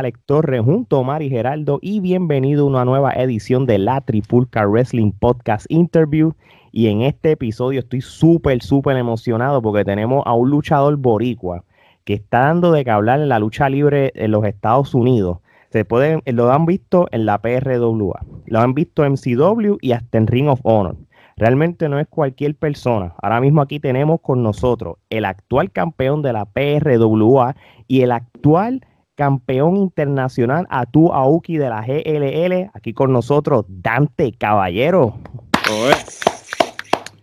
Alex 0.00 0.18
Torres 0.24 0.62
junto 0.62 0.96
a 0.96 1.00
Omar 1.00 1.20
y 1.20 1.28
Geraldo 1.28 1.78
y 1.82 2.00
bienvenido 2.00 2.64
a 2.64 2.68
una 2.68 2.84
nueva 2.86 3.12
edición 3.12 3.66
de 3.66 3.76
la 3.76 4.00
Tripulca 4.00 4.66
Wrestling 4.66 5.12
Podcast 5.12 5.66
Interview. 5.68 6.32
Y 6.72 6.86
en 6.86 7.02
este 7.02 7.32
episodio 7.32 7.80
estoy 7.80 8.00
súper, 8.00 8.62
súper 8.62 8.96
emocionado 8.96 9.60
porque 9.60 9.84
tenemos 9.84 10.22
a 10.24 10.32
un 10.32 10.48
luchador 10.48 10.96
boricua 10.96 11.64
que 12.04 12.14
está 12.14 12.46
dando 12.46 12.72
de 12.72 12.82
que 12.82 12.90
hablar 12.90 13.20
en 13.20 13.28
la 13.28 13.38
lucha 13.38 13.68
libre 13.68 14.10
en 14.14 14.30
los 14.30 14.42
Estados 14.46 14.94
Unidos. 14.94 15.40
Se 15.68 15.84
pueden, 15.84 16.22
lo 16.24 16.50
han 16.50 16.64
visto 16.64 17.06
en 17.10 17.26
la 17.26 17.36
PRWA, 17.42 18.24
lo 18.46 18.58
han 18.58 18.72
visto 18.72 19.04
en 19.04 19.16
CW 19.16 19.76
y 19.82 19.92
hasta 19.92 20.16
en 20.16 20.28
Ring 20.28 20.48
of 20.48 20.60
Honor. 20.62 20.96
Realmente 21.36 21.90
no 21.90 21.98
es 21.98 22.08
cualquier 22.08 22.54
persona. 22.54 23.12
Ahora 23.20 23.42
mismo 23.42 23.60
aquí 23.60 23.80
tenemos 23.80 24.22
con 24.22 24.42
nosotros 24.42 24.96
el 25.10 25.26
actual 25.26 25.70
campeón 25.70 26.22
de 26.22 26.32
la 26.32 26.46
PRWA 26.46 27.54
y 27.86 28.00
el 28.00 28.12
actual 28.12 28.80
campeón 29.20 29.76
internacional 29.76 30.66
Atu 30.70 31.12
Aoki 31.12 31.58
de 31.58 31.68
la 31.68 31.82
GLL. 31.82 32.70
Aquí 32.72 32.94
con 32.94 33.12
nosotros 33.12 33.66
Dante 33.68 34.32
Caballero. 34.32 35.18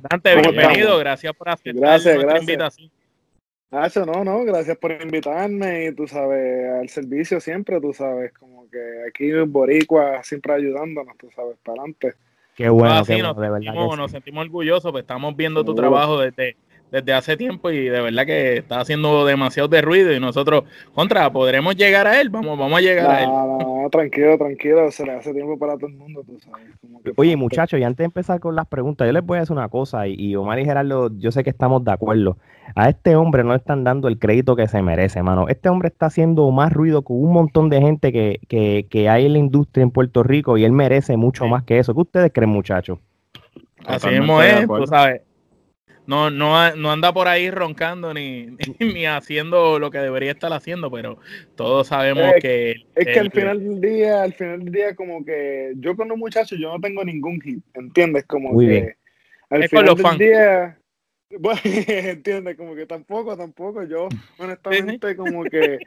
Dante, 0.08 0.35
bienvenido. 0.35 1.00
Gracias 1.00 1.34
por 1.34 1.50
aceptar 1.50 1.81
gracias, 1.81 2.16
nuestra 2.18 2.40
invitación. 2.40 2.91
No, 3.72 4.23
no, 4.23 4.46
gracias 4.46 4.78
por 4.78 4.91
invitarme 4.91 5.88
y 5.88 5.96
tú 5.96 6.08
sabes, 6.08 6.70
al 6.79 6.88
servicio 6.88 7.40
siempre, 7.40 7.82
tú 7.82 7.91
sabes, 7.94 8.32
como 8.34 8.70
que 8.70 8.78
aquí 9.09 9.32
en 9.32 9.52
Boricua 9.52 10.22
siempre 10.22 10.53
ayudándonos, 10.53 11.17
tú 11.17 11.32
sabes, 11.35 11.58
para 11.64 11.82
adelante. 11.82 12.14
Qué 12.55 12.70
bueno, 12.70 12.94
nos, 12.94 13.08
sentimos, 13.08 13.97
nos 13.97 14.11
sentimos 14.11 14.46
orgullosos, 14.46 14.91
pues 14.91 15.02
estamos 15.02 15.35
viendo 15.35 15.66
tu 15.66 15.73
trabajo 15.73 16.20
desde, 16.20 16.58
desde 16.91 17.13
hace 17.13 17.37
tiempo 17.37 17.69
y 17.69 17.89
de 17.89 18.01
verdad 18.01 18.25
que 18.25 18.57
está 18.57 18.79
haciendo 18.79 19.25
demasiado 19.25 19.67
de 19.67 19.81
ruido 19.81 20.13
y 20.13 20.19
nosotros, 20.19 20.63
contra, 20.93 21.31
podremos 21.31 21.75
llegar 21.75 22.07
a 22.07 22.19
él, 22.22 22.29
vamos, 22.29 22.57
vamos 22.57 22.78
a 22.78 22.81
llegar 22.81 23.09
a 23.09 23.23
él. 23.23 23.29
No, 23.29 23.87
tranquilo, 23.91 24.37
tranquilo, 24.37 24.91
se 24.91 25.05
le 25.05 25.13
hace 25.13 25.34
tiempo 25.34 25.57
para 25.57 25.75
todo 25.75 25.87
el 25.87 25.95
mundo, 25.95 26.23
tú 26.25 26.37
sabes. 26.39 26.67
Oye, 27.16 27.35
muchachos, 27.35 27.79
y 27.79 27.84
antes 27.84 27.99
de 27.99 28.05
empezar 28.05 28.39
con 28.39 28.55
las 28.55 28.67
preguntas, 28.67 29.05
yo 29.05 29.11
les 29.11 29.25
voy 29.25 29.37
a 29.37 29.41
decir 29.41 29.55
una 29.55 29.69
cosa, 29.69 30.07
y, 30.07 30.35
Omar 30.35 30.59
y 30.59 30.66
Gerardo, 30.66 31.09
yo 31.17 31.31
sé 31.31 31.43
que 31.43 31.49
estamos 31.49 31.84
de 31.84 31.91
acuerdo. 31.91 32.37
A 32.75 32.89
este 32.89 33.16
hombre 33.16 33.43
no 33.43 33.51
le 33.51 33.57
están 33.57 33.84
dando 33.84 34.07
el 34.07 34.19
crédito 34.19 34.55
que 34.55 34.67
se 34.67 34.81
merece, 34.81 35.23
mano. 35.23 35.47
Este 35.47 35.69
hombre 35.69 35.87
está 35.87 36.07
haciendo 36.07 36.49
más 36.51 36.72
ruido 36.73 37.01
con 37.01 37.17
un 37.17 37.31
montón 37.31 37.69
de 37.69 37.81
gente 37.81 38.11
que, 38.11 38.39
que, 38.47 38.87
que 38.89 39.09
hay 39.09 39.25
en 39.25 39.34
la 39.34 39.39
industria 39.39 39.84
en 39.84 39.91
Puerto 39.91 40.23
Rico 40.23 40.57
y 40.57 40.66
él 40.66 40.73
merece 40.73 41.16
mucho 41.16 41.47
más 41.47 41.63
que 41.63 41.79
eso. 41.79 41.93
¿Qué 41.93 42.01
ustedes 42.01 42.31
creen, 42.34 42.49
muchachos? 42.49 42.99
Así 43.85 44.09
mismo 44.09 44.41
es, 44.41 44.67
tú 44.67 44.85
sabes 44.85 45.22
no, 46.08 46.32
no, 46.32 46.76
no 46.76 46.92
anda 46.92 47.14
por 47.14 47.28
ahí 47.28 47.52
roncando 47.52 48.14
ni, 48.14 48.48
ni, 48.80 49.06
haciendo 49.06 49.78
lo 49.78 49.92
que 49.92 50.00
debería 50.00 50.32
estar 50.32 50.52
haciendo, 50.54 50.90
pero 50.90 51.20
todos 51.56 51.88
sabemos 51.88 52.34
que... 52.42 52.76
Es 52.96 53.06
que 53.06 53.20
al 53.20 53.32
final 53.32 53.59
del 53.59 53.82
día, 53.82 54.24
al 54.24 54.34
final 54.34 54.64
del 54.64 54.72
día, 54.72 54.96
como 54.96 55.24
que 55.24 55.74
yo 55.76 55.96
con 55.96 56.08
los 56.08 56.18
muchachos, 56.18 56.58
yo 56.59 56.72
no 56.72 56.80
tengo 56.80 57.04
ningún 57.04 57.40
hit, 57.42 57.64
¿entiendes? 57.74 58.26
Como 58.26 58.58
que 58.58 58.96
al 59.50 59.68
final 59.70 59.96
del 59.96 60.18
día... 60.18 60.78
Bueno, 61.40 61.59
entiendes, 61.64 62.56
como 62.56 62.74
que 62.74 62.86
tampoco, 62.86 63.36
tampoco, 63.36 63.84
yo 63.84 64.08
honestamente 64.38 65.14
como 65.18 65.44
que 65.44 65.78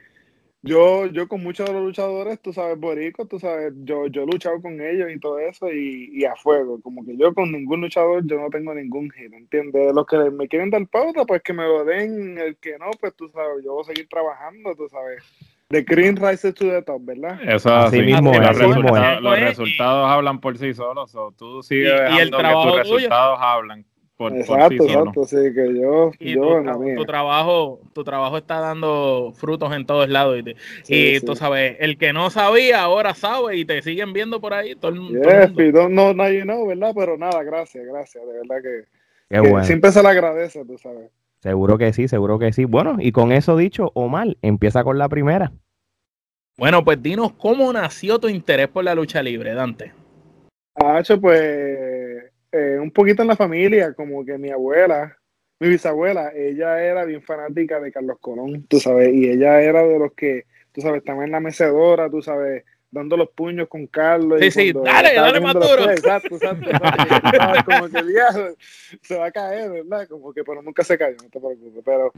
yo, 0.63 1.07
yo 1.07 1.27
con 1.27 1.41
muchos 1.41 1.67
de 1.67 1.73
los 1.73 1.83
luchadores, 1.83 2.39
tú 2.39 2.53
sabes, 2.53 2.79
boricos, 2.79 3.27
tú 3.27 3.39
sabes, 3.39 3.73
yo, 3.83 4.05
yo 4.07 4.23
he 4.23 4.25
luchado 4.27 4.61
con 4.61 4.79
ellos 4.79 5.09
y 5.11 5.19
todo 5.19 5.39
eso 5.39 5.71
y, 5.71 6.23
a 6.23 6.35
fuego. 6.35 6.79
Como 6.81 7.03
que 7.03 7.17
yo 7.17 7.33
con 7.33 7.51
ningún 7.51 7.81
luchador, 7.81 8.23
yo 8.25 8.39
no 8.39 8.49
tengo 8.49 8.73
ningún 8.75 9.09
hit, 9.09 9.33
¿entiendes? 9.33 9.91
Los 9.93 10.05
que 10.05 10.17
me 10.29 10.47
quieren 10.47 10.69
dar 10.69 10.85
pauta, 10.87 11.25
pues 11.25 11.41
que 11.41 11.53
me 11.53 11.63
lo 11.63 11.83
den. 11.83 12.37
El 12.37 12.57
que 12.57 12.77
no, 12.77 12.91
pues 12.99 13.15
tú 13.15 13.27
sabes, 13.29 13.63
yo 13.63 13.73
voy 13.73 13.81
a 13.81 13.85
seguir 13.85 14.07
trabajando, 14.07 14.75
tú 14.75 14.87
sabes. 14.87 15.23
De 15.69 15.83
Green 15.83 16.17
Rises 16.17 16.53
to 16.53 16.65
the 16.65 16.81
Top, 16.81 17.01
¿verdad? 17.05 17.39
Eso 17.43 17.73
así, 17.73 18.01
mismo, 18.01 18.33
los, 18.33 18.57
resultados, 18.57 19.21
los 19.21 19.39
resultados 19.39 20.09
hablan 20.09 20.41
por 20.41 20.57
sí 20.57 20.73
solos. 20.73 21.15
O 21.15 21.31
tú 21.31 21.63
sigues 21.63 21.93
y, 22.13 22.19
el 22.19 22.29
trabajo 22.29 22.75
que 22.75 22.81
tus 22.81 22.89
resultados 22.91 23.39
hablan 23.41 23.85
exacto, 24.29 24.83
exacto, 24.83 25.25
sí, 25.25 25.37
que 25.53 25.79
yo, 25.79 26.11
yo 26.19 26.63
tu, 26.95 27.05
trabajo, 27.05 27.79
tu 27.93 28.03
trabajo 28.03 28.37
está 28.37 28.59
dando 28.59 29.33
frutos 29.35 29.73
en 29.73 29.85
todos 29.85 30.09
lados 30.09 30.41
y, 30.87 31.19
tú 31.21 31.35
sabes, 31.35 31.77
el 31.79 31.97
que 31.97 32.13
no 32.13 32.29
sabía 32.29 32.81
ahora 32.81 33.13
sabe 33.13 33.57
y 33.57 33.65
te 33.65 33.81
siguen 33.81 34.13
viendo 34.13 34.39
por 34.41 34.53
ahí 34.53 34.75
todo 34.75 34.91
el, 34.91 34.99
mundo. 34.99 35.89
no, 35.89 36.13
nadie 36.13 36.45
no, 36.45 36.65
¿verdad? 36.65 36.93
Pero 36.95 37.17
nada, 37.17 37.43
gracias, 37.43 37.85
gracias, 37.85 38.23
de 38.25 38.33
verdad 38.33 38.61
que, 38.61 39.65
siempre 39.65 39.91
se 39.91 40.01
le 40.01 40.09
agradece, 40.09 40.65
tú 40.65 40.77
sabes. 40.77 41.09
Seguro 41.39 41.77
que 41.77 41.91
sí, 41.91 42.07
seguro 42.07 42.37
que 42.37 42.53
sí. 42.53 42.65
Bueno, 42.65 42.97
y 42.99 43.11
con 43.11 43.31
eso 43.31 43.57
dicho, 43.57 43.91
Omar, 43.95 44.37
empieza 44.43 44.83
con 44.83 44.99
la 44.99 45.09
primera. 45.09 45.51
Bueno, 46.57 46.83
pues 46.83 47.01
dinos 47.01 47.31
cómo 47.33 47.73
nació 47.73 48.19
tu 48.19 48.29
interés 48.29 48.67
por 48.67 48.83
la 48.83 48.93
lucha 48.93 49.23
libre, 49.23 49.55
Dante. 49.55 49.93
Ah, 50.75 51.01
pues 51.19 51.90
eh, 52.51 52.77
un 52.79 52.91
poquito 52.91 53.21
en 53.21 53.29
la 53.29 53.35
familia, 53.35 53.93
como 53.93 54.25
que 54.25 54.37
mi 54.37 54.49
abuela, 54.49 55.17
mi 55.59 55.69
bisabuela, 55.69 56.31
ella 56.35 56.81
era 56.83 57.05
bien 57.05 57.21
fanática 57.21 57.79
de 57.79 57.91
Carlos 57.91 58.17
Colón, 58.19 58.65
tú 58.67 58.79
sabes, 58.79 59.13
y 59.13 59.29
ella 59.29 59.61
era 59.61 59.83
de 59.83 59.99
los 59.99 60.13
que, 60.13 60.45
tú 60.71 60.81
sabes, 60.81 60.99
estaba 60.99 61.23
en 61.23 61.31
la 61.31 61.39
mecedora, 61.39 62.09
tú 62.09 62.21
sabes, 62.21 62.63
dando 62.91 63.15
los 63.15 63.29
puños 63.29 63.67
con 63.69 63.87
Carlos. 63.87 64.39
Sí, 64.41 64.51
sí, 64.51 64.73
dale, 64.73 65.13
dale 65.15 65.39
más 65.39 65.53
duro. 65.53 65.89
Exacto, 65.89 66.35
exacto, 66.35 66.69
como 67.65 67.89
que 67.89 67.99
el 67.99 68.15
se 69.01 69.17
va 69.17 69.27
a 69.27 69.31
caer, 69.31 69.71
¿verdad? 69.71 70.07
Como 70.07 70.33
que, 70.33 70.43
pero 70.43 70.61
nunca 70.61 70.83
se 70.83 70.97
cayó, 70.97 71.15
no 71.23 71.29
te 71.29 71.39
preocupes. 71.39 71.83
Pero 71.85 72.11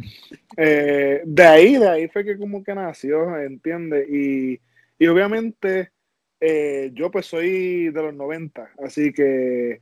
eh, 0.57 1.21
de 1.23 1.43
ahí, 1.43 1.77
de 1.77 1.87
ahí 1.87 2.07
fue 2.07 2.25
que 2.25 2.37
como 2.37 2.63
que 2.63 2.73
nació, 2.73 3.37
¿entiendes? 3.37 4.09
Y, 4.09 4.59
y 4.97 5.07
obviamente 5.07 5.91
eh, 6.39 6.91
yo 6.93 7.11
pues 7.11 7.27
soy 7.27 7.89
de 7.89 8.01
los 8.01 8.13
90, 8.13 8.71
así 8.83 9.13
que 9.13 9.81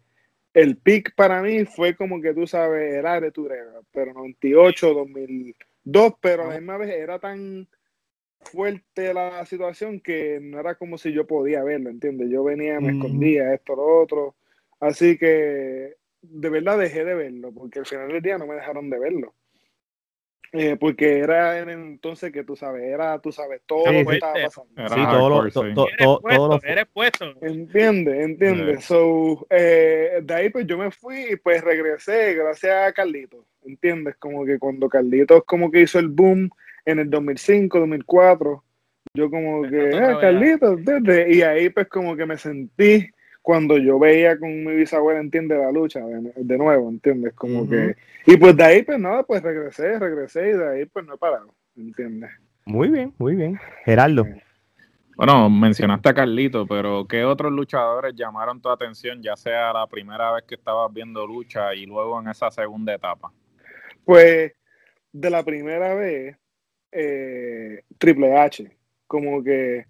el 0.54 0.78
pick 0.78 1.16
para 1.16 1.42
mí 1.42 1.66
fue 1.66 1.96
como 1.96 2.22
que 2.22 2.34
tú 2.34 2.46
sabes, 2.48 2.94
era 2.94 3.20
de 3.20 3.32
tu 3.32 3.48
pero 3.92 4.14
98, 4.14 4.94
2002, 4.94 6.14
pero 6.22 6.44
a 6.44 6.48
la 6.48 6.60
misma 6.60 6.78
vez 6.78 6.90
era 6.90 7.20
tan 7.20 7.68
fuerte 8.42 9.14
la 9.14 9.46
situación 9.46 10.00
que 10.00 10.40
no 10.42 10.60
era 10.60 10.76
como 10.76 10.98
si 10.98 11.14
yo 11.14 11.28
podía 11.28 11.64
verlo, 11.64 11.90
¿entiendes? 11.90 12.30
Yo 12.30 12.44
venía, 12.44 12.80
me 12.80 12.94
escondía, 12.94 13.54
esto, 13.54 13.76
lo 13.76 14.02
otro. 14.02 14.36
Así 14.80 15.18
que 15.18 15.96
de 16.22 16.50
verdad 16.50 16.80
dejé 16.80 17.06
de 17.06 17.16
verlo, 17.16 17.52
porque 17.52 17.80
al 17.80 17.86
final 17.86 18.10
del 18.10 18.22
día 18.22 18.38
no 18.38 18.48
me 18.48 18.56
dejaron 18.56 18.90
de 18.90 19.00
verlo. 19.00 19.34
Eh, 20.54 20.76
porque 20.78 21.20
era 21.20 21.60
en 21.60 21.70
entonces 21.70 22.30
que 22.30 22.44
tú 22.44 22.58
sabes, 22.58 22.84
era, 22.84 23.18
tú 23.20 23.32
sabes, 23.32 23.62
todo 23.66 23.90
lo 23.90 24.06
que 24.06 24.16
estaba 24.16 24.34
pasando. 24.34 24.70
Sí, 24.90 25.02
todo 25.10 25.30
lo, 25.30 25.50
todo, 25.50 26.20
todo, 26.28 26.60
eres 26.64 26.88
puesto. 26.92 27.34
Entiende, 27.42 28.22
entiende. 28.22 28.82
So, 28.82 29.48
eh, 29.50 30.20
de 30.22 30.34
ahí 30.34 30.50
pues 30.50 30.68
yo 30.68 30.78
me 30.78 30.92
fui 30.92 31.32
y 31.32 31.36
pues 31.38 31.64
regresé 31.64 32.34
gracias 32.34 32.90
a 32.90 32.92
Carlitos, 32.92 33.46
¿entiendes? 33.64 34.18
Como 34.18 34.44
que 34.44 34.60
cuando 34.60 34.90
Carlitos 34.90 35.44
como 35.46 35.72
que 35.72 35.84
hizo 35.84 36.00
el 36.00 36.10
boom 36.10 36.50
en 36.84 37.00
el 37.00 37.10
2005, 37.10 37.80
2004, 37.80 38.64
yo 39.14 39.30
como 39.30 39.62
que, 39.70 39.96
ah, 39.96 40.18
Carlitos, 40.20 40.82
y 41.30 41.42
ahí 41.44 41.70
pues 41.70 41.88
como 41.88 42.18
que 42.18 42.26
me 42.26 42.38
sentí 42.38 43.10
cuando 43.42 43.78
yo 43.78 43.98
veía 43.98 44.38
con 44.38 44.64
mi 44.64 44.76
bisabuela, 44.76 45.20
entiende 45.20 45.58
la 45.58 45.72
lucha 45.72 46.00
de, 46.00 46.58
nuevo, 46.58 46.90
¿entiendes? 46.90 47.34
Como 47.34 47.68
que. 47.68 47.96
Y 48.26 48.38
pues 48.38 48.56
de 48.56 48.64
ahí, 48.64 48.84
pues 48.84 49.00
nada, 49.00 49.24
pues 49.24 49.42
regresé, 49.42 49.98
regresé 49.98 50.50
y 50.50 50.54
de 50.54 50.70
ahí, 50.70 50.86
pues 50.86 51.06
no 51.06 51.16
he 51.16 51.18
parado, 51.18 51.54
¿entiendes? 51.76 52.30
Muy 52.66 52.90
bien, 52.90 53.14
muy 53.18 53.36
bien. 53.36 53.60
Gerardo. 53.84 54.26
Bueno, 55.16 55.50
mencionaste 55.50 56.10
a 56.10 56.14
Carlito, 56.14 56.66
pero 56.66 57.06
¿qué 57.08 57.24
otros 57.24 57.52
luchadores 57.52 58.16
llamaron 58.16 58.62
tu 58.62 58.70
atención, 58.70 59.22
ya 59.22 59.36
sea 59.36 59.74
la 59.74 59.86
primera 59.88 60.32
vez 60.32 60.44
que 60.48 60.56
estabas 60.56 60.92
viendo 60.94 61.26
lucha 61.28 61.76
y 61.76 61.86
luego 61.86 62.20
en 62.20 62.30
esa 62.30 62.50
segunda 62.50 62.94
etapa? 62.94 63.32
Pues 64.06 64.54
de 65.12 65.30
la 65.30 65.44
primera 65.44 65.94
vez, 65.94 66.38
eh, 66.92 67.84
Triple 67.98 68.38
H, 68.38 68.76
como 69.08 69.44
que 69.44 69.86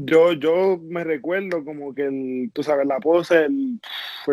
yo, 0.00 0.32
yo 0.32 0.78
me 0.82 1.04
recuerdo 1.04 1.64
como 1.64 1.94
que 1.94 2.02
el, 2.02 2.50
tú 2.52 2.62
sabes, 2.62 2.86
la 2.86 2.98
pose, 2.98 3.44
el, 3.44 3.80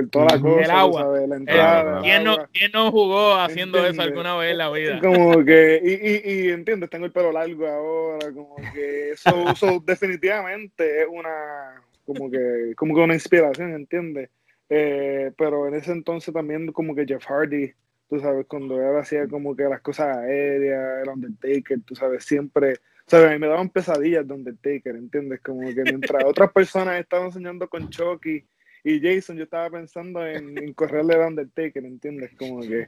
toda 0.09 0.25
la 0.25 0.39
cosa, 0.39 0.61
el 0.61 0.71
agua. 0.71 1.19
la 1.27 1.35
entrada. 1.35 2.01
¿Quién, 2.01 2.23
no, 2.23 2.37
¿Quién, 2.51 2.71
no, 2.73 2.91
jugó 2.91 3.35
haciendo 3.35 3.85
eso 3.85 4.01
alguna 4.01 4.35
vez 4.37 4.51
en 4.51 4.57
la 4.57 4.69
vida? 4.69 4.99
Como 4.99 5.43
que, 5.43 5.81
y, 5.83 5.91
y, 5.91 6.47
y 6.47 6.49
entiendes, 6.49 6.89
tengo 6.89 7.05
el 7.05 7.11
pelo 7.11 7.31
largo 7.31 7.67
ahora, 7.67 8.31
como 8.31 8.55
que 8.73 9.11
eso, 9.11 9.49
eso 9.51 9.79
definitivamente 9.85 11.01
es 11.01 11.07
una, 11.09 11.81
como 12.05 12.29
que, 12.31 12.73
como 12.75 12.95
que 12.95 13.01
una 13.01 13.13
inspiración, 13.13 13.73
¿entiendes? 13.73 14.29
Eh, 14.69 15.31
pero 15.37 15.67
en 15.67 15.75
ese 15.75 15.91
entonces 15.91 16.33
también 16.33 16.71
como 16.71 16.95
que 16.95 17.05
Jeff 17.05 17.25
Hardy, 17.25 17.73
tú 18.09 18.19
sabes, 18.19 18.45
cuando 18.47 18.79
él 18.79 18.97
hacía 18.97 19.27
como 19.27 19.55
que 19.55 19.63
las 19.63 19.81
cosas 19.81 20.17
aéreas, 20.17 21.03
el 21.03 21.09
Undertaker, 21.09 21.79
tú 21.85 21.95
sabes, 21.95 22.23
siempre 22.23 22.75
sea, 23.09 23.27
a 23.27 23.31
mí 23.31 23.39
me 23.39 23.47
daban 23.47 23.69
pesadillas 23.69 24.27
de 24.27 24.33
Undertaker, 24.33 24.95
¿entiendes? 24.95 25.41
Como 25.41 25.61
que 25.61 25.83
mientras 25.83 26.23
otras 26.25 26.51
personas 26.51 26.99
estaban 26.99 27.31
soñando 27.31 27.67
con 27.67 27.89
Chucky 27.89 28.45
y 28.83 29.01
Jason, 29.01 29.37
yo 29.37 29.43
estaba 29.43 29.69
pensando 29.69 30.25
en, 30.25 30.73
correrle 30.73 31.15
a 31.15 31.27
Undertaker, 31.27 31.83
¿entiendes? 31.85 32.31
Como 32.37 32.61
que... 32.61 32.87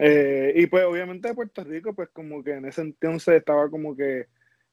Eh, 0.00 0.52
y 0.56 0.66
pues 0.66 0.84
obviamente 0.84 1.28
de 1.28 1.34
Puerto 1.34 1.62
Rico, 1.62 1.94
pues 1.94 2.08
como 2.08 2.42
que 2.42 2.54
en 2.54 2.64
ese 2.64 2.80
entonces 2.80 3.36
estaba 3.36 3.70
como 3.70 3.96
que 3.96 4.26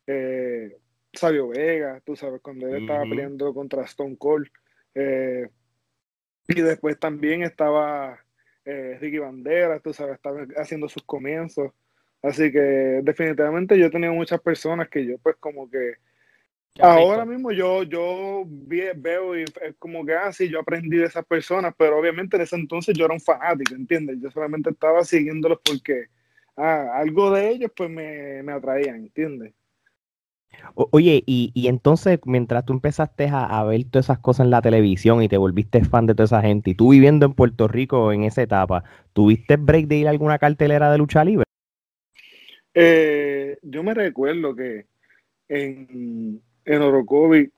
eh, 0.08 0.78
Sabio 1.14 1.50
Vega, 1.50 2.02
tú 2.04 2.16
sabes, 2.16 2.42
cuando 2.42 2.68
él 2.68 2.82
estaba 2.82 3.04
peleando 3.04 3.54
contra 3.54 3.84
Stone 3.84 4.18
Cold. 4.18 4.48
eh, 4.96 5.48
y 6.48 6.62
después 6.62 7.00
también 7.00 7.44
estaba 7.44 8.20
eh, 8.66 8.98
Ricky 9.00 9.20
Bandera, 9.20 9.80
tú 9.80 9.94
sabes, 9.94 10.16
estaba 10.16 10.46
haciendo 10.58 10.90
sus 10.90 11.04
comienzos. 11.04 11.72
Así 12.24 12.52
que 12.52 12.60
definitivamente 13.04 13.78
yo 13.80 13.88
he 13.88 13.90
tenido 13.92 14.14
muchas 14.14 14.42
personas 14.42 14.90
que 14.90 15.06
yo 15.06 15.18
pues 15.20 15.36
como 15.40 15.70
que 15.70 15.94
¿Qué 16.74 16.84
has 16.84 16.92
ahora 16.92 17.26
mismo 17.26 17.52
yo, 17.52 17.84
yo 17.84 18.44
veo 18.48 19.38
y 19.40 19.44
es 19.44 19.76
como 19.80 20.06
que, 20.06 20.16
ah, 20.16 20.32
sí, 20.34 20.50
yo 20.50 20.60
aprendí 20.60 20.98
de 20.98 21.06
esas 21.06 21.26
personas, 21.26 21.74
pero 21.78 22.00
obviamente 22.00 22.38
en 22.38 22.44
ese 22.44 22.56
entonces 22.56 22.96
yo 22.98 23.06
era 23.06 23.14
un 23.14 23.22
fanático, 23.22 23.76
¿entiendes? 23.76 24.18
Yo 24.22 24.32
solamente 24.32 24.72
estaba 24.72 25.04
siguiéndolos 25.06 25.60
porque 25.64 26.06
ah, 26.58 26.90
algo 26.96 27.32
de 27.32 27.50
ellos 27.52 27.72
pues 27.76 27.90
me, 27.90 28.44
me 28.44 28.54
atraían, 28.54 28.96
¿entiendes? 28.98 29.54
O- 30.76 30.90
Oye, 30.92 31.24
y, 31.26 31.52
y 31.54 31.68
entonces, 31.68 32.20
mientras 32.26 32.66
tú 32.66 32.74
empezaste 32.74 33.28
a, 33.30 33.46
a 33.46 33.64
ver 33.64 33.86
todas 33.86 34.06
esas 34.08 34.20
cosas 34.20 34.46
en 34.46 34.52
la 34.52 34.62
televisión 34.62 35.24
y 35.24 35.30
te 35.30 35.38
volviste 35.38 35.84
fan 35.86 36.06
de 36.08 36.14
toda 36.16 36.26
esa 36.26 36.42
gente, 36.42 36.72
y 36.72 36.76
tú 36.76 36.90
viviendo 36.92 37.26
en 37.26 37.34
Puerto 37.34 37.68
Rico 37.68 38.12
en 38.12 38.24
esa 38.24 38.42
etapa, 38.42 38.84
¿tuviste 39.14 39.56
break 39.58 39.88
de 39.88 39.98
ir 39.98 40.08
a 40.08 40.12
alguna 40.12 40.40
cartelera 40.40 40.92
de 40.92 40.98
lucha 40.98 41.24
libre? 41.24 41.46
Eh, 42.74 43.58
yo 43.62 43.84
me 43.84 43.94
recuerdo 43.94 44.56
que 44.56 44.86
en, 45.50 46.42
en 46.66 46.82
Orocovi, 46.82 47.50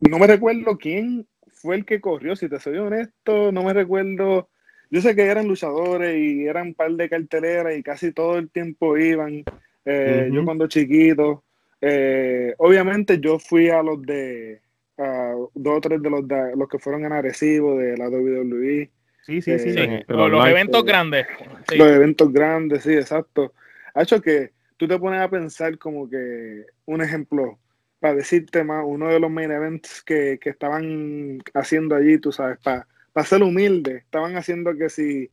no 0.00 0.18
me 0.18 0.26
recuerdo 0.26 0.76
quién 0.76 1.26
fue 1.50 1.76
el 1.76 1.84
que 1.84 2.00
corrió, 2.00 2.36
si 2.36 2.48
te 2.48 2.58
soy 2.58 2.76
honesto, 2.78 3.52
no 3.52 3.62
me 3.62 3.72
recuerdo. 3.72 4.48
Yo 4.90 5.00
sé 5.00 5.14
que 5.16 5.22
eran 5.22 5.48
luchadores 5.48 6.16
y 6.18 6.46
eran 6.46 6.68
un 6.68 6.74
par 6.74 6.90
de 6.92 7.08
carteleras 7.08 7.76
y 7.76 7.82
casi 7.82 8.12
todo 8.12 8.36
el 8.38 8.50
tiempo 8.50 8.98
iban. 8.98 9.42
Eh, 9.84 10.28
Yo 10.32 10.44
cuando 10.44 10.66
chiquito, 10.68 11.44
eh, 11.80 12.54
obviamente 12.58 13.18
yo 13.18 13.38
fui 13.38 13.70
a 13.70 13.82
los 13.82 14.02
de, 14.02 14.60
a 14.98 15.34
dos 15.54 15.76
o 15.78 15.80
tres 15.80 16.02
de 16.02 16.10
los, 16.10 16.28
de, 16.28 16.54
los 16.56 16.68
que 16.68 16.78
fueron 16.78 17.04
en 17.06 17.12
Arecibo 17.12 17.78
de 17.78 17.96
la 17.96 18.08
WWE. 18.10 18.90
Sí, 19.24 19.40
sí, 19.40 19.58
Sí, 19.58 19.72
sí, 19.72 19.78
en- 19.78 20.04
pero 20.06 20.28
los, 20.28 20.46
eventos 20.46 20.82
eh, 20.82 20.86
grandes. 20.86 21.26
Sí. 21.70 21.78
los 21.78 21.88
eventos 21.88 22.32
grandes, 22.32 22.82
sí, 22.82 22.92
exacto. 22.92 23.54
Ha 23.94 24.02
hecho 24.02 24.20
que 24.20 24.52
tú 24.76 24.88
te 24.88 24.98
pones 24.98 25.20
a 25.20 25.30
pensar 25.30 25.78
como 25.78 26.08
que 26.08 26.66
un 26.86 27.02
ejemplo, 27.02 27.58
para 28.00 28.14
decirte 28.14 28.64
más, 28.64 28.84
uno 28.86 29.08
de 29.08 29.20
los 29.20 29.30
main 29.30 29.50
events 29.50 30.02
que, 30.02 30.38
que 30.40 30.50
estaban 30.50 31.38
haciendo 31.54 31.94
allí, 31.94 32.18
tú 32.18 32.32
sabes, 32.32 32.58
para 32.58 32.86
ser 33.24 33.42
humilde, 33.42 33.98
estaban 33.98 34.36
haciendo 34.36 34.76
que 34.76 34.88
si 34.88 35.30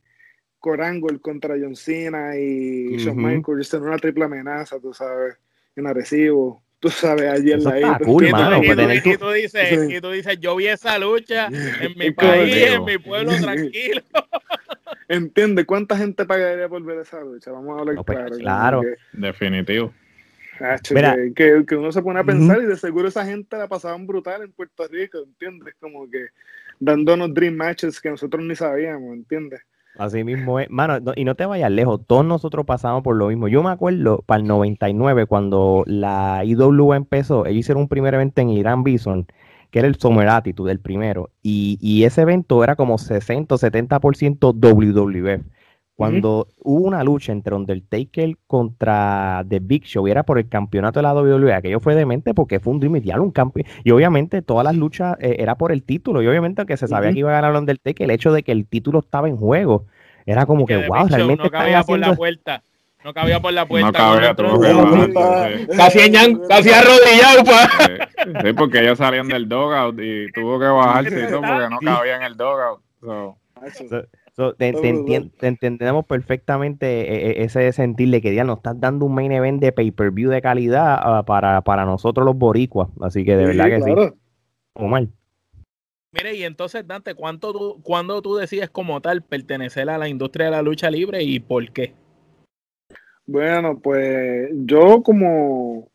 Corangle 0.60 1.18
contra 1.20 1.56
John 1.60 1.74
Cena 1.74 2.36
y 2.36 2.96
Shawn 2.98 3.18
Ujú. 3.18 3.26
Michaels 3.26 3.74
en 3.74 3.82
una 3.82 3.98
triple 3.98 4.24
amenaza, 4.24 4.78
tú 4.78 4.92
sabes, 4.92 5.36
en 5.74 5.86
Arecibo, 5.86 6.62
tú 6.80 6.88
sabes, 6.88 7.30
allí 7.30 7.52
en 7.52 7.62
la 7.62 7.76
isla, 7.78 7.98
cool, 8.04 8.24
Y 8.24 8.30
tú, 8.30 8.36
mano, 8.36 8.56
y 8.64 8.68
tú- 8.74 9.10
y 9.10 9.12
tu- 9.12 9.18
tú 9.18 9.30
dices, 9.30 9.68
Sí. 9.86 9.96
y 9.96 10.00
tú 10.00 10.10
dices, 10.10 10.38
yo 10.40 10.56
vi 10.56 10.66
esa 10.66 10.98
lucha 10.98 11.46
en 11.46 11.92
mi 11.96 12.10
país, 12.10 12.14
correcto. 12.16 12.74
en 12.74 12.84
mi 12.84 12.98
pueblo, 12.98 13.30
tranquilo. 13.72 14.02
¿Entiendes? 15.08 15.64
¿Cuánta 15.66 15.96
gente 15.96 16.24
pagaría 16.24 16.68
por 16.68 16.82
ver 16.82 16.98
esa 17.00 17.20
lucha? 17.20 17.50
Vamos 17.52 17.76
a 17.76 17.80
hablar 17.80 17.94
No, 17.96 18.04
pues, 18.04 18.18
claro. 18.18 18.36
claro. 18.38 18.80
que- 18.82 18.94
Definitivo. 19.12 19.92
Hacho, 20.60 20.94
Mira. 20.94 21.16
que, 21.16 21.32
que- 21.34 21.64
que 21.66 21.74
uno 21.76 21.90
se 21.90 22.02
pone 22.02 22.20
a 22.20 22.24
pensar 22.24 22.60
y 22.62 22.66
de 22.66 22.76
seguro 22.76 23.08
esa 23.08 23.24
gente 23.24 23.56
la 23.56 23.66
pasaban 23.66 24.06
brutal 24.06 24.42
en 24.42 24.52
Puerto 24.52 24.86
Rico, 24.88 25.18
¿entiendes? 25.18 25.74
Como 25.80 26.08
que 26.10 26.26
dándonos 26.78 27.32
dream 27.32 27.54
matches 27.54 28.00
que 28.00 28.10
nosotros 28.10 28.42
ni 28.44 28.54
sabíamos, 28.54 29.14
¿entiendes? 29.14 29.62
Así 30.00 30.24
mismo 30.24 30.58
es. 30.58 30.70
Mano, 30.70 30.98
no- 31.00 31.12
y 31.14 31.24
no 31.24 31.34
te 31.34 31.44
vayas 31.44 31.70
lejos, 31.70 32.00
todos 32.06 32.24
nosotros 32.24 32.64
pasamos 32.64 33.02
por 33.02 33.16
lo 33.16 33.28
mismo. 33.28 33.48
Yo 33.48 33.62
me 33.62 33.70
acuerdo 33.70 34.22
para 34.26 34.40
el 34.40 34.46
99, 34.46 35.26
cuando 35.26 35.84
la 35.86 36.42
IWA 36.44 36.96
empezó, 36.96 37.44
ellos 37.44 37.58
hicieron 37.60 37.82
un 37.82 37.88
primer 37.88 38.14
evento 38.14 38.40
en 38.40 38.48
Irán 38.48 38.82
Bison, 38.82 39.26
que 39.70 39.78
era 39.80 39.88
el 39.88 39.96
Summer 39.96 40.28
Attitude, 40.28 40.72
el 40.72 40.80
primero. 40.80 41.30
Y, 41.42 41.76
y 41.82 42.04
ese 42.04 42.22
evento 42.22 42.64
era 42.64 42.76
como 42.76 42.96
60 42.96 43.54
o 43.56 43.58
70% 43.58 44.54
WWF. 44.54 45.44
Cuando 46.00 46.48
hubo 46.62 46.86
una 46.86 47.04
lucha 47.04 47.30
entre 47.32 47.54
Undertaker 47.54 48.34
contra 48.46 49.44
The 49.48 49.60
Big 49.60 49.84
Show, 49.84 50.08
y 50.08 50.10
era 50.10 50.22
por 50.22 50.38
el 50.38 50.48
campeonato 50.48 50.98
de 50.98 51.02
la 51.02 51.14
WWE, 51.14 51.52
aquello 51.52 51.78
fue 51.80 51.94
demente 51.94 52.32
porque 52.34 52.58
fue 52.58 52.72
un 52.72 52.80
Dream 52.80 53.20
un 53.20 53.30
campeón. 53.30 53.66
Y 53.84 53.90
obviamente 53.90 54.42
todas 54.42 54.64
las 54.64 54.74
luchas 54.74 55.16
eh, 55.20 55.36
era 55.38 55.56
por 55.56 55.72
el 55.72 55.82
título, 55.82 56.22
y 56.22 56.26
obviamente 56.26 56.62
aunque 56.62 56.76
se 56.76 56.88
sabía 56.88 57.12
que 57.12 57.18
iba 57.18 57.30
a 57.30 57.40
ganar 57.40 57.54
Undertaker, 57.54 58.04
el 58.04 58.10
hecho 58.10 58.32
de 58.32 58.42
que 58.42 58.52
el 58.52 58.66
título 58.66 59.00
estaba 59.00 59.28
en 59.28 59.36
juego, 59.36 59.84
era 60.24 60.46
como 60.46 60.66
que, 60.66 60.76
The 60.78 60.88
wow, 60.88 60.96
Big 61.02 61.08
Show 61.10 61.16
realmente 61.16 61.44
no 61.44 61.50
cabía 61.50 61.82
por 61.82 61.98
la 61.98 62.14
puerta. 62.14 62.62
No 63.04 63.14
cabía 63.14 63.40
por 63.40 63.52
la 63.52 63.66
puerta. 63.66 63.86
No 63.86 63.92
cabía, 63.92 64.34
que. 64.34 65.66
Casi, 65.76 65.98
en- 66.00 66.38
casi 66.48 66.70
arrodillado, 66.70 67.44
pa. 67.44 67.68
Sí, 68.42 68.52
porque 68.52 68.80
ellos 68.80 68.98
salían 68.98 69.28
del 69.28 69.48
dogout 69.48 69.98
y 70.00 70.30
tuvo 70.32 70.58
que 70.58 70.66
bajarse 70.66 71.24
y 71.24 71.28
todo 71.28 71.40
porque 71.40 71.68
no 71.70 71.78
cabía 71.80 72.16
en 72.16 72.22
el 72.22 72.36
dogout. 72.36 72.80
So, 73.00 73.36
Hacho, 73.62 73.88
So- 73.88 74.04
so, 74.34 74.54
te, 74.54 74.72
Todo 74.72 74.82
te 74.82 74.92
brutal. 74.92 75.06
entien- 75.22 75.30
te 75.38 75.46
entendemos 75.46 76.04
perfectamente 76.06 76.86
eh, 76.86 77.30
eh, 77.30 77.44
ese 77.44 77.72
sentir 77.72 78.10
de 78.10 78.20
que 78.22 78.34
ya 78.34 78.44
nos 78.44 78.58
estás 78.58 78.80
dando 78.80 79.06
un 79.06 79.14
main 79.14 79.32
event 79.32 79.60
de 79.60 79.72
pay-per-view 79.72 80.30
de 80.30 80.40
calidad 80.42 80.98
ah, 81.00 81.24
para, 81.24 81.60
para 81.62 81.84
nosotros 81.84 82.24
los 82.24 82.36
boricuas. 82.36 82.88
Así 83.00 83.24
que 83.24 83.36
de 83.36 83.50
sí, 83.50 83.56
verdad 83.56 83.68
que 83.76 83.82
sí. 83.82 83.92
claro. 83.92 84.16
Omar. 84.74 85.06
Mire, 86.12 86.34
y 86.34 86.42
entonces, 86.42 86.86
Dante, 86.86 87.14
¿cuánto 87.14 87.52
tú, 87.52 87.80
¿cuándo 87.82 88.20
tú 88.20 88.34
decides 88.34 88.68
como 88.70 89.00
tal 89.00 89.22
pertenecer 89.22 89.88
a 89.90 89.98
la 89.98 90.08
industria 90.08 90.46
de 90.46 90.50
la 90.52 90.62
lucha 90.62 90.90
libre 90.90 91.22
y 91.22 91.38
por 91.38 91.70
qué? 91.72 91.94
Bueno, 93.26 93.78
pues 93.78 94.50
yo 94.64 95.02
como 95.04 95.88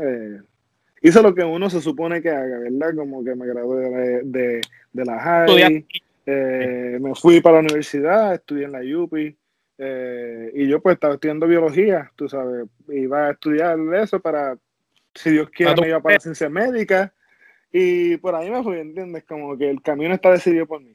eh, 0.00 0.40
hice 1.02 1.22
lo 1.22 1.32
que 1.34 1.44
uno 1.44 1.70
se 1.70 1.80
supone 1.80 2.20
que 2.20 2.30
haga, 2.30 2.58
¿verdad? 2.58 2.96
Como 2.96 3.22
que 3.22 3.36
me 3.36 3.46
gradué 3.46 3.88
de, 3.90 4.22
de, 4.24 4.60
de 4.92 5.04
la 5.04 5.20
high, 5.20 5.86
eh, 6.32 6.98
me 7.00 7.14
fui 7.14 7.40
para 7.40 7.56
la 7.56 7.62
universidad, 7.62 8.34
estudié 8.34 8.66
en 8.66 8.72
la 8.72 8.80
UPI 8.80 9.36
eh, 9.78 10.52
y 10.54 10.68
yo 10.68 10.80
pues 10.80 10.94
estaba 10.94 11.14
estudiando 11.14 11.48
biología, 11.48 12.12
tú 12.14 12.28
sabes, 12.28 12.66
iba 12.88 13.26
a 13.26 13.30
estudiar 13.32 13.78
eso 13.94 14.20
para, 14.20 14.56
si 15.14 15.30
Dios 15.30 15.50
quiere, 15.50 15.74
me 15.80 15.88
iba 15.88 16.00
para 16.00 16.14
la 16.14 16.20
ciencia 16.20 16.48
médica 16.48 17.12
y 17.72 18.16
por 18.18 18.36
ahí 18.36 18.48
me 18.48 18.62
fui, 18.62 18.78
¿entiendes? 18.78 19.24
Como 19.24 19.58
que 19.58 19.70
el 19.70 19.82
camino 19.82 20.14
está 20.14 20.30
decidido 20.30 20.66
por 20.66 20.80
mí. 20.82 20.94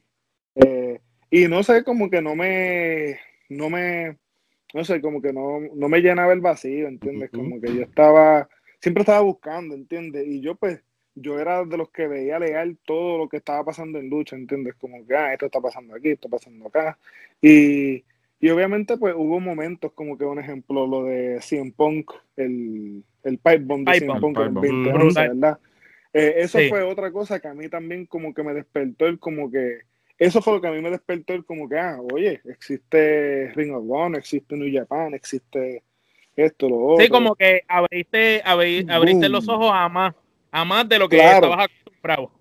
Eh, 0.55 1.01
y 1.29 1.47
no 1.49 1.63
sé, 1.63 1.83
como 1.83 2.09
que 2.09 2.21
no 2.21 2.35
me, 2.35 3.19
no 3.49 3.69
me, 3.69 4.17
no 4.73 4.85
sé, 4.85 5.01
como 5.01 5.21
que 5.21 5.33
no, 5.33 5.59
no 5.73 5.89
me 5.89 5.99
llenaba 5.99 6.31
el 6.31 6.41
vacío, 6.41 6.87
¿entiendes? 6.87 7.29
Como 7.29 7.59
que 7.59 7.75
yo 7.75 7.81
estaba, 7.81 8.47
siempre 8.79 9.01
estaba 9.01 9.19
buscando, 9.19 9.75
¿entiendes? 9.75 10.25
Y 10.27 10.39
yo 10.39 10.55
pues, 10.55 10.81
yo 11.15 11.39
era 11.39 11.63
de 11.63 11.77
los 11.77 11.89
que 11.89 12.07
veía 12.07 12.37
legal 12.39 12.77
todo 12.85 13.17
lo 13.17 13.29
que 13.29 13.37
estaba 13.37 13.63
pasando 13.63 13.99
en 13.99 14.09
lucha, 14.09 14.35
¿entiendes? 14.35 14.75
Como 14.75 15.05
que, 15.07 15.15
ah, 15.15 15.33
esto 15.33 15.45
está 15.47 15.61
pasando 15.61 15.95
aquí, 15.95 16.09
esto 16.09 16.27
está 16.27 16.37
pasando 16.37 16.67
acá. 16.67 16.97
Y, 17.41 18.03
y 18.39 18.49
obviamente 18.49 18.97
pues 18.97 19.15
hubo 19.17 19.39
momentos 19.39 19.93
como 19.93 20.17
que 20.17 20.25
un 20.25 20.39
ejemplo, 20.39 20.85
lo 20.85 21.03
de 21.05 21.39
CM 21.41 21.71
Punk, 21.71 22.11
el, 22.35 23.03
el 23.23 23.37
pipe 23.37 23.59
bomb 23.59 23.87
de 23.87 23.93
Pipe 23.93 24.05
CM 24.05 24.19
bomb. 24.19 24.35
Punk 24.35 24.37
en 24.39 24.53
Pipe 24.53 24.67
bomb. 24.67 24.83
2011, 24.85 25.03
Brutal. 25.05 25.29
¿verdad? 25.29 25.59
Eh, 26.13 26.33
eso 26.37 26.59
Sí. 26.59 26.69
fue 26.69 26.83
otra 26.83 27.11
cosa 27.11 27.39
que 27.39 27.47
a 27.47 27.53
mí 27.53 27.67
también 27.69 28.05
como 28.05 28.33
que 28.33 28.43
me 28.43 28.53
despertó 28.53 29.05
el 29.07 29.19
como 29.19 29.51
que 29.51 29.79
eso 30.17 30.41
fue 30.41 30.53
lo 30.53 30.61
que 30.61 30.67
a 30.67 30.71
mí 30.71 30.81
me 30.81 30.89
despertó 30.89 31.33
el 31.33 31.43
como 31.43 31.67
que, 31.67 31.77
ah, 31.77 31.97
oye, 32.13 32.39
existe 32.45 33.51
Ring 33.53 33.73
of 33.73 33.83
Honor, 33.89 34.19
existe 34.19 34.55
New 34.55 34.69
Japan, 34.73 35.13
existe 35.13 35.83
esto, 36.37 36.69
lo 36.69 36.77
otro. 36.85 37.03
Sí, 37.03 37.09
como 37.11 37.35
que 37.35 37.63
abriste, 37.67 38.41
abri- 38.45 38.85
abriste 38.89 39.25
Boom. 39.25 39.31
los 39.33 39.49
ojos 39.49 39.71
a 39.73 39.89
más, 39.89 40.15
a 40.55 40.63
más 40.63 40.87
de 40.87 40.97
lo 40.99 41.09
que 41.09 41.17
Claro. 41.17 41.47
estabas 41.47 41.65
acostumbrado. 41.65 42.31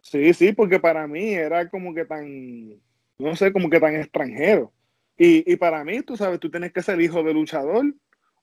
Sí, 0.00 0.32
sí, 0.32 0.52
porque 0.52 0.78
para 0.78 1.08
mí 1.08 1.34
era 1.34 1.68
como 1.68 1.92
que 1.92 2.04
tan, 2.04 2.74
no 3.18 3.34
sé, 3.34 3.52
como 3.52 3.68
que 3.68 3.80
tan 3.80 3.96
extranjero. 3.96 4.70
Y, 5.18 5.50
y 5.50 5.56
para 5.56 5.82
mí, 5.84 6.00
tú 6.02 6.16
sabes, 6.16 6.38
tú 6.38 6.48
tienes 6.50 6.72
que 6.72 6.82
ser 6.82 7.00
hijo 7.00 7.22
de 7.24 7.34
luchador 7.34 7.84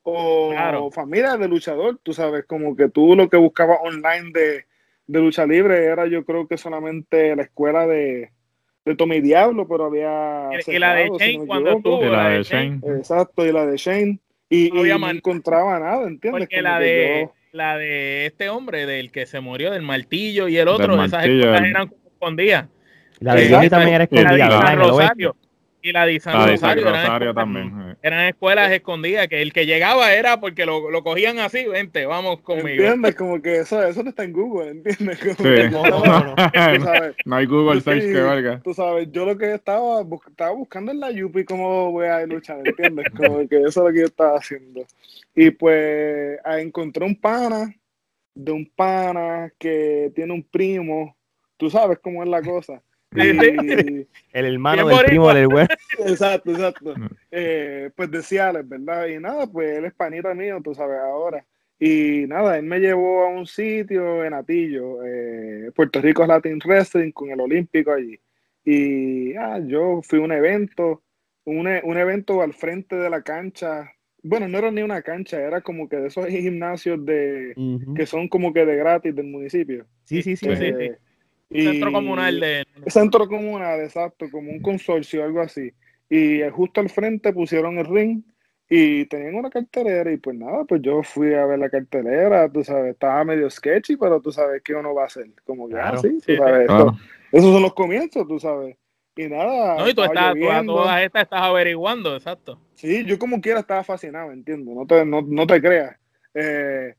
o 0.03 0.49
Claro. 0.51 0.91
familia 0.91 1.37
de 1.37 1.47
luchador, 1.47 1.97
tú 2.03 2.11
sabes, 2.13 2.43
como 2.45 2.75
que 2.75 2.89
tú 2.89 3.15
lo 3.15 3.29
que 3.29 3.37
buscabas 3.37 3.77
online 3.83 4.31
de, 4.33 4.65
de 5.07 5.19
lucha 5.19 5.45
libre 5.45 5.85
era 5.85 6.07
yo 6.07 6.25
creo 6.25 6.47
que 6.47 6.57
solamente 6.57 7.33
la 7.35 7.43
escuela 7.43 7.87
de, 7.87 8.31
de 8.83 8.95
Tommy 8.95 9.21
Diablo, 9.21 9.65
pero 9.67 9.85
había... 9.85 10.49
Y, 10.67 10.75
y 10.75 10.79
la 10.79 10.93
de 10.95 11.07
si 11.07 11.17
Shane 11.19 11.37
no 11.37 11.45
cuando 11.45 11.71
estuvo, 11.71 12.01
y 12.05 12.09
la 12.09 12.23
la 12.23 12.29
de 12.29 12.37
de 12.39 12.43
Shane, 12.43 12.79
Shane. 12.81 12.97
Exacto, 12.97 13.45
y 13.45 13.51
la 13.53 13.65
de 13.65 13.77
Shane. 13.77 14.19
Y, 14.49 14.71
No 14.71 14.79
había 14.81 14.95
y 14.95 14.99
no 14.99 15.09
encontraba 15.09 15.79
nada, 15.79 16.05
¿entiendes? 16.07 16.31
porque 16.41 16.55
Como 16.57 16.63
la 16.63 16.79
de, 16.79 17.21
yo- 17.27 17.33
la 17.51 17.77
de 17.77 18.25
este 18.25 18.49
hombre, 18.49 18.85
del 18.85 19.11
que 19.11 19.25
se 19.25 19.39
murió, 19.39 19.71
del 19.71 19.81
martillo 19.81 20.47
y 20.47 20.57
el 20.57 20.67
otro, 20.67 21.03
esas 21.03 21.25
escuelas 21.25 21.63
eran 21.63 21.91
escondidas. 22.05 22.67
La 23.19 23.35
de. 23.35 23.49
Johnny 23.49 23.69
también 23.69 23.95
era 23.95 24.03
escondida, 24.05 25.35
Y 25.83 25.91
la 25.91 26.05
de 26.05 26.19
San 26.19 26.33
La 26.37 26.45
de 26.45 26.57
San 26.57 26.77
Rosario, 26.77 26.81
eran 26.89 26.93
Rosario 27.01 27.29
escuelas- 27.31 27.35
también. 27.35 27.91
eh. 27.91 27.95
eran 28.03 28.25
escuelas 28.27 28.71
escondidas, 28.71 29.27
que 29.27 29.41
el 29.41 29.51
que 29.51 29.65
llegaba 29.65 30.13
era 30.13 30.39
porque 30.39 30.65
lo, 30.65 30.91
lo 30.91 31.03
cogían 31.03 31.39
así, 31.39 31.65
vente, 31.67 32.05
vamos 32.05 32.41
conmigo. 32.41 32.67
¿Entiendes? 32.69 33.15
Como 33.15 33.41
que 33.41 33.59
eso, 33.61 33.83
eso 33.83 34.03
no 34.03 34.09
está 34.09 34.23
en 34.23 34.33
Google, 34.33 34.69
¿entiendes? 34.69 35.19
Como 35.19 35.33
Sí. 35.35 35.43
que 35.55 35.69
No, 35.69 35.83
no, 35.83 36.03
no. 36.05 36.35
No 37.25 37.35
hay 37.35 37.45
Google 37.45 37.81
Search 37.81 38.01
sí, 38.03 38.13
que 38.13 38.21
valga. 38.21 38.59
Tú 38.63 38.73
sabes, 38.73 39.07
yo 39.11 39.25
lo 39.25 39.37
que 39.37 39.53
estaba, 39.55 40.03
bus- 40.03 40.21
estaba 40.27 40.51
buscando 40.51 40.91
en 40.91 40.99
la 40.99 41.11
Yupi 41.11 41.43
cómo 41.45 41.91
voy 41.91 42.05
a 42.07 42.25
luchar, 42.27 42.59
¿entiendes? 42.63 43.05
Como 43.17 43.47
que 43.47 43.57
eso 43.61 43.67
es 43.67 43.75
lo 43.77 43.91
que 43.91 43.99
yo 43.99 44.05
estaba 44.05 44.37
haciendo. 44.37 44.85
Y 45.33 45.49
pues 45.51 46.37
ah, 46.43 46.59
encontré 46.59 47.05
un 47.05 47.15
pana 47.19 47.73
de 48.35 48.51
un 48.51 48.65
pana 48.75 49.51
que 49.57 50.11
tiene 50.15 50.33
un 50.33 50.43
primo, 50.43 51.15
tú 51.57 51.69
sabes 51.69 51.99
cómo 51.99 52.21
es 52.23 52.29
la 52.29 52.41
cosa. 52.41 52.81
El 53.13 54.07
hermano 54.33 54.87
del 54.87 55.05
primo 55.05 55.33
del 55.33 55.47
güey. 55.47 55.67
Exacto, 55.99 56.51
exacto. 56.51 56.95
Eh, 57.29 57.89
pues 57.95 58.09
de 58.09 58.21
Ciales, 58.23 58.67
¿verdad? 58.67 59.07
Y 59.07 59.19
nada, 59.19 59.47
pues 59.47 59.77
él 59.77 59.85
es 59.85 59.93
panita 59.93 60.33
mío, 60.33 60.59
tú 60.63 60.73
sabes, 60.73 60.97
ahora. 60.99 61.45
Y 61.79 62.25
nada, 62.27 62.57
él 62.57 62.65
me 62.65 62.79
llevó 62.79 63.23
a 63.25 63.29
un 63.29 63.45
sitio 63.47 64.23
en 64.23 64.33
Atillo, 64.33 65.03
eh, 65.03 65.71
Puerto 65.75 65.99
Rico 65.99 66.25
Latin 66.25 66.59
Wrestling, 66.63 67.11
con 67.11 67.31
el 67.31 67.39
Olímpico 67.41 67.91
allí. 67.91 68.19
Y 68.63 69.35
ah, 69.35 69.59
yo 69.65 70.01
fui 70.03 70.19
a 70.19 70.21
un 70.21 70.31
evento, 70.31 71.01
un, 71.43 71.67
e- 71.67 71.81
un 71.83 71.97
evento 71.97 72.41
al 72.41 72.53
frente 72.53 72.95
de 72.95 73.09
la 73.09 73.23
cancha. 73.23 73.91
Bueno, 74.21 74.47
no 74.47 74.59
era 74.59 74.69
ni 74.69 74.83
una 74.83 75.01
cancha, 75.01 75.41
era 75.41 75.61
como 75.61 75.89
que 75.89 75.97
de 75.97 76.07
esos 76.09 76.27
gimnasios 76.27 77.03
de 77.03 77.53
Ujú. 77.55 77.95
que 77.95 78.05
son 78.05 78.27
como 78.27 78.53
que 78.53 78.63
de 78.63 78.75
gratis 78.75 79.15
del 79.15 79.25
municipio. 79.25 79.87
Sí, 80.05 80.21
sí, 80.21 80.35
sí. 80.37 80.45
Sí, 80.45 80.55
sí, 80.55 80.91
Centro 81.53 81.91
comunal 81.91 82.39
de. 82.39 82.65
Centro 82.87 83.27
comunal, 83.27 83.81
exacto, 83.81 84.27
como 84.31 84.51
un 84.51 84.61
consorcio, 84.61 85.23
algo 85.23 85.41
así. 85.41 85.71
Y 86.09 86.41
eh, 86.41 86.49
justo 86.49 86.81
al 86.81 86.89
frente 86.89 87.33
pusieron 87.33 87.77
el 87.77 87.85
ring 87.85 88.21
y 88.69 89.05
tenían 89.05 89.35
una 89.35 89.49
cartelera 89.49 90.11
y 90.11 90.17
pues 90.17 90.37
nada, 90.37 90.63
pues 90.63 90.81
yo 90.81 91.03
fui 91.03 91.33
a 91.33 91.45
ver 91.45 91.59
la 91.59 91.69
cartelera, 91.69 92.49
tú 92.49 92.63
sabes, 92.63 92.93
estaba 92.93 93.23
medio 93.25 93.49
sketchy, 93.49 93.97
pero 93.97 94.21
tú 94.21 94.31
sabes 94.31 94.61
qué 94.63 94.73
uno 94.73 94.93
va 94.93 95.03
a 95.03 95.07
hacer. 95.07 95.27
Como 95.45 95.67
que, 95.67 95.73
Claro. 95.73 95.97
ah, 95.97 96.01
sí, 96.01 96.09
tú 96.13 96.19
Sí, 96.21 96.31
esto- 96.33 96.43
Claro. 96.67 96.97
esos 97.31 97.51
son 97.53 97.61
los 97.61 97.73
comienzos, 97.73 98.27
tú 98.27 98.39
sabes. 98.39 98.77
Y 99.17 99.27
nada, 99.27 99.75
No, 99.77 99.89
y 99.89 99.93
tú 99.93 100.03
estás, 100.03 100.33
tú 100.39 100.49
a 100.49 100.63
todas 100.65 101.01
estas 101.01 101.23
estás 101.23 101.41
averiguando, 101.41 102.15
exacto. 102.15 102.57
Sí, 102.75 103.03
yo 103.05 103.19
como 103.19 103.41
quiera 103.41 103.59
estaba 103.59 103.83
fascinado, 103.83 104.31
entiendo, 104.31 104.73
no 104.73 104.85
te, 104.87 105.05
no, 105.05 105.21
no 105.21 105.45
te 105.45 105.61
creas. 105.61 105.97
Eh, 106.33 106.95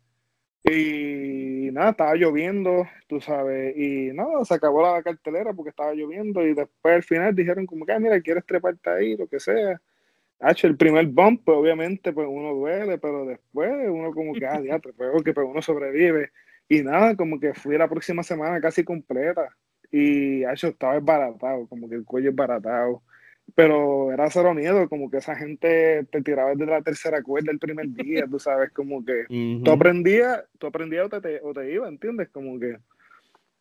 y 0.64 1.70
nada, 1.72 1.90
estaba 1.90 2.14
lloviendo, 2.14 2.86
tú 3.08 3.20
sabes, 3.20 3.76
y 3.76 4.12
nada, 4.12 4.44
se 4.44 4.54
acabó 4.54 4.82
la 4.82 5.02
cartelera 5.02 5.52
porque 5.54 5.70
estaba 5.70 5.92
lloviendo 5.94 6.46
y 6.46 6.54
después 6.54 6.94
al 6.96 7.02
final 7.02 7.34
dijeron 7.34 7.66
como 7.66 7.84
que, 7.86 7.92
"Ah, 7.92 7.98
mira, 7.98 8.20
quieres 8.20 8.46
treparte 8.46 8.90
ahí, 8.90 9.16
lo 9.16 9.26
que 9.28 9.40
sea. 9.40 9.80
Hacho, 10.40 10.66
el 10.66 10.76
primer 10.76 11.06
bump, 11.06 11.42
pues 11.44 11.56
obviamente, 11.58 12.12
pues 12.12 12.26
uno 12.30 12.52
duele, 12.54 12.98
pero 12.98 13.24
después 13.26 13.70
uno 13.88 14.12
como 14.12 14.34
que, 14.34 14.46
ah, 14.46 14.60
diatre, 14.82 14.92
pues 14.94 15.10
ok, 15.14 15.30
pues 15.34 15.46
uno 15.48 15.62
sobrevive. 15.62 16.30
Y 16.68 16.82
nada, 16.82 17.16
como 17.16 17.38
que 17.40 17.54
fui 17.54 17.78
la 17.78 17.88
próxima 17.88 18.22
semana 18.22 18.60
casi 18.60 18.84
completa 18.84 19.48
y, 19.90 20.44
hacho, 20.44 20.68
estaba 20.68 20.96
esbaratado, 20.96 21.68
como 21.68 21.88
que 21.88 21.96
el 21.96 22.04
cuello 22.04 22.30
esbaratado 22.30 23.02
pero 23.54 24.12
era 24.12 24.30
cero 24.30 24.54
miedo, 24.54 24.88
como 24.88 25.10
que 25.10 25.18
esa 25.18 25.36
gente 25.36 26.04
te 26.10 26.22
tiraba 26.22 26.50
desde 26.50 26.66
la 26.66 26.82
tercera 26.82 27.22
cuerda 27.22 27.52
el 27.52 27.58
primer 27.58 27.88
día, 27.88 28.26
tú 28.30 28.38
sabes, 28.38 28.70
como 28.72 29.04
que 29.04 29.24
Ujú. 29.28 29.62
tú 29.64 29.70
aprendías, 29.70 30.44
tú 30.58 30.66
aprendías 30.68 31.06
o 31.06 31.08
te, 31.08 31.20
te- 31.20 31.40
o 31.42 31.52
te 31.52 31.70
iba, 31.72 31.88
¿entiendes? 31.88 32.28
Como 32.30 32.58
que, 32.58 32.76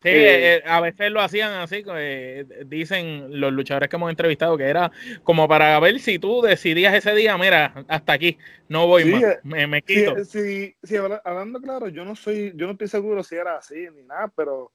Sí, 0.02 0.08
Eh, 0.08 0.56
eh, 0.56 0.62
a 0.66 0.80
veces 0.80 1.12
lo 1.12 1.20
hacían 1.20 1.52
así, 1.52 1.84
eh, 1.94 2.44
dicen 2.66 3.38
los 3.40 3.52
luchadores 3.52 3.88
que 3.88 3.94
hemos 3.94 4.10
entrevistado 4.10 4.58
que 4.58 4.64
era 4.64 4.90
como 5.22 5.46
para 5.46 5.78
ver 5.78 6.00
si 6.00 6.18
tú 6.18 6.42
decidías 6.42 6.92
ese 6.92 7.14
día, 7.14 7.38
mira, 7.38 7.72
hasta 7.86 8.14
aquí, 8.14 8.36
no 8.68 8.88
voy 8.88 9.04
Sí, 9.04 9.12
más, 9.12 9.22
eh, 9.22 9.38
me, 9.44 9.66
me 9.68 9.82
quito. 9.82 10.24
si, 10.24 10.74
si 10.82 10.96
habla- 10.96 11.22
hablando 11.24 11.60
claro, 11.60 11.86
yo 11.86 12.04
no 12.04 12.16
soy, 12.16 12.52
yo 12.56 12.66
no 12.66 12.72
estoy 12.72 12.88
seguro 12.88 13.22
si 13.22 13.36
era 13.36 13.58
así 13.58 13.86
ni 13.94 14.02
nada, 14.02 14.26
pero 14.34 14.72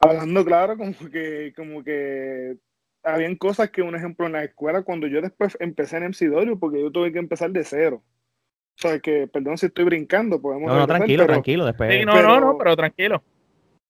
hablando 0.00 0.44
claro, 0.44 0.76
como 0.76 0.92
que, 1.08 1.52
como 1.54 1.84
que 1.84 2.56
habían 3.04 3.36
cosas 3.36 3.70
que, 3.70 3.82
un 3.82 3.94
ejemplo, 3.94 4.26
en 4.26 4.32
la 4.32 4.44
escuela, 4.44 4.82
cuando 4.82 5.06
yo 5.06 5.20
después 5.20 5.56
empecé 5.60 5.98
en 5.98 6.04
MCW, 6.04 6.58
porque 6.58 6.80
yo 6.80 6.90
tuve 6.90 7.12
que 7.12 7.18
empezar 7.18 7.50
de 7.50 7.62
cero. 7.64 8.02
O 8.76 8.80
sea, 8.88 8.98
que, 8.98 9.28
perdón 9.28 9.56
si 9.58 9.66
estoy 9.66 9.84
brincando, 9.84 10.40
podemos 10.40 10.62
No, 10.68 10.74
no, 10.74 10.78
regresar, 10.80 10.96
tranquilo, 10.98 11.22
pero- 11.24 11.32
tranquilo. 11.34 11.66
Después. 11.66 11.92
Sí, 11.94 12.04
no, 12.04 12.12
pero- 12.14 12.28
no, 12.28 12.40
no, 12.40 12.58
pero 12.58 12.76
tranquilo. 12.76 13.22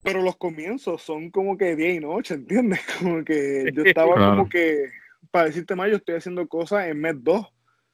pero 0.03 0.21
los 0.21 0.35
comienzos 0.37 1.01
son 1.01 1.31
como 1.31 1.57
que 1.57 1.75
día 1.75 1.93
y 1.95 1.99
noche, 1.99 2.35
¿entiendes? 2.35 2.79
Como 2.99 3.23
que 3.25 3.71
yo 3.73 3.83
estaba 3.83 4.13
Claro. 4.13 4.31
como 4.37 4.49
que, 4.49 4.89
para 5.31 5.45
decirte 5.47 5.73
más, 5.75 5.89
yo 5.89 5.95
estoy 5.97 6.15
haciendo 6.15 6.47
cosas 6.47 6.87
en 6.87 6.99
mes 7.01 7.15
2, 7.23 7.47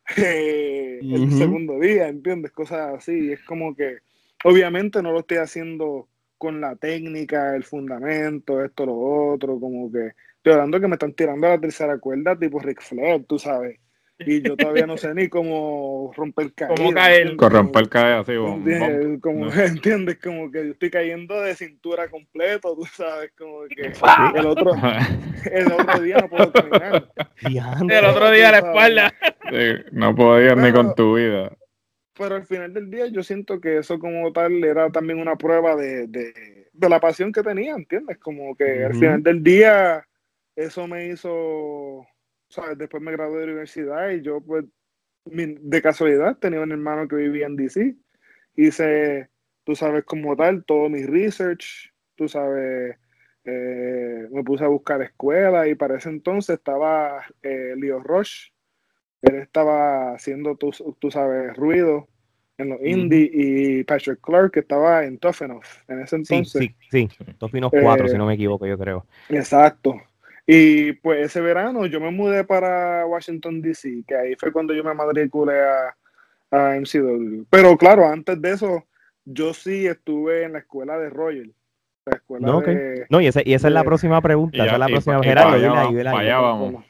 el 0.18 1.24
Ujú. 1.24 1.38
segundo 1.38 1.80
día, 1.80 2.08
¿entiendes? 2.10 2.52
Cosas 2.52 2.96
así, 2.98 3.28
y 3.28 3.32
es 3.32 3.42
como 3.44 3.76
que, 3.76 4.00
obviamente 4.44 5.02
no 5.02 5.12
lo 5.14 5.20
estoy 5.20 5.38
haciendo 5.38 6.08
con 6.38 6.60
la 6.60 6.76
técnica, 6.76 7.56
el 7.56 7.64
fundamento, 7.64 8.64
esto, 8.66 8.86
lo 8.86 8.98
otro, 9.34 9.60
como 9.60 9.92
que, 9.92 10.12
estoy 10.42 10.54
hablando 10.54 10.80
que 10.80 10.88
me 10.88 10.96
están 10.96 11.14
tirando 11.14 11.46
a 11.48 11.52
la 11.52 11.60
tercera 11.62 11.98
cuerda 12.00 12.36
tipo 12.38 12.60
Ric 12.60 12.82
Flair, 12.82 13.24
tú 13.28 13.38
sabes, 13.38 13.80
y 14.18 14.42
yo 14.42 14.56
todavía 14.56 14.86
no 14.88 14.98
sé 14.98 15.14
ni 15.16 15.30
cómo 15.30 16.12
romper 16.16 16.54
caída. 16.56 16.76
Cómo 16.76 16.92
caer. 16.94 17.22
¿entiendes? 17.28 17.38
Con 17.38 17.50
Como- 17.50 17.62
romper 17.62 17.90
cae 17.90 18.14
así, 18.14 18.36
bom, 18.38 18.64
bom. 18.64 18.70
¿Entiendes? 18.72 19.22
Como, 19.22 19.46
No. 19.46 19.52
¿Entiendes? 19.62 20.18
Como 20.20 20.52
que 20.52 20.66
yo 20.66 20.72
estoy 20.74 20.90
cayendo 20.92 21.42
de 21.42 21.56
cintura 21.56 22.08
completo, 22.10 22.76
tú 22.76 22.86
sabes, 22.86 23.32
como 23.38 23.62
que 23.68 23.82
el 24.40 24.46
otro, 24.46 24.74
el 25.52 25.72
otro 25.72 26.02
día 26.02 26.18
no 26.18 26.30
puedo 26.30 26.52
caminar. 26.52 27.08
El 27.44 28.06
otro 28.06 28.32
día 28.32 28.50
a 28.50 28.52
la 28.52 28.58
espalda. 28.60 29.14
Sí, 29.50 29.84
no 29.92 30.16
podías 30.16 30.56
ni 30.56 30.64
Pero- 30.72 30.76
con 30.76 30.96
tu 30.96 31.16
vida. 31.16 31.56
Pero 32.18 32.36
al 32.36 32.46
final 32.46 32.74
del 32.74 32.92
día 32.92 33.08
yo 33.08 33.24
siento 33.24 33.60
que 33.62 33.78
eso 33.78 33.98
como 33.98 34.32
tal 34.34 34.64
era 34.64 34.92
también 34.92 35.18
una 35.20 35.38
prueba 35.38 35.76
de, 35.76 36.06
de, 36.08 36.68
de 36.72 36.90
la 36.90 37.00
pasión 37.00 37.32
que 37.32 37.42
tenía, 37.42 37.74
¿entiendes? 37.74 38.18
Como 38.20 38.56
que 38.56 38.84
al 38.86 38.94
final 38.94 39.24
del 39.24 39.42
día 39.42 40.06
eso 40.56 40.88
me 40.88 41.08
hizo, 41.08 42.06
¿sabes? 42.50 42.78
Después 42.78 43.02
me 43.02 43.12
gradué 43.12 43.40
de 43.40 43.46
la 43.46 43.52
universidad 43.52 44.10
y 44.12 44.22
yo 44.22 44.42
pues 44.42 44.66
de 45.26 45.82
casualidad 45.82 46.38
tenía 46.38 46.62
un 46.62 46.72
hermano 46.72 47.08
que 47.08 47.16
vivía 47.16 47.46
en 47.46 47.56
DC. 47.56 47.96
Hice, 48.56 49.30
tú 49.64 49.76
sabes, 49.76 50.04
como 50.04 50.36
tal, 50.36 50.64
todo 50.66 50.90
mi 50.90 51.04
research, 51.06 51.94
tú 52.16 52.28
sabes, 52.28 52.98
eh, 53.46 54.28
me 54.32 54.44
puse 54.44 54.64
a 54.64 54.68
buscar 54.68 55.02
escuela 55.02 55.68
y 55.68 55.76
para 55.76 55.98
ese 55.98 56.10
entonces 56.10 56.58
estaba 56.58 57.24
eh, 57.42 57.74
Leo 57.78 58.00
Roche. 58.00 58.52
Él 59.22 59.36
estaba 59.36 60.14
haciendo, 60.14 60.56
tú, 60.56 60.72
tú 61.00 61.12
sabes, 61.12 61.56
ruido 61.56 62.08
en 62.58 62.70
los 62.70 62.82
indie 62.82 63.30
y 63.32 63.84
Patrick 63.84 64.20
Clark 64.22 64.52
que 64.52 64.60
estaba 64.62 65.06
en 65.06 65.18
Tough 65.18 65.42
Enough 65.42 65.66
en 65.88 66.02
ese 66.02 66.18
Sí, 66.18 66.36
entonces. 66.36 66.70
sí, 66.90 67.08
sí. 67.10 67.26
Tofinos 67.38 67.72
4, 67.72 68.06
Eh, 68.06 68.10
si 68.10 68.18
no 68.18 68.26
me 68.26 68.34
equivoco, 68.34 68.66
yo 68.66 68.78
creo. 68.78 69.06
Exacto. 69.30 70.02
Y 70.48 70.94
pues 70.94 71.26
ese 71.28 71.42
verano 71.42 71.86
yo 71.86 72.00
me 72.02 72.12
mudé 72.12 72.44
para 72.44 73.06
Washington, 73.06 73.62
D.C., 73.62 74.04
que 74.08 74.16
ahí 74.16 74.36
fue 74.36 74.52
cuando 74.52 74.74
yo 74.74 74.84
me 74.84 74.94
matriculé 74.94 75.62
a, 75.62 75.96
a 76.52 76.76
MCW. 76.78 77.46
Pero 77.50 77.78
claro, 77.78 78.08
antes 78.08 78.42
de 78.42 78.52
eso, 78.52 78.86
yo 79.26 79.54
sí 79.54 79.86
estuve 79.88 80.44
en 80.44 80.54
la 80.54 80.60
escuela 80.60 80.98
de 80.98 81.10
Royal. 81.10 81.54
La 82.06 82.16
escuela 82.18 82.48
No, 82.48 82.62
de... 82.62 83.06
No, 83.10 83.22
y, 83.22 83.28
ese- 83.28 83.44
y 83.46 83.54
esa 83.54 83.68
es 83.68 83.74
la 83.74 83.84
próxima 83.84 84.20
pregunta. 84.22 84.58
Y 84.58 84.62
esa 84.62 84.74
es 84.74 84.80
la 84.80 84.88
próxima. 84.88 85.22
Gerardo, 85.24 85.52
allá 86.18 86.40
vamos. 86.40 86.84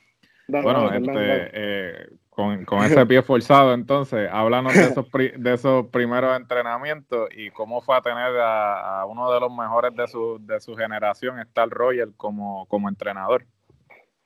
Bueno, 0.48 0.92
este, 0.94 1.50
eh, 1.54 2.10
con, 2.42 2.66
con 2.66 2.80
ese 2.84 3.06
pie 3.06 3.22
forzado, 3.22 3.74
entonces, 3.74 4.30
háblanos 4.32 4.74
de 4.74 4.84
esos, 4.88 5.08
pri- 5.10 5.34
de 5.38 5.54
esos 5.54 5.88
primeros 5.88 6.36
entrenamientos 6.36 7.30
y 7.36 7.50
cómo 7.52 7.82
fue 7.82 7.96
a 7.98 8.02
tener 8.02 8.38
a, 8.40 9.02
a 9.02 9.06
uno 9.06 9.32
de 9.32 9.40
los 9.40 9.52
mejores 9.56 9.96
de 9.96 10.08
su, 10.08 10.40
de 10.46 10.60
su 10.60 10.76
generación, 10.76 11.40
Star 11.40 11.70
Royal, 11.70 12.14
como, 12.18 12.66
como 12.68 12.90
entrenador. 12.90 13.46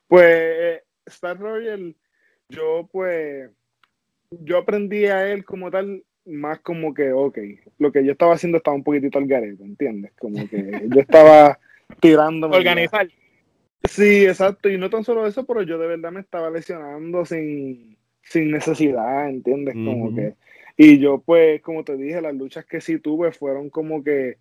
Pues 0.08 0.26
eh, 0.28 0.82
Star 1.06 1.38
Royal, 1.38 1.94
yo 2.48 2.88
pues, 2.90 3.50
yo 4.30 4.58
aprendí 4.58 5.06
a 5.06 5.30
él 5.32 5.44
como 5.44 5.70
tal, 5.70 6.04
más 6.24 6.60
como 6.60 6.92
que, 6.94 7.12
ok, 7.12 7.38
lo 7.78 7.92
que 7.92 8.04
yo 8.04 8.12
estaba 8.12 8.34
haciendo 8.34 8.58
estaba 8.58 8.76
un 8.76 8.82
poquitito 8.84 9.18
al 9.18 9.26
garete, 9.26 9.62
¿entiendes? 9.62 10.12
Como 10.18 10.48
que 10.48 10.82
yo 10.88 11.00
estaba 11.00 11.58
tirándome. 12.00 12.56
Organizar. 12.56 13.08
Sí, 13.84 14.26
exacto, 14.26 14.68
y 14.68 14.78
no 14.78 14.90
tan 14.90 15.04
solo 15.04 15.26
eso, 15.26 15.46
pero 15.46 15.62
yo 15.62 15.78
de 15.78 15.86
verdad 15.86 16.10
me 16.10 16.20
estaba 16.20 16.50
lesionando 16.50 17.24
sin, 17.24 17.96
sin 18.28 18.50
necesidad, 18.50 19.28
¿entiendes? 19.28 19.74
Como 19.74 20.14
que, 20.14 20.34
y 20.76 20.98
yo 20.98 21.22
pues, 21.24 21.62
como 21.62 21.84
te 21.84 21.96
dije, 21.96 22.20
las 22.20 22.34
luchas 22.34 22.64
que 22.64 22.80
sí 22.80 22.98
tuve 22.98 23.32
fueron 23.32 23.70
como 23.70 24.02
que, 24.02 24.36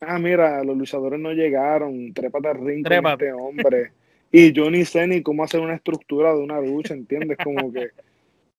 ah, 0.00 0.18
mira, 0.18 0.64
los 0.64 0.76
luchadores 0.76 1.20
no 1.20 1.32
llegaron, 1.32 2.12
trépate 2.12 2.48
al 2.48 2.64
ring 2.64 2.84
con 2.84 3.06
este 3.06 3.32
hombre, 3.32 3.92
y 4.32 4.52
yo 4.52 4.70
ni 4.70 4.84
sé 4.84 5.06
ni 5.06 5.22
cómo 5.22 5.44
hacer 5.44 5.60
una 5.60 5.74
estructura 5.74 6.34
de 6.34 6.40
una 6.40 6.60
lucha, 6.60 6.94
¿entiendes? 6.94 7.36
Como 7.42 7.72
que 7.72 7.90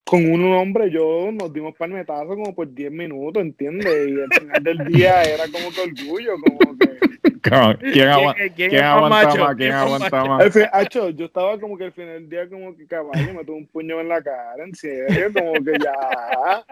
con 0.03 0.29
un 0.29 0.53
hombre 0.53 0.91
yo 0.91 1.31
nos 1.31 1.53
dimos 1.53 1.75
palmetazo 1.75 2.27
como 2.27 2.53
por 2.53 2.71
10 2.73 2.91
minutos, 2.91 3.41
¿entiendes? 3.41 3.87
Y 3.87 4.21
al 4.21 4.33
final 4.33 4.63
del 4.63 4.77
día 4.93 5.23
era 5.23 5.45
como 5.45 5.69
que 5.71 5.81
orgullo, 5.81 6.33
como 6.39 6.77
que... 6.77 7.30
¿Quién, 7.79 8.07
agua- 8.09 8.35
¿Quién, 8.55 8.75
aguanta 8.83 9.09
macho? 9.09 9.39
más? 9.41 9.55
¿Quién 9.55 9.71
aguanta 9.71 10.09
macho? 10.25 10.29
más? 10.29 10.53
Fin- 10.53 10.69
acho, 10.71 11.09
yo 11.09 11.25
estaba 11.25 11.59
como 11.59 11.77
que 11.77 11.85
al 11.85 11.91
final 11.93 12.13
del 12.13 12.29
día 12.29 12.49
como 12.49 12.75
que 12.75 12.85
caballo 12.87 13.33
me 13.33 13.43
tuvo 13.45 13.57
un 13.57 13.67
puño 13.67 13.99
en 13.99 14.07
la 14.09 14.21
cara, 14.21 14.63
en 14.63 14.75
serio, 14.75 15.31
como 15.33 15.63
que 15.63 15.73
ya, 15.79 16.65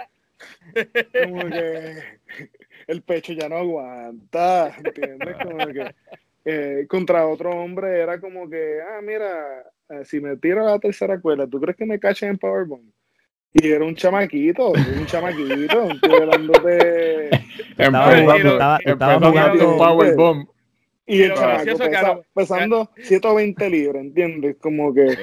como 1.23 1.45
que 1.49 1.93
el 2.87 3.01
pecho 3.01 3.33
ya 3.33 3.49
no 3.49 3.57
aguanta, 3.57 4.73
¿entiendes? 4.77 5.35
Como 5.41 5.67
que 5.67 5.91
eh, 6.45 6.85
contra 6.87 7.27
otro 7.27 7.51
hombre 7.51 7.99
era 7.99 8.19
como 8.19 8.49
que, 8.49 8.79
ah, 8.81 9.01
mira, 9.01 9.63
eh, 9.89 10.05
si 10.05 10.19
me 10.21 10.37
tiro 10.37 10.67
a 10.67 10.71
la 10.71 10.79
tercera 10.79 11.19
cuerda, 11.19 11.47
¿tú 11.47 11.59
crees 11.59 11.75
que 11.77 11.85
me 11.85 11.99
cachen 11.99 12.29
en 12.29 12.37
Powerbomb? 12.37 12.89
Y 13.51 13.67
era 13.71 13.83
un 13.83 13.95
chamaquito, 13.95 14.69
un 14.69 15.05
chamaquito, 15.07 15.89
estoy 15.91 16.13
hablando 16.21 16.53
de... 16.61 17.29
Estaba 17.79 18.05
jugando, 18.21 18.51
estaba, 18.53 18.79
estaba 18.85 19.13
jugando 19.29 19.77
Powerbomb. 19.77 20.47
Y 21.09 21.21
el 21.23 21.31
chamaco 21.33 21.63
que 21.65 21.89
pesa- 21.89 22.21
pesando 22.33 22.89
120 23.03 23.69
libras, 23.69 24.01
¿entiendes? 24.03 24.55
Como 24.61 24.93
que... 24.93 25.15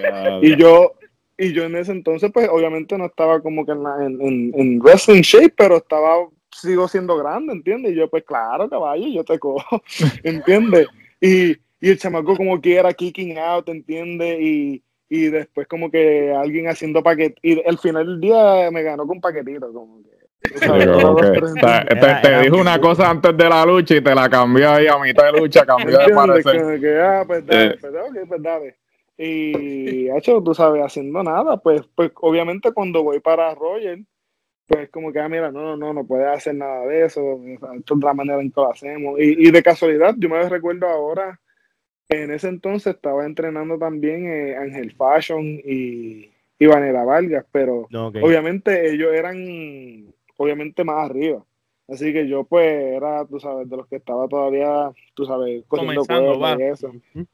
Y 0.42 0.56
yo, 0.56 0.92
y 1.38 1.52
yo 1.52 1.64
en 1.64 1.76
ese 1.76 1.92
entonces, 1.92 2.30
pues 2.32 2.48
obviamente 2.48 2.98
no 2.98 3.06
estaba 3.06 3.40
como 3.40 3.64
que 3.64 3.72
en, 3.72 3.82
la- 3.82 4.04
en, 4.04 4.20
en- 4.20 4.52
en 4.56 4.80
wrestling 4.80 5.22
shape, 5.22 5.54
pero 5.56 5.76
estaba, 5.76 6.16
sigo 6.50 6.88
siendo 6.88 7.16
grande, 7.16 7.52
¿entiendes? 7.52 7.92
Y 7.92 7.96
yo, 7.96 8.08
pues 8.10 8.24
claro, 8.24 8.68
caballo, 8.68 9.06
yo 9.06 9.22
te 9.24 9.38
cojo, 9.38 9.82
¿entiendes? 10.24 10.88
Y, 11.20 11.52
y 11.80 11.90
el 11.90 11.98
chamaco 11.98 12.36
como 12.36 12.60
quiera, 12.60 12.92
kicking 12.92 13.38
out, 13.38 13.68
¿entiendes? 13.68 14.38
Y, 14.40 14.82
y 15.08 15.26
después 15.28 15.68
como 15.68 15.88
que 15.90 16.32
alguien 16.32 16.68
haciendo 16.68 17.00
paquet 17.02 17.36
y 17.42 17.60
al 17.64 17.78
final 17.78 18.06
del 18.06 18.20
día 18.20 18.70
me 18.72 18.82
ganó 18.82 19.06
con 19.06 19.20
paquetito, 19.20 19.72
como 19.72 20.02
que... 20.02 20.15
te, 20.60 20.66
Era- 20.66 22.20
te 22.20 22.28
era- 22.28 22.40
dijo 22.40 22.56
una 22.58 22.80
cosa 22.80 23.10
antes 23.10 23.36
de 23.36 23.48
la 23.48 23.64
lucha 23.64 23.96
y 23.96 24.00
te 24.00 24.14
la 24.14 24.28
cambió 24.28 24.70
ahí 24.70 24.86
a 24.86 24.98
mitad 24.98 25.32
de 25.32 25.38
lucha, 25.40 25.64
cambió 25.64 25.98
de 25.98 26.14
parecer. 26.14 26.80
Que, 26.80 27.00
ah, 27.00 27.24
pues 27.26 27.46
dale, 27.46 27.66
Eh. 27.66 27.78
pues 27.80 27.92
pues 28.28 28.42
dale. 28.42 28.76
Y, 29.18 30.08
hecho, 30.10 30.42
tú 30.42 30.54
sabes, 30.54 30.82
haciendo 30.84 31.22
nada, 31.22 31.56
pues, 31.56 31.82
pues 31.94 32.10
obviamente 32.16 32.72
cuando 32.72 33.02
voy 33.02 33.20
para 33.20 33.54
Roger, 33.54 34.00
pues 34.66 34.90
como 34.90 35.12
que, 35.12 35.20
ah, 35.20 35.28
mira, 35.28 35.50
no, 35.50 35.62
no, 35.62 35.76
no, 35.76 35.92
no 35.94 36.06
puedes 36.06 36.26
hacer 36.26 36.54
nada 36.56 36.84
de 36.86 37.04
eso, 37.06 37.40
esto 37.78 37.94
es 37.94 38.02
la 38.04 38.12
manera 38.14 38.40
en 38.40 38.50
que 38.50 38.60
lo 38.60 38.70
hacemos. 38.70 39.18
Y, 39.18 39.48
y 39.48 39.50
de 39.50 39.62
casualidad, 39.62 40.14
yo 40.18 40.28
me 40.28 40.46
recuerdo 40.48 40.86
ahora, 40.86 41.40
en 42.08 42.30
ese 42.30 42.48
entonces 42.48 42.94
estaba 42.94 43.24
entrenando 43.24 43.78
también 43.78 44.26
eh, 44.26 44.56
Ángel 44.56 44.92
Fashion 44.94 45.42
y, 45.64 46.30
y 46.58 46.66
Vanessa 46.66 47.04
Vargas, 47.04 47.46
pero 47.50 47.86
obviamente 48.22 48.90
ellos 48.92 49.12
eran 49.14 50.14
obviamente 50.36 50.84
más 50.84 51.10
arriba. 51.10 51.44
Así 51.88 52.12
que 52.12 52.26
yo 52.26 52.44
pues 52.44 52.66
era, 52.66 53.24
tú 53.26 53.38
sabes, 53.38 53.68
de 53.68 53.76
los 53.76 53.86
que 53.86 53.96
estaba 53.96 54.26
todavía, 54.26 54.90
tú 55.14 55.24
sabes, 55.24 55.64
cogiendo 55.68 56.04
cuerda 56.04 56.56
y 56.58 56.62
eso. 56.62 56.92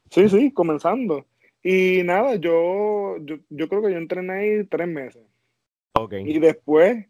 Sí, 0.09 0.29
sí, 0.29 0.51
comenzando. 0.51 1.25
Y 1.63 2.03
nada, 2.03 2.35
yo, 2.35 3.17
yo, 3.21 3.37
yo 3.49 3.69
creo 3.69 3.81
que 3.81 3.91
yo 3.91 3.97
entrené 3.97 4.33
ahí 4.33 4.63
tres 4.65 4.87
meses. 4.87 5.23
Ok. 5.95 6.13
Y 6.25 6.39
después, 6.39 7.05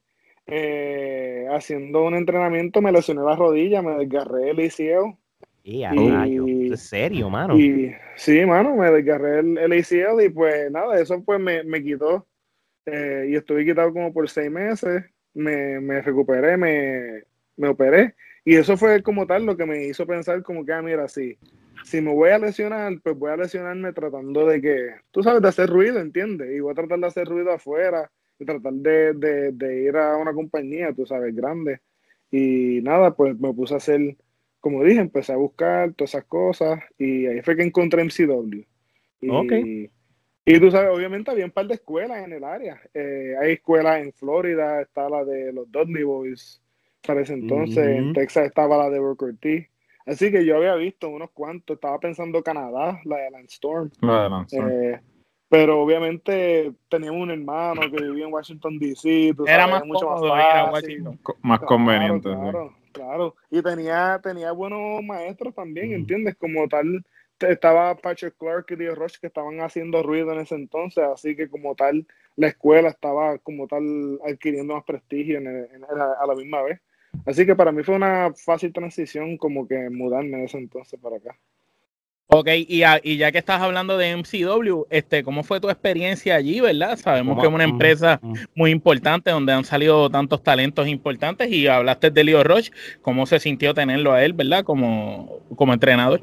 eh, 0.45 1.47
haciendo 1.51 2.03
un 2.03 2.15
entrenamiento, 2.15 2.81
me 2.81 2.91
lesioné 2.91 3.23
la 3.23 3.35
rodilla, 3.35 3.81
me 3.81 3.97
desgarré 3.97 4.51
el 4.51 4.59
ACL. 4.59 5.17
Y 5.63 5.83
a 5.83 5.93
y- 6.27 6.73
¿Es 6.73 6.81
serio, 6.81 7.29
mano? 7.29 7.57
Y 7.57 7.91
sí, 8.15 8.45
mano, 8.45 8.75
me 8.75 8.91
desgarré 8.91 9.39
el, 9.39 9.57
el 9.57 9.73
y 10.25 10.29
pues 10.29 10.69
nada, 10.71 10.99
eso 10.99 11.21
pues 11.23 11.39
me, 11.39 11.63
me 11.63 11.81
quitó. 11.81 12.27
Eh, 12.85 13.27
y 13.29 13.35
estuve 13.35 13.65
quitado 13.65 13.93
como 13.93 14.13
por 14.13 14.29
seis 14.29 14.51
meses. 14.51 15.03
Me, 15.33 15.79
me 15.79 16.01
recuperé, 16.01 16.57
me, 16.57 17.23
me 17.57 17.67
operé. 17.69 18.15
Y 18.45 18.55
eso 18.55 18.77
fue 18.77 19.01
como 19.01 19.25
tal 19.25 19.45
lo 19.45 19.57
que 19.57 19.65
me 19.65 19.85
hizo 19.85 20.05
pensar 20.05 20.43
como 20.43 20.65
que, 20.65 20.73
ah, 20.73 20.81
mira, 20.81 21.07
sí, 21.07 21.37
si 21.85 22.01
me 22.01 22.13
voy 22.13 22.29
a 22.29 22.39
lesionar, 22.39 22.93
pues 23.01 23.17
voy 23.17 23.31
a 23.31 23.37
lesionarme 23.37 23.93
tratando 23.93 24.45
de 24.45 24.61
que, 24.61 24.89
tú 25.11 25.23
sabes, 25.23 25.41
de 25.41 25.47
hacer 25.47 25.69
ruido, 25.69 25.99
¿entiendes? 25.99 26.51
Y 26.53 26.59
voy 26.59 26.71
a 26.71 26.75
tratar 26.75 26.99
de 26.99 27.07
hacer 27.07 27.27
ruido 27.27 27.51
afuera 27.51 28.11
y 28.39 28.45
tratar 28.45 28.73
de, 28.73 29.13
de, 29.13 29.51
de 29.51 29.81
ir 29.83 29.97
a 29.97 30.17
una 30.17 30.33
compañía, 30.33 30.93
tú 30.93 31.05
sabes, 31.05 31.35
grande. 31.35 31.81
Y 32.31 32.81
nada, 32.81 33.15
pues 33.15 33.39
me 33.39 33.53
puse 33.53 33.75
a 33.75 33.77
hacer 33.77 34.17
como 34.63 34.81
dije, 34.81 35.01
empecé 35.01 35.33
a 35.33 35.35
buscar 35.35 35.91
todas 35.91 36.11
esas 36.11 36.23
cosas 36.23 36.79
y 36.97 37.25
ahí 37.25 37.41
fue 37.41 37.57
que 37.57 37.63
encontré 37.63 38.01
MCW. 38.01 38.63
Y. 39.19 39.89
y 40.45 40.59
tú 40.59 40.69
sabes, 40.71 40.95
obviamente 40.95 41.31
había 41.31 41.45
un 41.45 41.51
par 41.51 41.67
de 41.67 41.75
escuelas 41.75 42.23
en 42.25 42.33
el 42.33 42.43
área. 42.43 42.81
Eh, 42.93 43.33
hay 43.41 43.53
escuelas 43.53 44.01
en 44.01 44.11
Florida, 44.13 44.81
está 44.81 45.09
la 45.09 45.23
de 45.23 45.53
los 45.53 45.71
Dudley 45.71 46.03
Boys 46.03 46.61
para 47.05 47.21
ese 47.21 47.33
entonces, 47.33 47.77
en. 47.85 48.13
Texas 48.13 48.45
estaba 48.47 48.77
la 48.77 48.89
de 48.89 48.99
Booker 48.99 49.35
T. 49.37 49.69
Así 50.05 50.31
que 50.31 50.45
yo 50.45 50.57
había 50.57 50.75
visto 50.75 51.07
unos 51.09 51.31
cuantos, 51.31 51.75
estaba 51.75 51.97
pensando 51.99 52.43
Canadá, 52.43 52.99
la 53.05 53.17
de 53.17 53.31
Lance 53.31 53.55
Storm. 53.55 53.89
Lo 54.01 54.21
de 54.23 54.29
Lanzón. 54.29 54.69
Eh, 54.71 54.99
pero 55.47 55.81
obviamente 55.81 56.73
teníamos 56.89 57.21
un 57.21 57.31
hermano 57.31 57.81
que 57.89 58.03
vivía 58.03 58.25
en 58.25 58.33
Washington 58.33 58.79
DC. 58.79 59.33
tú 59.37 59.45
Era 59.45 59.59
sabes, 59.67 59.75
más 59.75 59.85
mucho 59.85 60.07
cómodo 60.07 60.35
ir 60.35 60.41
a 60.41 60.71
fácil. 60.71 60.73
Washington. 60.73 61.17
Co- 61.21 61.37
más 61.41 61.59
Claro, 61.59 61.67
conveniente. 61.67 62.29
sí. 62.29 62.35
Claro, 62.35 62.75
claro. 62.91 63.35
Y 63.51 63.61
tenía, 63.61 64.19
tenía 64.21 64.51
buenos 64.51 65.03
maestros 65.03 65.53
también. 65.53 65.93
¿entiendes? 65.93 66.35
Como 66.35 66.67
tal, 66.67 67.05
estaba 67.43 67.95
Patrick 67.95 68.35
Clark 68.37 68.65
y 68.69 68.75
Leo 68.75 68.95
Roche 68.95 69.17
que 69.21 69.27
estaban 69.27 69.59
haciendo 69.61 70.01
ruido 70.03 70.31
en 70.33 70.39
ese 70.39 70.55
entonces, 70.55 71.03
así 71.03 71.35
que 71.35 71.47
como 71.49 71.75
tal, 71.75 72.05
la 72.35 72.47
escuela 72.47 72.89
estaba 72.89 73.37
como 73.39 73.67
tal 73.67 74.19
adquiriendo 74.25 74.73
más 74.75 74.83
prestigio 74.83 75.37
en 75.37 75.47
el- 75.47 75.67
en- 75.75 75.83
a 75.83 75.93
la- 75.95 76.13
a 76.19 76.27
la 76.27 76.35
misma 76.35 76.61
vez. 76.63 76.79
Así 77.25 77.45
que 77.45 77.55
para 77.55 77.71
mí 77.71 77.83
fue 77.83 77.95
una 77.95 78.33
fácil 78.33 78.73
transición 78.73 79.37
como 79.37 79.67
que 79.67 79.89
mudarme 79.89 80.37
en 80.39 80.45
ese 80.45 80.57
entonces 80.57 80.99
para 80.99 81.17
acá. 81.17 81.37
Ok, 82.27 82.47
y, 82.67 82.81
a- 82.81 82.99
y 83.03 83.17
ya 83.17 83.31
que 83.31 83.37
estás 83.37 83.61
hablando 83.61 83.95
de 83.95 84.09
MCW, 84.17 84.87
este, 84.89 85.23
¿cómo 85.23 85.43
fue 85.43 85.59
tu 85.59 85.69
experiencia 85.69 86.33
allí, 86.35 86.59
verdad? 86.61 86.97
Sabemos 86.97 87.37
que 87.39 87.45
es 87.47 87.53
una 87.53 87.65
empresa 87.65 88.19
muy 88.55 88.71
importante 88.71 89.29
donde 89.29 89.53
han 89.53 89.63
salido 89.65 90.09
tantos 90.09 90.41
talentos 90.41 90.87
importantes 90.87 91.51
y 91.51 91.67
hablaste 91.67 92.09
de 92.09 92.23
Leo 92.23 92.43
Roche, 92.43 92.71
¿cómo 93.03 93.27
se 93.27 93.39
sintió 93.39 93.75
tenerlo 93.75 94.13
a 94.13 94.23
él, 94.25 94.33
verdad? 94.33 94.63
Como, 94.63 95.41
como 95.55 95.73
entrenador. 95.73 96.21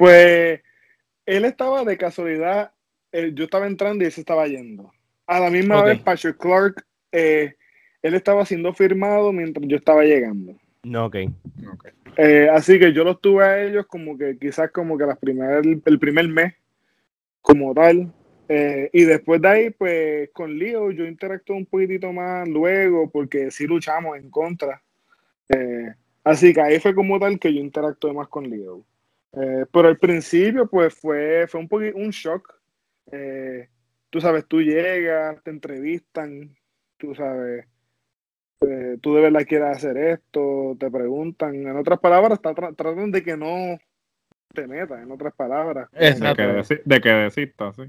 Pues 0.00 0.62
él 1.26 1.44
estaba 1.44 1.84
de 1.84 1.98
casualidad, 1.98 2.72
eh, 3.12 3.32
yo 3.34 3.44
estaba 3.44 3.66
entrando 3.66 4.02
y 4.02 4.06
él 4.06 4.12
se 4.12 4.22
estaba 4.22 4.46
yendo. 4.46 4.90
A 5.26 5.38
la 5.40 5.50
misma 5.50 5.82
vez, 5.82 6.00
Patrick 6.00 6.38
Clark, 6.38 6.86
eh, 7.12 7.54
él 8.00 8.14
estaba 8.14 8.46
siendo 8.46 8.72
firmado 8.72 9.30
mientras 9.30 9.68
yo 9.68 9.76
estaba 9.76 10.02
llegando. 10.04 10.56
No, 10.84 11.04
ok. 11.04 11.16
Ok. 11.74 11.88
Eh, 12.16 12.48
así 12.50 12.78
que 12.78 12.94
yo 12.94 13.04
los 13.04 13.20
tuve 13.20 13.44
a 13.44 13.62
ellos 13.62 13.84
como 13.88 14.16
que 14.16 14.38
quizás 14.38 14.70
como 14.70 14.96
que 14.96 15.04
las 15.04 15.18
primer, 15.18 15.66
el 15.84 15.98
primer 15.98 16.28
mes 16.28 16.54
como 17.42 17.74
tal. 17.74 18.10
Eh, 18.48 18.88
y 18.94 19.04
después 19.04 19.42
de 19.42 19.48
ahí, 19.48 19.70
pues 19.70 20.30
con 20.32 20.58
Leo 20.58 20.92
yo 20.92 21.04
interactué 21.04 21.54
un 21.54 21.66
poquitito 21.66 22.10
más 22.10 22.48
luego 22.48 23.10
porque 23.10 23.50
sí 23.50 23.66
luchamos 23.66 24.16
en 24.16 24.30
contra. 24.30 24.82
Eh, 25.50 25.92
así 26.24 26.54
que 26.54 26.62
ahí 26.62 26.80
fue 26.80 26.94
como 26.94 27.20
tal 27.20 27.38
que 27.38 27.52
yo 27.52 27.60
interactué 27.60 28.14
más 28.14 28.28
con 28.28 28.48
Leo. 28.48 28.86
Eh, 29.32 29.64
pero 29.72 29.88
al 29.88 29.98
principio, 29.98 30.66
pues 30.68 30.94
fue, 30.94 31.46
fue 31.48 31.60
un 31.60 31.68
poquito 31.68 31.96
un 31.96 32.10
shock. 32.10 32.52
Eh, 33.12 33.68
tú 34.10 34.20
sabes, 34.20 34.46
tú 34.46 34.60
llegas, 34.60 35.42
te 35.42 35.50
entrevistan, 35.50 36.56
tú 36.96 37.14
sabes, 37.14 37.66
eh, 38.62 38.98
tú 39.00 39.14
de 39.14 39.22
verdad 39.22 39.44
quieres 39.46 39.76
hacer 39.76 39.96
esto, 39.96 40.76
te 40.78 40.90
preguntan. 40.90 41.54
En 41.54 41.76
otras 41.76 41.98
palabras, 42.00 42.40
tra- 42.40 42.54
tra- 42.54 42.74
tratan 42.76 43.10
de 43.10 43.22
que 43.22 43.36
no 43.36 43.78
te 44.52 44.66
metas, 44.66 45.00
en 45.02 45.12
otras 45.12 45.32
palabras. 45.34 45.88
Exacto. 45.92 46.42
de 46.84 47.00
que 47.00 47.08
desista, 47.08 47.72
sí. 47.72 47.82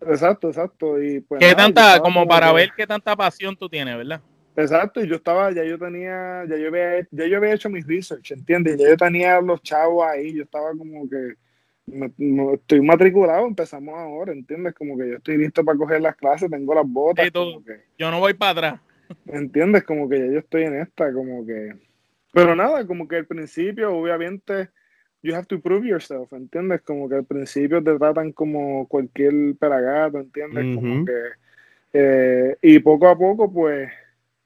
Exacto, 0.00 0.48
exacto. 0.48 1.02
Y 1.02 1.20
pues, 1.20 1.38
¿Qué 1.38 1.50
nada, 1.52 1.68
yo 1.68 1.74
tanta, 1.74 2.00
como 2.00 2.26
para 2.26 2.48
que- 2.48 2.54
ver 2.54 2.70
qué 2.76 2.86
tanta 2.86 3.14
pasión 3.14 3.54
tú 3.56 3.68
tienes, 3.68 3.94
verdad? 3.96 4.20
Exacto, 4.58 5.00
y 5.00 5.06
yo 5.06 5.14
estaba, 5.14 5.52
ya 5.52 5.62
yo 5.62 5.78
tenía, 5.78 6.44
ya 6.48 6.56
yo 6.56 6.66
había, 6.66 7.06
ya 7.12 7.26
yo 7.26 7.36
había 7.36 7.54
hecho 7.54 7.70
mis 7.70 7.86
research, 7.86 8.32
¿entiendes? 8.32 8.76
Ya 8.76 8.88
yo 8.88 8.96
tenía 8.96 9.40
los 9.40 9.62
chavos 9.62 10.04
ahí, 10.04 10.34
yo 10.34 10.42
estaba 10.42 10.70
como 10.76 11.08
que, 11.08 11.34
me- 11.86 12.10
me- 12.16 12.54
estoy 12.54 12.80
matriculado, 12.80 13.46
empezamos 13.46 13.94
ahora, 13.96 14.32
¿entiendes? 14.32 14.74
Como 14.74 14.98
que 14.98 15.10
yo 15.10 15.16
estoy 15.18 15.38
listo 15.38 15.64
para 15.64 15.78
coger 15.78 16.00
las 16.00 16.16
clases, 16.16 16.50
tengo 16.50 16.74
las 16.74 16.84
botas, 16.88 17.24
Sí, 17.26 17.30
tú- 17.30 17.38
como 17.38 17.64
que, 17.64 17.80
Yo 17.96 18.10
no 18.10 18.18
voy 18.18 18.34
para 18.34 18.50
atrás. 18.50 18.80
¿entiendes? 19.26 19.84
Como 19.84 20.08
que 20.08 20.18
ya 20.18 20.26
yo 20.26 20.38
estoy 20.40 20.64
en 20.64 20.80
esta, 20.80 21.12
como 21.12 21.46
que, 21.46 21.74
pero 22.32 22.56
nada, 22.56 22.84
como 22.84 23.06
que 23.06 23.14
al 23.14 23.26
principio, 23.26 23.94
obviamente, 23.94 24.70
you 25.22 25.36
have 25.36 25.46
to 25.46 25.60
prove 25.60 25.86
yourself, 25.86 26.32
¿entiendes? 26.32 26.82
Como 26.82 27.08
que 27.08 27.14
al 27.14 27.24
principio 27.24 27.80
te 27.80 27.96
tratan 27.96 28.32
como 28.32 28.88
cualquier 28.88 29.54
pelagato, 29.56 30.18
¿entiendes? 30.18 30.64
Como 30.74 31.04
que, 31.06 31.12
eh, 31.92 32.56
y 32.60 32.80
poco 32.80 33.06
a 33.08 33.16
poco, 33.16 33.52
pues, 33.52 33.88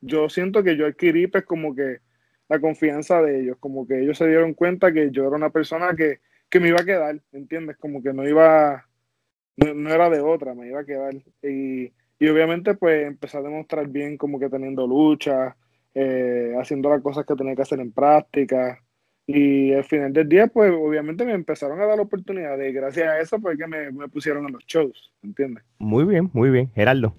yo 0.02 0.28
siento 0.28 0.62
que 0.62 0.76
yo 0.76 0.86
adquirí, 0.86 1.28
pues, 1.28 1.44
como 1.44 1.74
que 1.74 1.98
la 2.48 2.60
confianza 2.60 3.22
de 3.22 3.40
ellos, 3.40 3.56
como 3.58 3.86
que 3.86 4.02
ellos 4.02 4.18
se 4.18 4.28
dieron 4.28 4.52
cuenta 4.52 4.92
que 4.92 5.10
yo 5.10 5.26
era 5.26 5.36
una 5.36 5.50
persona 5.50 5.94
que, 5.96 6.18
que 6.50 6.60
me 6.60 6.68
iba 6.68 6.80
a 6.80 6.84
quedar, 6.84 7.18
¿entiendes? 7.32 7.78
Como 7.78 8.02
que 8.02 8.12
no 8.12 8.28
iba, 8.28 8.86
no, 9.56 9.72
no 9.72 9.90
era 9.90 10.10
de 10.10 10.20
otra, 10.20 10.54
me 10.54 10.68
iba 10.68 10.80
a 10.80 10.84
quedar. 10.84 11.14
Y, 11.42 11.92
y 12.18 12.28
obviamente, 12.28 12.74
pues, 12.74 13.06
empecé 13.06 13.38
a 13.38 13.42
demostrar 13.42 13.88
bien 13.88 14.18
como 14.18 14.38
que 14.38 14.50
teniendo 14.50 14.86
lucha, 14.86 15.56
eh, 15.94 16.54
haciendo 16.60 16.90
las 16.90 17.00
cosas 17.00 17.24
que 17.24 17.36
tenía 17.36 17.54
que 17.56 17.62
hacer 17.62 17.80
en 17.80 17.92
práctica. 17.92 18.82
Y 19.26 19.72
al 19.72 19.84
final 19.84 20.12
del 20.12 20.28
día, 20.28 20.48
pues, 20.48 20.72
obviamente 20.72 21.24
me 21.24 21.32
empezaron 21.32 21.80
a 21.80 21.86
dar 21.86 22.00
oportunidades 22.00 22.68
y 22.68 22.74
gracias 22.74 23.08
a 23.08 23.20
eso, 23.20 23.40
pues, 23.40 23.56
que 23.56 23.66
me, 23.66 23.92
me 23.92 24.08
pusieron 24.08 24.46
en 24.46 24.52
los 24.52 24.66
shows, 24.66 25.12
¿entiendes? 25.22 25.64
Muy 25.78 26.04
bien, 26.04 26.28
muy 26.32 26.50
bien. 26.50 26.70
Gerardo. 26.74 27.16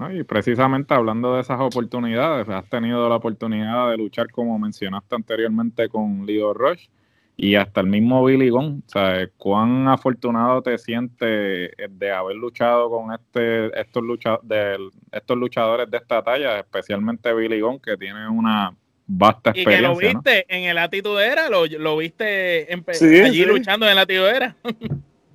¿No? 0.00 0.12
Y 0.12 0.24
precisamente 0.24 0.94
hablando 0.94 1.34
de 1.34 1.42
esas 1.42 1.60
oportunidades, 1.60 2.48
has 2.48 2.68
tenido 2.68 3.08
la 3.08 3.16
oportunidad 3.16 3.90
de 3.90 3.98
luchar, 3.98 4.30
como 4.30 4.58
mencionaste 4.58 5.14
anteriormente, 5.14 5.88
con 5.88 6.24
Leo 6.26 6.54
Rush. 6.54 6.88
y 7.36 7.54
hasta 7.54 7.80
el 7.80 7.86
mismo 7.86 8.22
Billy 8.22 8.50
Gunn, 8.50 8.82
¿sabes? 8.86 9.30
¿Cuán 9.38 9.88
afortunado 9.88 10.60
te 10.60 10.76
sientes 10.76 11.70
de 11.90 12.10
haber 12.10 12.36
luchado 12.36 12.90
con 12.90 13.14
este 13.14 13.80
estos, 13.80 14.02
de, 14.42 14.76
estos 15.10 15.38
luchadores 15.38 15.90
de 15.90 15.96
esta 15.96 16.22
talla, 16.22 16.58
especialmente 16.58 17.32
Billy 17.32 17.60
Gunn, 17.60 17.80
que 17.80 17.96
tiene 17.96 18.28
una 18.28 18.74
vasta 19.06 19.50
experiencia? 19.50 19.78
Y 19.78 19.96
que 19.96 20.12
lo 20.12 20.12
viste 20.12 20.46
en 20.54 20.64
el 20.64 20.76
Atitudera, 20.76 21.48
lo, 21.48 21.64
lo 21.66 21.96
viste 21.96 22.68
allí 22.70 23.44
luchando 23.46 23.86
en 23.86 23.92
el 23.92 23.98
Atitudera. 23.98 24.56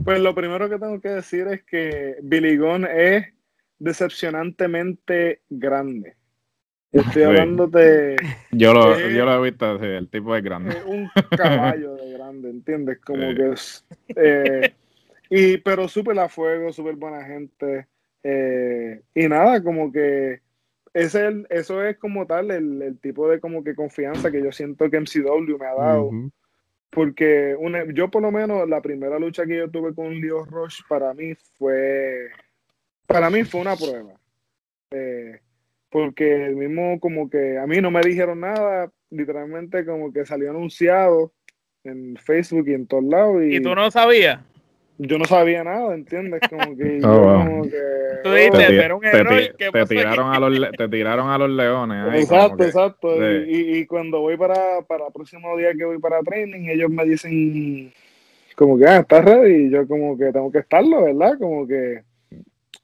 pues 0.03 0.19
lo 0.19 0.35
primero 0.35 0.69
que 0.69 0.77
tengo 0.77 1.01
que 1.01 1.09
decir 1.09 1.47
es 1.47 1.63
que 1.63 2.17
Billy 2.21 2.57
Gunn 2.57 2.85
es 2.85 3.34
decepcionantemente 3.79 5.41
grande. 5.49 6.15
Estoy 6.91 7.23
hablando 7.23 7.67
de. 7.67 8.15
Yo 8.51 8.73
lo, 8.73 8.97
yo 8.97 9.25
lo 9.25 9.45
he 9.45 9.49
visto, 9.49 9.75
el 9.83 10.09
tipo 10.09 10.35
es 10.35 10.43
grande. 10.43 10.81
un 10.85 11.09
caballo 11.37 11.95
de 11.95 12.13
grande, 12.13 12.49
¿entiendes? 12.49 12.99
Como 12.99 13.35
que 13.35 13.51
es. 13.51 13.85
Eh, 14.15 14.73
y, 15.29 15.57
pero 15.57 15.89
súper 15.89 16.17
a 16.19 16.29
fuego, 16.29 16.71
súper 16.71 16.95
buena 16.95 17.25
gente. 17.25 17.87
Eh, 18.23 19.01
y 19.13 19.27
nada, 19.27 19.61
como 19.61 19.91
que. 19.91 20.39
Ese, 20.93 21.45
eso 21.49 21.83
es 21.83 21.97
como 21.97 22.25
tal 22.25 22.51
el, 22.51 22.97
tipo 23.01 23.27
de 23.27 23.41
como 23.41 23.61
que 23.61 23.75
confianza 23.75 24.31
que 24.31 24.41
yo 24.41 24.53
siento 24.53 24.89
que 24.89 25.01
MCW 25.01 25.57
me 25.59 25.65
ha 25.65 25.75
dado. 25.75 26.09
Porque 26.89 27.53
una, 27.59 27.83
yo 27.91 28.09
por 28.09 28.21
lo 28.21 28.31
menos 28.31 28.69
la 28.69 28.81
primera 28.81 29.19
lucha 29.19 29.45
que 29.45 29.57
yo 29.57 29.69
tuve 29.69 29.93
con 29.93 30.21
Leo 30.21 30.45
Roche 30.45 30.81
para 30.87 31.13
mí 31.13 31.35
fue 31.57 32.29
para 33.05 33.29
mí 33.29 33.43
fue 33.43 33.61
una 33.61 33.75
prueba. 33.75 34.13
Eh, 34.91 35.39
porque 35.89 36.45
el 36.45 36.55
mismo 36.55 36.99
como 36.99 37.29
que 37.29 37.57
a 37.57 37.65
mí 37.67 37.79
no 37.81 37.91
me 37.91 38.01
dijeron 38.01 38.41
nada, 38.41 38.91
literalmente 39.09 39.85
como 39.85 40.11
que 40.11 40.25
salió 40.25 40.49
anunciado 40.49 41.31
en 41.83 42.17
Facebook 42.17 42.67
y 42.67 42.73
en 42.73 42.87
todos 42.87 43.05
lados. 43.05 43.41
¿Y, 43.43 43.61
tú 43.61 43.73
no 43.75 43.89
sabías? 43.91 44.41
Yo 44.97 45.17
no 45.17 45.25
sabía 45.25 45.63
nada, 45.63 45.93
¿entiendes? 45.93 46.41
Como 46.49 46.75
que, 46.75 47.01
oh, 47.05 47.61
Tú 48.23 48.33
dijiste, 48.33 48.57
te, 48.57 48.93
un 48.93 49.01
te, 49.01 49.85
tiraron 49.85 50.33
a 50.33 50.39
los, 50.39 50.71
te 50.71 50.87
tiraron 50.87 51.29
a 51.29 51.37
los 51.37 51.49
leones. 51.49 52.21
exacto, 52.21 52.63
exacto. 52.63 53.15
Y, 53.45 53.77
y, 53.77 53.85
cuando 53.85 54.21
voy 54.21 54.37
para, 54.37 54.81
para 54.87 55.07
el 55.07 55.13
próximo 55.13 55.55
día 55.57 55.73
que 55.73 55.85
voy 55.85 55.99
para 55.99 56.21
training, 56.21 56.69
ellos 56.69 56.89
me 56.89 57.05
dicen 57.05 57.93
como 58.55 58.77
que, 58.77 58.85
ah, 58.85 58.99
¿estás 58.99 59.23
ready? 59.25 59.65
Y 59.65 59.69
yo 59.69 59.87
como 59.87 60.17
que 60.17 60.31
tengo 60.31 60.51
que 60.51 60.59
estarlo, 60.59 61.03
¿verdad? 61.03 61.37
Como 61.37 61.67
que 61.67 62.03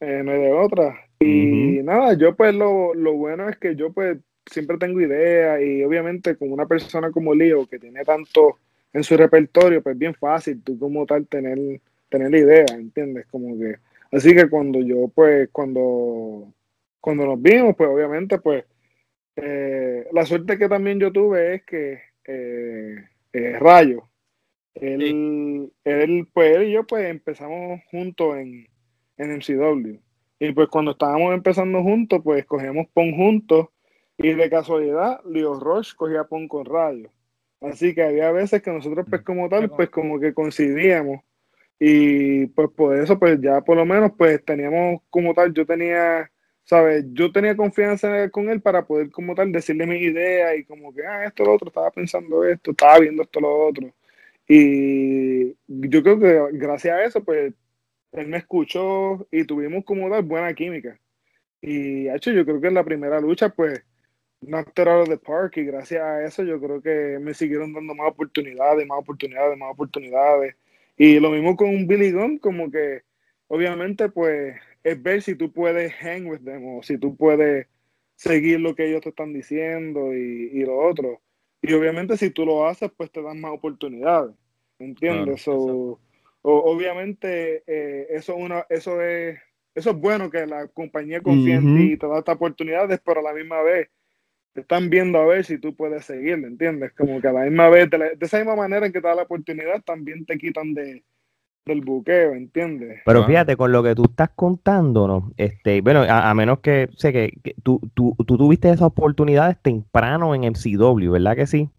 eh, 0.02 0.24
no 0.24 0.32
hay 0.32 0.40
de 0.42 0.52
otra. 0.52 1.06
Y 1.20 1.82
nada, 1.84 2.14
yo 2.16 2.36
pues 2.36 2.54
lo, 2.56 2.94
lo, 2.96 3.14
bueno 3.14 3.48
es 3.48 3.58
que 3.58 3.76
yo 3.76 3.94
pues 3.94 4.18
siempre 4.46 4.78
tengo 4.78 5.00
ideas 5.00 5.62
y 5.62 5.84
obviamente 5.84 6.36
con 6.36 6.52
una 6.52 6.66
persona 6.66 7.12
como 7.12 7.36
Leo 7.36 7.68
que 7.68 7.78
tiene 7.80 8.04
tanto 8.04 8.58
en 8.92 9.04
su 9.04 9.16
repertorio, 9.16 9.82
pues 9.84 9.98
bien 9.98 10.16
fácil 10.16 10.62
tú 10.64 10.78
como 10.80 11.06
tal 11.06 11.28
tener, 11.28 11.80
tener 12.10 12.34
ideas, 12.34 12.72
¿entiendes? 12.72 13.28
Como 13.28 13.58
que, 13.58 13.78
así 14.12 14.36
que 14.36 14.50
cuando 14.50 14.82
yo 14.82 15.08
pues, 15.14 15.50
cuando, 15.52 16.52
cuando 17.00 17.26
nos 17.28 17.42
vimos, 17.42 17.76
pues 17.78 17.90
obviamente 17.90 18.40
pues 18.40 18.66
eh, 19.36 20.08
la 20.12 20.26
suerte 20.26 20.58
que 20.58 20.68
también 20.68 21.00
yo 21.00 21.12
tuve 21.12 21.56
es 21.56 21.64
que 21.64 22.02
eh, 22.26 22.96
eh 23.34 23.60
Rayo, 23.60 24.10
él, 24.74 25.72
él, 25.84 26.28
pues 26.34 26.58
él 26.58 26.64
y 26.64 26.72
yo 26.74 26.86
pues 26.86 27.06
empezamos 27.06 27.82
juntos 27.92 28.38
en, 28.38 28.68
en 29.22 29.32
MCW. 29.38 30.00
Y 30.40 30.52
pues 30.54 30.70
cuando 30.70 30.92
estábamos 30.92 31.34
empezando 31.34 31.84
juntos, 31.84 32.22
pues 32.24 32.46
cogíamos 32.46 32.88
PON 32.94 33.16
juntos 33.16 33.68
y 34.18 34.34
de 34.34 34.50
casualidad 34.50 35.22
Leo 35.26 35.60
Roche 35.60 35.94
cogía 35.96 36.24
PON 36.24 36.48
con 36.48 36.66
Radio. 36.66 37.12
Así 37.62 37.94
que 37.94 38.04
había 38.04 38.32
veces 38.32 38.62
que 38.62 38.72
nosotros 38.72 39.06
pues 39.10 39.22
como 39.22 39.48
tal, 39.50 39.70
pues 39.70 39.90
como 39.90 40.20
que 40.20 40.34
coincidíamos. 40.34 41.22
Y 41.80 42.48
pues 42.48 42.70
por 42.76 42.98
eso 42.98 43.20
pues 43.20 43.40
ya 43.42 43.62
por 43.62 43.78
lo 43.78 43.86
menos 43.86 44.12
pues 44.18 44.44
teníamos 44.44 45.02
como 45.10 45.34
tal, 45.34 45.54
yo 45.54 45.66
tenía, 45.66 46.32
¿sabes? 46.64 47.06
Yo 47.14 47.32
tenía 47.32 47.56
confianza 47.56 48.30
con 48.32 48.50
él 48.50 48.62
para 48.62 48.86
poder 48.86 49.12
como 49.12 49.36
tal 49.36 49.52
decirle 49.52 49.86
mi 49.86 49.98
idea 49.98 50.56
y 50.56 50.66
como 50.66 50.94
que, 50.94 51.06
ah, 51.06 51.26
esto, 51.26 51.46
lo 51.46 51.54
otro, 51.54 51.68
estaba 51.68 51.92
pensando 51.92 52.44
esto, 52.46 52.72
estaba 52.72 53.00
viendo 53.00 53.24
esto, 53.24 53.40
lo 53.40 53.68
otro. 53.68 53.94
Y 54.48 55.52
yo 55.68 56.04
creo 56.04 56.20
que 56.20 56.58
gracias 56.58 56.96
a 56.96 57.04
eso 57.06 57.24
pues 57.24 57.54
él 58.12 58.28
me 58.28 58.38
escuchó 58.38 59.28
y 59.32 59.46
tuvimos 59.46 59.84
como 59.86 60.06
una 60.06 60.22
buena 60.22 60.54
química. 60.54 61.00
Y 61.62 62.10
hecho, 62.10 62.32
yo 62.32 62.46
creo 62.46 62.60
que 62.60 62.68
en 62.68 62.74
la 62.74 62.84
primera 62.84 63.22
lucha, 63.22 63.50
pues, 63.50 63.84
knocked 64.42 64.88
out 64.88 65.04
of 65.04 65.10
the 65.10 65.18
park 65.18 65.58
y 65.58 65.66
gracias 65.66 66.02
a 66.02 66.26
eso 66.26 66.44
yo 66.44 66.60
creo 66.60 66.82
que 66.82 67.20
me 67.22 67.34
siguieron 67.34 67.74
dando 67.74 67.94
más 67.94 68.10
oportunidades, 68.10 68.86
más 68.88 69.00
oportunidades, 69.00 69.58
más 69.58 69.72
oportunidades. 69.72 70.56
Y 70.98 71.20
lo 71.20 71.32
mismo 71.32 71.56
con 71.56 71.70
un 71.70 71.88
Billy 71.88 72.12
Gunn, 72.12 72.40
como 72.40 72.72
que 72.72 73.04
obviamente 73.48 74.10
pues 74.10 74.56
es 74.84 75.02
ver 75.02 75.22
si 75.22 75.36
tú 75.36 75.52
puedes 75.52 75.94
hang 75.94 76.28
with 76.28 76.42
them 76.42 76.66
o 76.66 76.84
si 76.84 76.98
tú 76.98 77.16
puedes 77.16 77.68
seguir 78.16 78.60
lo 78.60 78.76
que 78.76 78.88
ellos 78.88 79.02
te 79.02 79.10
están 79.10 79.34
diciendo 79.34 80.14
y, 80.14 80.50
y 80.54 80.66
lo 80.66 80.78
otro. 80.78 81.22
Y 81.62 81.74
obviamente 81.74 82.18
si 82.18 82.32
tú 82.32 82.46
lo 82.46 82.68
haces, 82.68 82.92
pues 82.96 83.12
te 83.12 83.22
dan 83.22 83.40
más 83.40 83.52
oportunidades. 83.52 84.36
¿Entiendes? 84.80 85.48
Obviamente 86.42 87.64
eh, 87.68 88.08
eso, 88.12 88.36
una, 88.36 88.66
eso, 88.70 89.02
es, 89.02 89.40
eso 89.76 89.92
es 89.92 89.96
bueno 89.96 90.30
que 90.30 90.46
la 90.46 90.68
compañía 90.68 91.22
confíe 91.22 91.56
en 91.56 91.76
ti 91.76 91.94
y 91.94 91.98
te 91.98 92.08
da 92.08 92.20
estas 92.20 92.36
oportunidades, 92.36 93.00
pero 93.06 93.20
a 93.20 93.24
la 93.24 93.34
misma 93.34 93.62
vez 93.62 93.90
te 94.54 94.62
están 94.62 94.90
viendo 94.90 95.20
a 95.20 95.26
ver 95.26 95.46
si 95.46 95.58
tú 95.58 95.76
puedes 95.76 96.06
seguir, 96.06 96.34
¿entiendes? 96.34 96.92
Como 96.94 97.22
que 97.22 97.28
a 97.28 97.34
la 97.34 97.42
misma 97.42 97.70
vez, 97.70 97.90
de, 97.90 98.18
esa 98.20 98.38
misma 98.38 98.56
manera 98.56 98.86
en 98.86 98.92
que 98.92 99.02
te 99.02 99.08
da 99.08 99.16
la 99.16 99.24
oportunidad, 99.24 99.82
también 99.84 100.26
te 100.26 100.38
quitan 100.38 100.74
de, 100.74 101.04
del 101.66 101.82
buqueo, 101.82 102.34
¿entiendes? 102.34 103.02
Pero 103.06 103.26
fíjate, 103.26 103.56
con 103.56 103.72
lo 103.72 103.82
que 103.82 103.96
tú 103.96 104.04
estás 104.04 104.30
contando, 104.36 105.08
¿no? 105.08 105.32
Este, 105.38 105.80
bueno, 105.82 106.02
a, 106.08 106.34
menos 106.34 106.60
que, 106.60 106.90
sé 106.98 107.14
que, 107.14 107.32
tú, 107.64 107.80
tú, 107.94 108.16
tú, 108.26 108.38
tuviste 108.38 108.70
esas 108.70 108.82
oportunidades 108.82 109.58
temprano 109.62 110.36
en 110.36 110.44
MCW, 110.44 111.12
¿verdad 111.12 111.36
que 111.36 111.48
sí? 111.48 111.70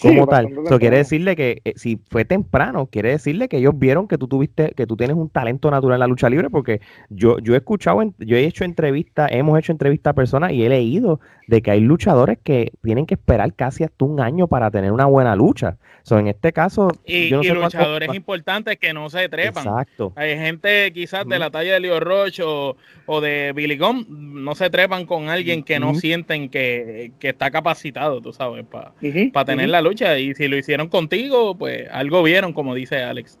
Como 0.00 0.26
tal. 0.26 0.48
Eso 0.64 0.78
quiere 0.78 0.98
decirle 0.98 1.36
que 1.36 1.60
eh, 1.64 1.72
si 1.76 2.00
fue 2.10 2.24
temprano, 2.24 2.86
quiere 2.86 3.10
decirle 3.10 3.48
que 3.48 3.58
ellos 3.58 3.78
vieron 3.78 4.08
que 4.08 4.18
tú 4.18 4.28
tuviste, 4.28 4.72
que 4.76 4.86
tú 4.86 4.96
tienes 4.96 5.16
un 5.16 5.28
talento 5.28 5.70
natural 5.70 5.96
en 5.96 6.00
la 6.00 6.06
lucha 6.06 6.28
libre, 6.28 6.50
porque 6.50 6.80
yo, 7.08 7.38
yo 7.38 7.54
he 7.54 7.58
escuchado, 7.58 8.00
yo 8.18 8.36
he 8.36 8.44
hecho 8.44 8.64
entrevistas, 8.64 9.30
hemos 9.32 9.58
hecho 9.58 9.72
entrevistas 9.72 10.12
a 10.12 10.14
personas 10.14 10.52
y 10.52 10.64
he 10.64 10.68
leído 10.68 11.20
de 11.46 11.62
que 11.62 11.72
hay 11.72 11.80
luchadores 11.80 12.38
que 12.42 12.72
tienen 12.82 13.06
que 13.06 13.14
esperar 13.14 13.52
casi 13.54 13.84
hasta 13.84 14.04
un 14.04 14.20
año 14.20 14.46
para 14.46 14.70
tener 14.70 14.92
una 14.92 15.06
buena 15.06 15.34
lucha. 15.34 15.78
So, 16.02 16.18
en 16.18 16.28
este 16.28 16.52
caso, 16.52 16.92
y, 17.04 17.28
yo 17.28 17.42
luchadores 17.42 18.14
importantes 18.14 18.78
que 18.78 18.92
no 18.92 19.10
se 19.10 19.28
trepan. 19.28 19.66
Exacto. 19.66 20.12
Hay 20.16 20.36
gente 20.38 20.92
quizás 20.92 21.26
de 21.26 21.38
la 21.38 21.50
talla 21.50 21.74
de 21.74 21.80
Leo 21.80 22.00
Roche 22.00 22.42
o, 22.44 23.20
de 23.20 23.52
Billy 23.52 23.76
Gum, 23.76 24.06
no 24.08 24.54
se 24.54 24.70
trepan 24.70 25.04
con 25.04 25.28
alguien 25.28 25.62
que 25.62 25.78
no 25.78 25.94
sienten 25.94 26.48
que, 26.48 27.12
está 27.20 27.50
capacitado, 27.50 28.20
tú 28.20 28.32
sabes, 28.32 28.64
para 28.64 29.44
tener 29.44 29.68
la 29.68 29.82
lucha. 29.82 29.89
Y 29.92 30.34
si 30.34 30.48
lo 30.48 30.56
hicieron 30.56 30.88
contigo, 30.88 31.56
pues 31.56 31.88
algo 31.90 32.22
vieron, 32.22 32.52
como 32.52 32.74
dice 32.74 33.02
Alex. 33.02 33.38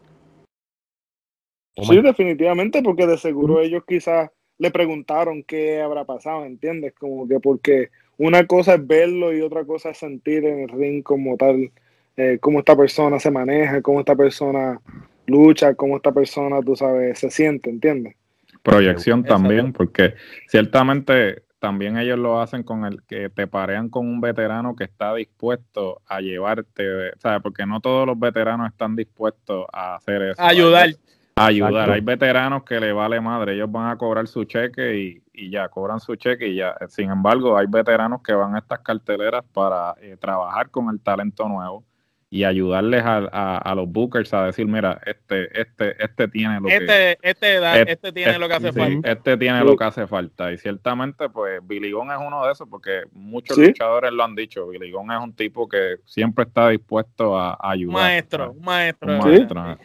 Sí, 1.76 2.00
definitivamente, 2.02 2.82
porque 2.82 3.06
de 3.06 3.16
seguro 3.16 3.60
ellos 3.60 3.84
quizás 3.86 4.30
le 4.58 4.70
preguntaron 4.70 5.42
qué 5.42 5.80
habrá 5.80 6.04
pasado, 6.04 6.44
¿entiendes? 6.44 6.92
Como 6.94 7.26
que 7.26 7.40
porque 7.40 7.88
una 8.18 8.46
cosa 8.46 8.74
es 8.74 8.86
verlo 8.86 9.34
y 9.34 9.40
otra 9.40 9.64
cosa 9.64 9.90
es 9.90 9.98
sentir 9.98 10.44
en 10.44 10.60
el 10.60 10.68
ring 10.68 11.02
como 11.02 11.36
tal, 11.38 11.70
eh, 12.16 12.38
cómo 12.40 12.58
esta 12.58 12.76
persona 12.76 13.18
se 13.18 13.30
maneja, 13.30 13.80
cómo 13.80 14.00
esta 14.00 14.14
persona 14.14 14.78
lucha, 15.26 15.74
cómo 15.74 15.96
esta 15.96 16.12
persona, 16.12 16.60
tú 16.60 16.76
sabes, 16.76 17.18
se 17.18 17.30
siente, 17.30 17.70
¿entiendes? 17.70 18.14
Proyección 18.62 19.24
también, 19.24 19.72
porque 19.72 20.14
ciertamente 20.48 21.44
también 21.60 21.96
ellos 21.98 22.18
lo 22.18 22.40
hacen 22.40 22.64
con 22.64 22.84
el 22.84 23.02
que 23.04 23.28
te 23.28 23.46
parean 23.46 23.88
con 23.88 24.08
un 24.08 24.20
veterano 24.20 24.74
que 24.74 24.84
está 24.84 25.14
dispuesto 25.14 26.02
a 26.08 26.20
llevarte, 26.20 27.12
¿sabes? 27.18 27.40
Porque 27.42 27.66
no 27.66 27.80
todos 27.80 28.06
los 28.06 28.18
veteranos 28.18 28.68
están 28.68 28.96
dispuestos 28.96 29.66
a 29.72 29.94
hacer 29.94 30.22
eso. 30.22 30.42
ayudar 30.42 30.90
ayudar. 31.46 31.90
Hay 31.90 32.00
veteranos 32.00 32.64
que 32.64 32.80
le 32.80 32.92
vale 32.92 33.20
madre, 33.20 33.54
ellos 33.54 33.70
van 33.70 33.90
a 33.90 33.96
cobrar 33.96 34.26
su 34.26 34.44
cheque 34.44 34.96
y, 34.98 35.22
y, 35.32 35.50
ya, 35.50 35.68
cobran 35.68 36.00
su 36.00 36.16
cheque 36.16 36.48
y 36.48 36.56
ya. 36.56 36.76
Sin 36.88 37.10
embargo, 37.10 37.56
hay 37.56 37.66
veteranos 37.68 38.22
que 38.22 38.32
van 38.32 38.54
a 38.54 38.58
estas 38.58 38.80
carteleras 38.80 39.44
para 39.52 39.94
eh, 40.00 40.16
trabajar 40.20 40.70
con 40.70 40.90
el 40.90 41.00
talento 41.00 41.48
nuevo 41.48 41.84
y 42.32 42.44
ayudarles 42.44 43.02
a, 43.04 43.58
a, 43.58 43.74
los 43.74 43.90
bookers 43.90 44.32
a 44.32 44.46
decir, 44.46 44.64
mira, 44.64 45.00
este, 45.04 45.60
este, 45.60 46.02
este 46.02 46.28
tiene 46.28 46.60
lo 46.60 46.68
este, 46.68 46.86
que... 46.86 47.18
Este, 47.22 47.56
este, 47.56 47.92
este 47.92 48.12
tiene 48.12 48.38
lo 48.38 48.46
que 48.46 48.54
hace 48.54 48.72
falta. 48.72 49.10
Este 49.10 49.36
tiene 49.36 49.64
lo 49.64 49.76
que 49.76 49.84
hace 49.84 50.06
falta. 50.06 50.52
Y 50.52 50.58
ciertamente, 50.58 51.28
pues, 51.28 51.60
Billy 51.66 51.90
Gunn 51.90 52.12
es 52.12 52.18
uno 52.24 52.46
de 52.46 52.52
esos, 52.52 52.68
porque 52.68 53.02
muchos 53.10 53.58
luchadores 53.58 54.12
lo 54.12 54.22
han 54.22 54.36
dicho. 54.36 54.68
Billy 54.68 54.92
Gunn 54.92 55.10
es 55.10 55.18
un 55.20 55.34
tipo 55.34 55.68
que 55.68 55.96
siempre 56.04 56.44
está 56.44 56.68
dispuesto 56.68 57.36
a, 57.36 57.58
ayudar. 57.60 57.94
Maestro, 57.94 58.54
maestro. 58.60 59.18
maestro. 59.18 59.78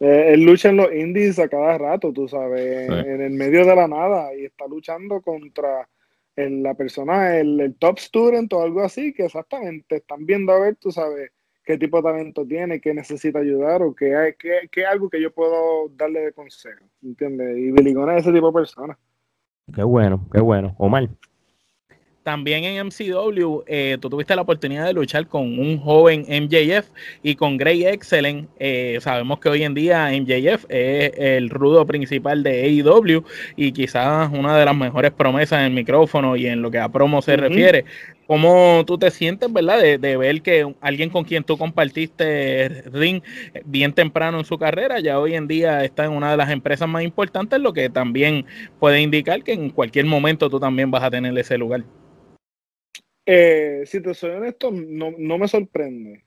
Eh, 0.00 0.32
él 0.34 0.42
lucha 0.42 0.70
en 0.70 0.78
los 0.78 0.92
indies 0.92 1.38
a 1.38 1.48
cada 1.48 1.78
rato, 1.78 2.12
tú 2.12 2.26
sabes, 2.26 2.90
en, 2.90 3.20
el 3.20 3.30
medio 3.30 3.64
de 3.64 3.76
la 3.76 3.86
nada 3.86 4.34
y 4.34 4.46
está 4.46 4.66
luchando 4.66 5.20
contra 5.20 5.88
la 6.34 6.74
persona, 6.74 7.38
el, 7.38 7.76
top 7.78 8.00
student 8.00 8.52
o 8.52 8.62
algo 8.62 8.80
así, 8.80 9.12
que 9.12 9.26
exactamente 9.26 9.96
están 9.96 10.26
viendo 10.26 10.50
a 10.50 10.58
ver, 10.58 10.74
tú 10.74 10.90
sabes, 10.90 11.30
qué 11.64 11.78
tipo 11.78 11.98
de 11.98 12.02
talento 12.02 12.46
tiene, 12.46 12.80
qué 12.80 12.94
necesita 12.94 13.38
ayudar 13.38 13.82
o 13.82 13.94
qué, 13.94 14.34
qué, 14.38 14.68
qué 14.70 14.86
algo 14.86 15.08
que 15.08 15.20
yo 15.20 15.32
puedo 15.32 15.88
darle 15.96 16.20
de 16.20 16.32
consejo, 16.32 16.84
¿entiendes? 17.02 17.56
Y 17.58 17.70
Billy 17.70 17.90
es 17.90 18.20
ese 18.20 18.32
tipo 18.32 18.48
de 18.48 18.52
persona. 18.52 18.98
Qué 19.74 19.82
bueno, 19.82 20.26
qué 20.32 20.40
bueno. 20.40 20.74
Omar. 20.78 21.08
También 22.22 22.62
en 22.62 22.86
MCW, 22.86 23.62
eh, 23.66 23.98
tú 24.00 24.08
tuviste 24.08 24.36
la 24.36 24.42
oportunidad 24.42 24.86
de 24.86 24.92
luchar 24.92 25.26
con 25.26 25.58
un 25.58 25.78
joven 25.78 26.24
MJF 26.28 26.88
y 27.20 27.34
con 27.34 27.56
Grey 27.56 27.84
Excellent. 27.84 28.48
Eh, 28.60 28.98
sabemos 29.00 29.40
que 29.40 29.48
hoy 29.48 29.64
en 29.64 29.74
día 29.74 30.10
MJF 30.12 30.66
es 30.68 31.12
el 31.16 31.50
rudo 31.50 31.84
principal 31.84 32.44
de 32.44 32.62
AEW 32.62 33.24
y 33.56 33.72
quizás 33.72 34.30
una 34.32 34.56
de 34.56 34.64
las 34.64 34.76
mejores 34.76 35.10
promesas 35.10 35.60
en 35.60 35.66
el 35.66 35.72
micrófono 35.72 36.36
y 36.36 36.46
en 36.46 36.62
lo 36.62 36.70
que 36.70 36.78
a 36.78 36.88
promo 36.88 37.22
se 37.22 37.36
refiere. 37.36 37.86
¿Cómo 38.32 38.82
tú 38.86 38.96
te 38.96 39.10
sientes, 39.10 39.52
verdad, 39.52 39.98
de, 39.98 40.16
ver 40.16 40.40
que 40.40 40.74
alguien 40.80 41.10
con 41.10 41.22
quien 41.22 41.44
tú 41.44 41.58
compartiste 41.58 42.82
ring 42.90 43.22
bien 43.66 43.92
temprano 43.92 44.38
en 44.38 44.46
su 44.46 44.56
carrera, 44.56 45.00
ya 45.00 45.20
hoy 45.20 45.34
en 45.34 45.46
día 45.46 45.84
está 45.84 46.06
en 46.06 46.12
una 46.12 46.30
de 46.30 46.38
las 46.38 46.50
empresas 46.50 46.88
más 46.88 47.02
importantes, 47.02 47.60
lo 47.60 47.74
que 47.74 47.90
también 47.90 48.46
puede 48.80 49.02
indicar 49.02 49.44
que 49.44 49.52
en 49.52 49.68
cualquier 49.68 50.06
momento 50.06 50.48
tú 50.48 50.58
también 50.58 50.90
vas 50.90 51.02
a 51.02 51.10
tener 51.10 51.36
ese 51.36 51.58
lugar? 51.58 51.84
Eh, 53.26 53.82
si 53.84 54.00
te 54.00 54.14
soy 54.14 54.30
honesto, 54.30 54.70
no, 54.70 55.10
no 55.18 55.36
me 55.36 55.46
sorprende. 55.46 56.24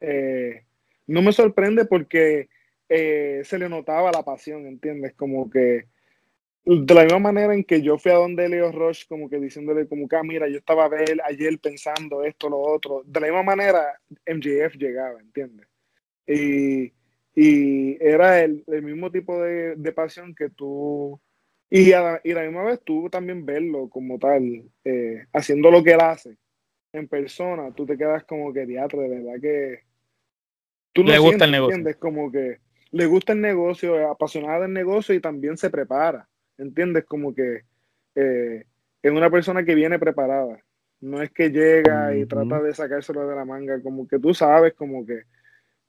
Eh, 0.00 0.62
no 1.08 1.22
me 1.22 1.32
sorprende 1.32 1.86
porque 1.86 2.50
eh, 2.88 3.40
se 3.42 3.58
le 3.58 3.68
notaba 3.68 4.12
la 4.12 4.22
pasión, 4.22 4.64
¿entiendes? 4.64 5.12
Como 5.14 5.50
que 5.50 5.86
de 6.70 6.94
la 6.94 7.04
misma 7.04 7.18
manera 7.18 7.54
en 7.54 7.64
que 7.64 7.80
yo 7.80 7.96
fui 7.96 8.12
a 8.12 8.16
donde 8.16 8.46
Leo 8.46 8.70
Rush, 8.70 9.06
como 9.08 9.30
que 9.30 9.38
diciéndole 9.38 9.88
como 9.88 10.06
que, 10.06 10.16
ah, 10.16 10.22
mira, 10.22 10.48
yo 10.48 10.58
estaba 10.58 10.84
a 10.84 10.90
ayer 11.24 11.58
pensando 11.58 12.22
esto, 12.22 12.50
lo 12.50 12.58
otro, 12.58 13.02
de 13.06 13.20
la 13.20 13.26
misma 13.28 13.42
manera 13.42 13.98
MJF 14.26 14.76
llegaba, 14.76 15.18
¿entiendes? 15.18 15.66
Y, 16.26 16.92
y 17.34 17.96
era 18.04 18.42
el, 18.42 18.64
el, 18.66 18.82
mismo 18.82 19.10
tipo 19.10 19.40
de, 19.40 19.76
de 19.76 19.92
pasión 19.92 20.34
que 20.34 20.50
tú 20.50 21.18
y 21.70 21.92
a, 21.92 22.20
y 22.22 22.34
la 22.34 22.42
misma 22.42 22.64
vez 22.64 22.80
tú 22.84 23.08
también 23.08 23.46
verlo 23.46 23.88
como 23.88 24.18
tal, 24.18 24.70
eh, 24.84 25.24
haciendo 25.32 25.70
lo 25.70 25.82
que 25.82 25.92
él 25.92 26.00
hace 26.00 26.36
en 26.92 27.08
persona, 27.08 27.72
tú 27.74 27.86
te 27.86 27.96
quedas 27.96 28.24
como 28.24 28.52
que 28.52 28.66
teatro, 28.66 29.00
de 29.00 29.08
verdad 29.08 29.40
que... 29.40 29.80
Tú 30.92 31.02
le 31.02 31.18
gusta 31.18 31.46
el 31.46 31.52
negocio. 31.52 31.76
¿entiendes? 31.76 31.96
Como 31.96 32.30
que 32.30 32.58
le 32.90 33.06
gusta 33.06 33.32
el 33.32 33.40
negocio, 33.40 34.10
apasionada 34.10 34.60
del 34.60 34.72
negocio 34.74 35.14
y 35.14 35.20
también 35.20 35.56
se 35.56 35.70
prepara, 35.70 36.27
¿entiendes? 36.58 37.04
Como 37.04 37.34
que 37.34 37.62
eh, 38.14 38.64
es 39.02 39.10
una 39.10 39.30
persona 39.30 39.64
que 39.64 39.74
viene 39.74 39.98
preparada. 39.98 40.58
No 41.00 41.22
es 41.22 41.30
que 41.30 41.50
llega 41.50 42.16
y 42.16 42.26
trata 42.26 42.60
de 42.60 42.74
sacárselo 42.74 43.26
de 43.26 43.36
la 43.36 43.44
manga, 43.44 43.80
como 43.82 44.06
que 44.08 44.18
tú 44.18 44.34
sabes, 44.34 44.74
como 44.74 45.06
que 45.06 45.22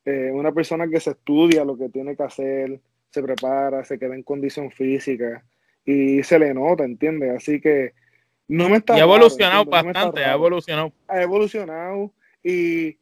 eh, 0.06 0.32
una 0.32 0.52
persona 0.52 0.88
que 0.88 1.00
se 1.00 1.12
estudia 1.12 1.66
lo 1.66 1.78
que 1.78 1.90
tiene 1.90 2.16
que 2.16 2.24
hacer, 2.24 2.80
se 3.10 3.24
prepara, 3.24 3.84
se 3.84 3.98
queda 3.98 4.16
en 4.16 4.24
condición 4.24 4.72
física 4.72 5.44
y 5.84 6.22
se 6.24 6.38
le 6.38 6.54
nota, 6.54 6.84
¿entiendes? 6.84 7.36
Así 7.36 7.60
que 7.60 7.94
no 8.48 8.70
me 8.70 8.78
está... 8.78 8.98
Y 8.98 9.02
ha 9.02 9.04
evolucionado 9.04 9.66
bastante, 9.66 10.24
ha 10.24 10.34
evolucionado. 10.34 10.94
Ha 11.08 11.22
evolucionado 11.22 12.12
y, 12.44 12.98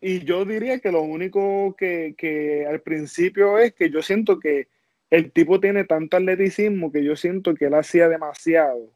y 0.00 0.20
yo 0.24 0.44
diría 0.44 0.80
que 0.80 0.92
lo 0.92 1.02
único 1.02 1.74
que, 1.76 2.14
que, 2.18 2.66
al 2.66 2.80
principio 2.80 3.58
es 3.58 3.72
que 3.74 3.90
yo 3.90 4.02
siento 4.02 4.38
que 4.38 4.68
el 5.10 5.32
tipo 5.32 5.60
tiene 5.60 5.84
tanto 5.84 6.16
atleticismo 6.16 6.92
que 6.92 7.04
yo 7.04 7.16
siento 7.16 7.54
que 7.54 7.66
él 7.66 7.74
hacía 7.74 8.08
demasiado 8.08 8.92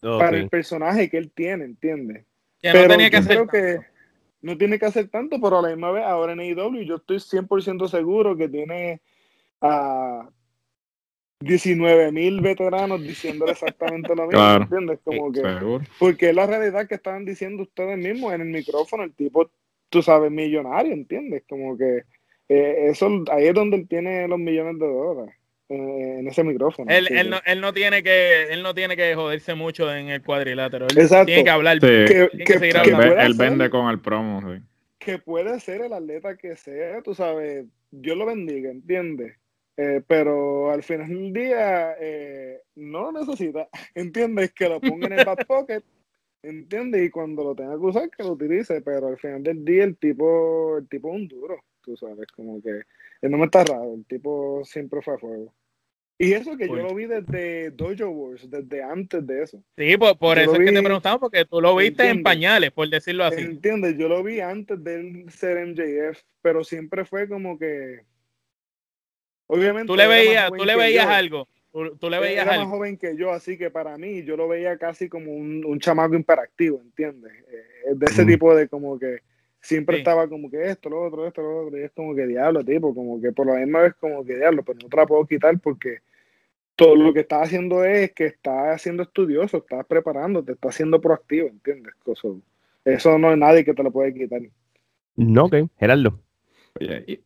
para 0.00 0.36
el 0.36 0.48
personaje 0.48 1.08
que 1.08 1.16
él 1.16 1.30
tiene, 1.32 1.64
¿entiendes? 1.64 2.26
pero 2.60 2.82
no 2.82 2.88
tenía 2.88 3.10
que 3.10 3.16
hacer 3.16 3.46
que 3.46 3.78
no 4.42 4.58
tiene 4.58 4.78
que 4.78 4.86
hacer 4.86 5.08
tanto, 5.08 5.40
pero 5.40 5.58
a 5.58 5.62
la 5.62 5.68
misma 5.68 5.90
vez 5.90 6.04
ahora 6.04 6.32
en 6.34 6.40
AEW 6.40 6.82
yo 6.82 6.96
estoy 6.96 7.16
100% 7.16 7.88
seguro 7.88 8.36
que 8.36 8.48
tiene 8.48 9.00
a 9.62 10.28
19 11.40 12.12
mil 12.12 12.40
veteranos 12.40 13.02
diciendo 13.02 13.46
exactamente 13.46 14.14
lo 14.14 14.26
mismo, 14.28 14.54
¿entiendes? 14.56 15.00
Como 15.02 15.32
que, 15.32 15.42
porque 15.98 16.30
es 16.30 16.34
la 16.34 16.46
realidad 16.46 16.86
que 16.86 16.96
estaban 16.96 17.24
diciendo 17.24 17.62
ustedes 17.62 17.96
mismos 17.96 18.34
en 18.34 18.42
el 18.42 18.48
micrófono, 18.48 19.02
el 19.02 19.14
tipo, 19.14 19.50
tú 19.88 20.02
sabes, 20.02 20.30
millonario, 20.30 20.92
¿entiendes? 20.92 21.44
Como 21.48 21.76
que 21.76 22.02
eh, 22.48 22.88
eso, 22.90 23.24
ahí 23.30 23.46
es 23.46 23.54
donde 23.54 23.78
él 23.78 23.88
tiene 23.88 24.28
los 24.28 24.38
millones 24.38 24.78
de 24.78 24.86
dólares. 24.86 25.34
Eh, 25.68 26.18
en 26.18 26.28
ese 26.28 26.44
micrófono. 26.44 26.90
Él, 26.90 27.08
él, 27.10 27.30
no, 27.30 27.38
él, 27.46 27.60
no, 27.60 27.72
tiene 27.72 28.02
que 28.02 28.44
él 28.44 28.62
no 28.62 28.74
tiene 28.74 28.96
que 28.96 29.14
joderse 29.14 29.54
mucho 29.54 29.92
en 29.92 30.10
el 30.10 30.22
cuadrilátero. 30.22 30.86
Él 30.88 30.98
Exacto. 30.98 31.26
tiene 31.26 31.44
que 31.44 31.50
hablar. 31.50 31.78
Que, 31.80 32.28
él 32.32 33.34
vende 33.34 33.70
con 33.70 33.88
el 33.88 33.98
promo. 34.00 34.42
Que 34.98 35.18
puede 35.18 35.58
ser 35.60 35.80
el 35.82 35.92
atleta 35.94 36.36
que 36.36 36.56
sea, 36.56 37.02
tú 37.02 37.14
sabes, 37.14 37.66
Dios 37.90 38.16
lo 38.16 38.26
bendiga, 38.26 38.70
¿entiendes? 38.70 39.38
Eh, 39.76 40.02
pero 40.06 40.70
al 40.70 40.82
final 40.82 41.08
del 41.08 41.32
día 41.32 41.94
eh, 41.98 42.60
no 42.76 43.10
lo 43.10 43.20
necesita, 43.20 43.68
¿entiendes? 43.94 44.52
Que 44.52 44.68
lo 44.68 44.80
ponga 44.80 45.06
en 45.06 45.18
el 45.18 45.24
back 45.24 45.46
pocket, 45.46 45.82
¿entiendes? 46.42 47.06
Y 47.06 47.10
cuando 47.10 47.42
lo 47.42 47.54
tenga 47.54 47.72
que 47.72 47.86
usar, 47.86 48.10
que 48.10 48.22
lo 48.22 48.32
utilice, 48.32 48.82
pero 48.82 49.08
al 49.08 49.18
final 49.18 49.42
del 49.42 49.64
día 49.64 49.84
el 49.84 49.96
tipo, 49.96 50.78
el 50.78 50.88
tipo 50.88 51.08
es 51.08 51.14
un 51.14 51.28
duro, 51.28 51.58
tú 51.80 51.96
sabes, 51.96 52.26
como 52.36 52.62
que 52.62 52.82
no 53.28 53.38
me 53.38 53.46
está 53.46 53.64
raro, 53.64 53.94
el 53.94 54.04
tipo 54.06 54.62
siempre 54.64 55.02
fue 55.02 55.14
a 55.14 55.18
fuego. 55.18 55.54
Y 56.16 56.32
eso 56.32 56.56
que 56.56 56.68
yo 56.68 56.76
lo 56.76 56.94
vi 56.94 57.06
desde 57.06 57.70
Dojo 57.70 58.08
Wars, 58.08 58.48
desde 58.48 58.82
antes 58.84 59.26
de 59.26 59.42
eso. 59.42 59.62
Sí, 59.76 59.96
por, 59.96 60.16
por 60.16 60.38
eso 60.38 60.52
es 60.52 60.60
que 60.60 60.72
te 60.72 60.82
preguntaba, 60.82 61.18
porque 61.18 61.44
tú 61.44 61.60
lo 61.60 61.74
viste 61.74 62.08
en 62.08 62.22
pañales, 62.22 62.70
por 62.70 62.88
decirlo 62.88 63.24
así. 63.24 63.42
Entiendes, 63.42 63.98
yo 63.98 64.08
lo 64.08 64.22
vi 64.22 64.38
antes 64.38 64.82
de 64.84 65.24
ser 65.28 65.66
MJF, 65.66 66.22
pero 66.40 66.62
siempre 66.62 67.04
fue 67.04 67.28
como 67.28 67.58
que 67.58 68.02
Obviamente. 69.46 69.86
Tú 69.86 69.96
le 69.96 70.06
veías, 70.06 70.50
tú 70.50 70.64
le 70.64 70.76
veías 70.76 71.06
algo. 71.06 71.48
Tú, 71.72 72.08
le 72.08 72.20
veías 72.20 72.46
era 72.46 72.58
más 72.58 72.68
joven 72.68 72.96
que 72.96 73.16
yo, 73.16 73.32
así 73.32 73.58
que 73.58 73.68
para 73.68 73.98
mí 73.98 74.22
yo 74.22 74.36
lo 74.36 74.46
veía 74.46 74.78
casi 74.78 75.08
como 75.08 75.32
un, 75.32 75.64
un 75.64 75.80
chamaco 75.80 76.14
imperactivo, 76.14 76.80
¿entiendes? 76.80 77.32
Eh, 77.32 77.94
de 77.96 78.06
ese 78.06 78.24
tipo 78.24 78.54
de 78.54 78.68
como 78.68 78.96
que 78.96 79.22
siempre 79.64 79.98
estaba 79.98 80.28
como 80.28 80.50
que 80.50 80.70
esto, 80.70 80.90
lo 80.90 81.02
otro, 81.02 81.26
esto, 81.26 81.42
lo 81.42 81.66
otro, 81.66 81.78
y 81.78 81.82
es 81.82 81.92
como 81.92 82.14
que 82.14 82.26
diablo, 82.26 82.62
tipo, 82.62 82.94
como 82.94 83.20
que 83.20 83.32
por 83.32 83.46
la 83.46 83.54
misma 83.54 83.80
vez 83.80 83.94
como 83.94 84.24
que 84.24 84.36
diablo, 84.36 84.62
pero 84.62 84.78
no 84.82 84.88
te 84.88 84.96
la 84.96 85.06
puedo 85.06 85.26
quitar 85.26 85.58
porque 85.58 85.98
todo 86.76 86.94
lo 86.96 87.14
que 87.14 87.20
está 87.20 87.40
haciendo 87.40 87.84
es 87.84 88.12
que 88.12 88.26
está 88.26 88.76
siendo 88.78 89.04
estudioso, 89.04 89.58
está 89.58 89.82
preparándote, 89.82 90.52
está 90.52 90.70
siendo 90.70 91.00
proactivo, 91.00 91.48
¿entiendes? 91.48 91.94
Eso 92.84 93.18
no 93.18 93.32
es 93.32 93.38
nadie 93.38 93.64
que 93.64 93.72
te 93.72 93.82
lo 93.82 93.90
puede 93.90 94.12
quitar. 94.12 94.42
No, 95.16 95.44
ok, 95.44 95.54
Gerardo. 95.78 96.20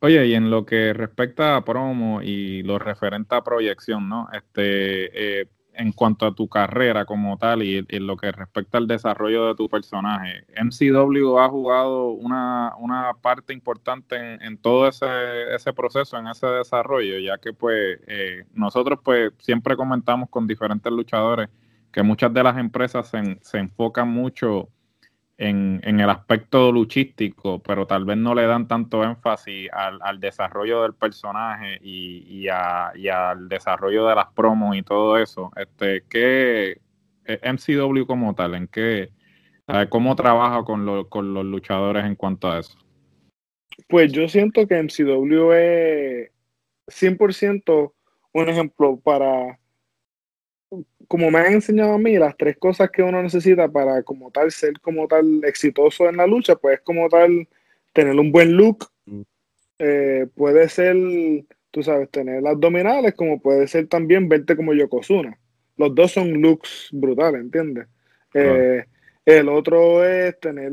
Oye 0.00 0.26
y, 0.26 0.34
en 0.34 0.50
lo 0.50 0.66
que 0.66 0.92
respecta 0.92 1.56
a 1.56 1.64
promo 1.64 2.20
y 2.22 2.62
lo 2.62 2.78
referente 2.78 3.34
a 3.34 3.42
proyección, 3.42 4.08
¿no? 4.08 4.28
Este, 4.32 5.40
eh, 5.40 5.46
en 5.78 5.92
cuanto 5.92 6.26
a 6.26 6.34
tu 6.34 6.48
carrera 6.48 7.04
como 7.04 7.38
tal 7.38 7.62
y, 7.62 7.86
en 7.88 8.06
lo 8.06 8.16
que 8.16 8.32
respecta 8.32 8.78
al 8.78 8.86
desarrollo 8.86 9.46
de 9.46 9.54
tu 9.54 9.68
personaje, 9.68 10.44
MCW 10.62 11.38
ha 11.38 11.48
jugado 11.48 12.10
una, 12.10 12.74
una 12.78 13.14
parte 13.22 13.52
importante 13.52 14.16
en, 14.44 14.58
todo 14.58 14.88
ese, 14.88 15.06
ese, 15.54 15.72
proceso, 15.72 16.18
en 16.18 16.26
ese 16.26 16.46
desarrollo, 16.48 17.18
ya 17.18 17.38
que 17.38 17.52
pues 17.52 18.00
eh, 18.06 18.44
nosotros 18.52 18.98
pues 19.02 19.32
siempre 19.38 19.76
comentamos 19.76 20.28
con 20.28 20.46
diferentes 20.46 20.92
luchadores 20.92 21.48
que 21.92 22.02
muchas 22.02 22.34
de 22.34 22.42
las 22.42 22.58
empresas 22.58 23.08
se, 23.08 23.38
se 23.40 23.58
enfocan 23.58 24.08
mucho 24.08 24.68
en, 25.38 26.00
el 26.00 26.10
aspecto 26.10 26.72
luchístico, 26.72 27.62
pero 27.62 27.86
tal 27.86 28.04
vez 28.04 28.16
no 28.16 28.34
le 28.34 28.46
dan 28.46 28.66
tanto 28.66 29.04
énfasis 29.04 29.70
al, 29.72 30.20
desarrollo 30.20 30.82
del 30.82 30.94
personaje 30.94 31.78
y, 31.80 32.48
al 32.48 33.48
desarrollo 33.48 34.06
de 34.06 34.14
las 34.16 34.26
promos 34.32 34.76
y 34.76 34.82
todo 34.82 35.16
eso. 35.16 35.52
Este, 35.56 36.02
¿qué 36.10 36.80
eh, 37.24 37.40
MCW 37.52 38.04
como 38.04 38.34
tal? 38.34 38.54
¿En 38.54 38.66
qué? 38.66 39.10
¿Cómo 39.90 40.16
trabaja 40.16 40.64
con, 40.64 41.04
con 41.04 41.34
los 41.34 41.44
luchadores 41.44 42.04
en 42.06 42.14
cuanto 42.14 42.50
a 42.50 42.60
eso? 42.60 42.78
Pues 43.86 44.10
yo 44.10 44.26
siento 44.26 44.66
que 44.66 44.82
MCW 44.82 45.52
es 45.52 46.30
100% 46.86 47.92
un 48.32 48.48
ejemplo 48.48 48.98
para 48.98 49.58
como 51.08 51.30
me 51.30 51.38
han 51.38 51.54
enseñado 51.54 51.94
a 51.94 51.98
mí, 51.98 52.18
las 52.18 52.36
tres 52.36 52.58
cosas 52.58 52.90
que 52.90 53.02
uno 53.02 53.22
necesita 53.22 53.66
para 53.66 54.02
como 54.02 54.30
tal 54.30 54.52
ser 54.52 54.78
como 54.80 55.08
tal 55.08 55.42
exitoso 55.44 56.06
en 56.06 56.18
la 56.18 56.26
lucha, 56.26 56.54
pues 56.56 56.80
como 56.82 57.08
tal 57.08 57.48
tener 57.94 58.14
un 58.14 58.30
buen 58.30 58.52
look, 58.52 58.86
mm. 59.06 59.22
eh, 59.78 60.26
puede 60.34 60.68
ser, 60.68 60.94
tú 61.70 61.82
sabes, 61.82 62.10
tener 62.10 62.46
abdominales, 62.46 63.14
como 63.14 63.40
puede 63.40 63.66
ser 63.66 63.88
también 63.88 64.28
verte 64.28 64.54
como 64.54 64.74
Yokozuna. 64.74 65.38
Los 65.78 65.94
dos 65.94 66.12
son 66.12 66.42
looks 66.42 66.90
brutales, 66.92 67.40
¿entiendes? 67.40 67.86
Eh, 68.34 68.84
el 69.24 69.48
otro 69.48 70.04
es 70.04 70.38
tener 70.40 70.70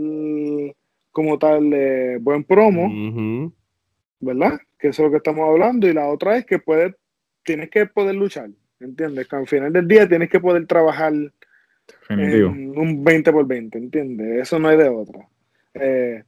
como 1.11 1.39
tal 1.39 1.71
eh, 1.73 2.17
buen 2.19 2.43
promo, 2.43 3.53
¿verdad? 4.19 4.59
Que 4.77 4.89
eso 4.89 5.03
es 5.03 5.05
lo 5.05 5.11
que 5.11 5.17
estamos 5.17 5.47
hablando. 5.47 5.87
Y 5.87 5.93
la 5.93 6.07
otra 6.07 6.37
es 6.37 6.45
que 6.45 6.59
puedes, 6.59 6.93
tienes 7.43 7.69
que 7.69 7.85
poder 7.85 8.15
luchar. 8.15 8.49
¿Entiendes? 8.79 9.27
Que 9.27 9.35
al 9.35 9.47
final 9.47 9.73
del 9.73 9.87
día 9.87 10.07
tienes 10.07 10.29
que 10.29 10.39
poder 10.39 10.65
trabajar 10.65 11.13
un 12.09 13.03
20 13.03 13.31
por 13.31 13.47
20, 13.47 13.77
¿entiendes? 13.77 14.41
Eso 14.41 14.59
no 14.59 14.69
es 14.71 14.77
de 14.77 14.89
otra. 14.89 15.27
Eh, 15.73 16.23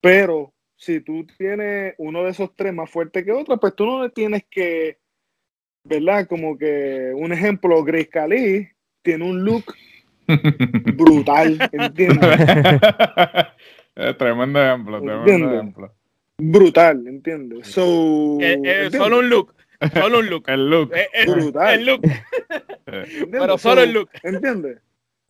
pero 0.00 0.52
si 0.76 1.00
tú 1.00 1.26
tienes 1.36 1.94
uno 1.98 2.24
de 2.24 2.30
esos 2.30 2.54
tres 2.56 2.72
más 2.72 2.90
fuerte 2.90 3.24
que 3.24 3.32
otro, 3.32 3.58
pues 3.58 3.74
tú 3.74 3.86
no 3.86 4.02
le 4.02 4.10
tienes 4.10 4.44
que, 4.50 4.98
¿verdad? 5.84 6.26
Como 6.26 6.56
que 6.56 7.12
un 7.14 7.32
ejemplo, 7.32 7.82
Grace 7.84 8.08
Cali 8.08 8.68
tiene 9.02 9.24
un 9.24 9.44
look 9.44 9.74
brutal, 10.96 11.58
¿entiendes? 11.72 12.38
tremendo 14.16 14.62
ejemplo, 14.62 15.00
tremendo 15.02 15.54
ejemplo. 15.54 15.94
Brutal, 16.38 17.06
¿entiendes? 17.06 17.66
So, 17.66 18.38
eh, 18.40 18.58
eh, 18.64 18.88
solo 18.90 19.18
un 19.18 19.28
look. 19.28 19.54
Solo 19.94 20.18
un 20.18 20.30
look. 20.30 20.44
el 20.48 20.70
look. 20.70 20.92
Eh, 20.94 21.26
brutal. 21.26 21.74
El 21.74 21.86
look. 21.86 22.02
Pero 23.30 23.58
solo 23.58 23.82
el 23.82 23.92
look. 23.92 24.10
¿Entiendes? 24.22 24.78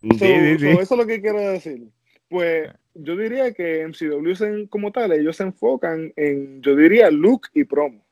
eso 0.02 0.80
es 0.80 0.90
lo 0.90 1.06
que 1.06 1.20
quiero 1.20 1.40
decir. 1.40 1.88
Pues 2.28 2.70
yo 2.94 3.16
diría 3.16 3.52
que 3.52 3.86
MCW 3.86 4.68
como 4.68 4.92
tal, 4.92 5.12
ellos 5.12 5.36
se 5.36 5.44
enfocan 5.44 6.12
en, 6.16 6.62
yo 6.62 6.74
diría, 6.74 7.10
look 7.10 7.48
y 7.54 7.64
promo. 7.64 8.04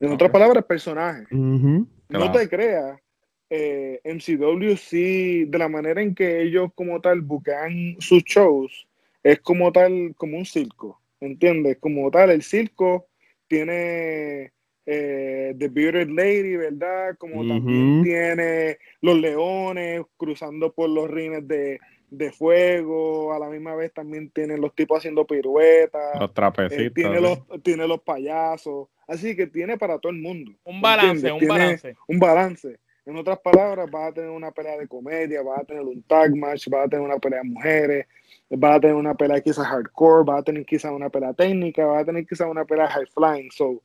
En 0.00 0.12
otras 0.12 0.30
palabras, 0.30 0.64
personaje. 0.64 1.26
No 1.30 2.32
te 2.32 2.48
creas, 2.48 3.00
eh, 3.48 4.00
MCW 4.04 4.76
sí, 4.76 5.44
de 5.44 5.58
la 5.58 5.68
manera 5.68 6.02
en 6.02 6.14
que 6.14 6.42
ellos 6.42 6.70
como 6.74 7.00
tal 7.00 7.20
buquean 7.20 7.96
sus 7.98 8.22
shows, 8.24 8.86
es 9.22 9.40
como 9.40 9.72
tal, 9.72 10.14
como 10.16 10.36
un 10.36 10.44
circo, 10.44 11.00
¿entiendes? 11.20 11.78
Como 11.78 12.10
tal, 12.10 12.30
el 12.30 12.42
circo 12.42 13.08
tiene 13.48 14.52
eh, 14.86 15.54
The 15.58 15.68
Bearded 15.68 16.08
Lady, 16.08 16.56
¿verdad? 16.56 17.16
Como 17.18 17.46
también 17.46 18.02
tiene 18.04 18.78
los 19.00 19.18
leones 19.18 20.02
cruzando 20.16 20.72
por 20.72 20.88
los 20.88 21.10
rines 21.10 21.46
de, 21.46 21.80
de 22.10 22.32
fuego, 22.32 23.32
a 23.32 23.38
la 23.38 23.48
misma 23.48 23.74
vez 23.74 23.92
también 23.92 24.30
tienen 24.30 24.60
los 24.60 24.74
tipos 24.74 24.98
haciendo 24.98 25.26
piruetas, 25.26 26.20
los 26.20 26.32
trapecitos, 26.32 26.86
eh, 26.86 26.90
tiene, 26.90 27.20
los, 27.20 27.40
tiene 27.62 27.86
los 27.88 28.00
payasos, 28.00 28.88
así 29.08 29.34
que 29.34 29.48
tiene 29.48 29.76
para 29.76 29.98
todo 29.98 30.12
el 30.12 30.20
mundo. 30.20 30.52
Un 30.64 30.80
balance, 30.80 31.30
un 31.32 31.46
balance. 31.46 31.96
Un 32.06 32.18
balance. 32.18 32.78
En 33.04 33.16
otras 33.16 33.38
palabras, 33.38 33.88
vas 33.88 34.10
a 34.10 34.14
tener 34.14 34.30
una 34.30 34.50
pelea 34.50 34.76
de 34.76 34.88
comedia, 34.88 35.40
vas 35.40 35.60
a 35.60 35.64
tener 35.64 35.82
un 35.82 36.02
tag 36.02 36.34
match, 36.34 36.68
vas 36.68 36.86
a 36.86 36.88
tener 36.88 37.04
una 37.04 37.18
pelea 37.18 37.40
de 37.40 37.48
mujeres, 37.48 38.06
vas 38.50 38.76
a 38.76 38.80
tener 38.80 38.96
una 38.96 39.14
pelea 39.14 39.40
quizás 39.40 39.64
hardcore, 39.64 40.24
vas 40.24 40.40
a 40.40 40.42
tener 40.42 40.66
quizás 40.66 40.90
una 40.90 41.08
pelea 41.08 41.32
técnica, 41.32 41.86
vas 41.86 42.02
a 42.02 42.04
tener 42.04 42.26
quizás 42.26 42.48
una 42.48 42.64
pelea 42.64 42.88
high 42.88 43.06
flying. 43.06 43.48
So, 43.52 43.80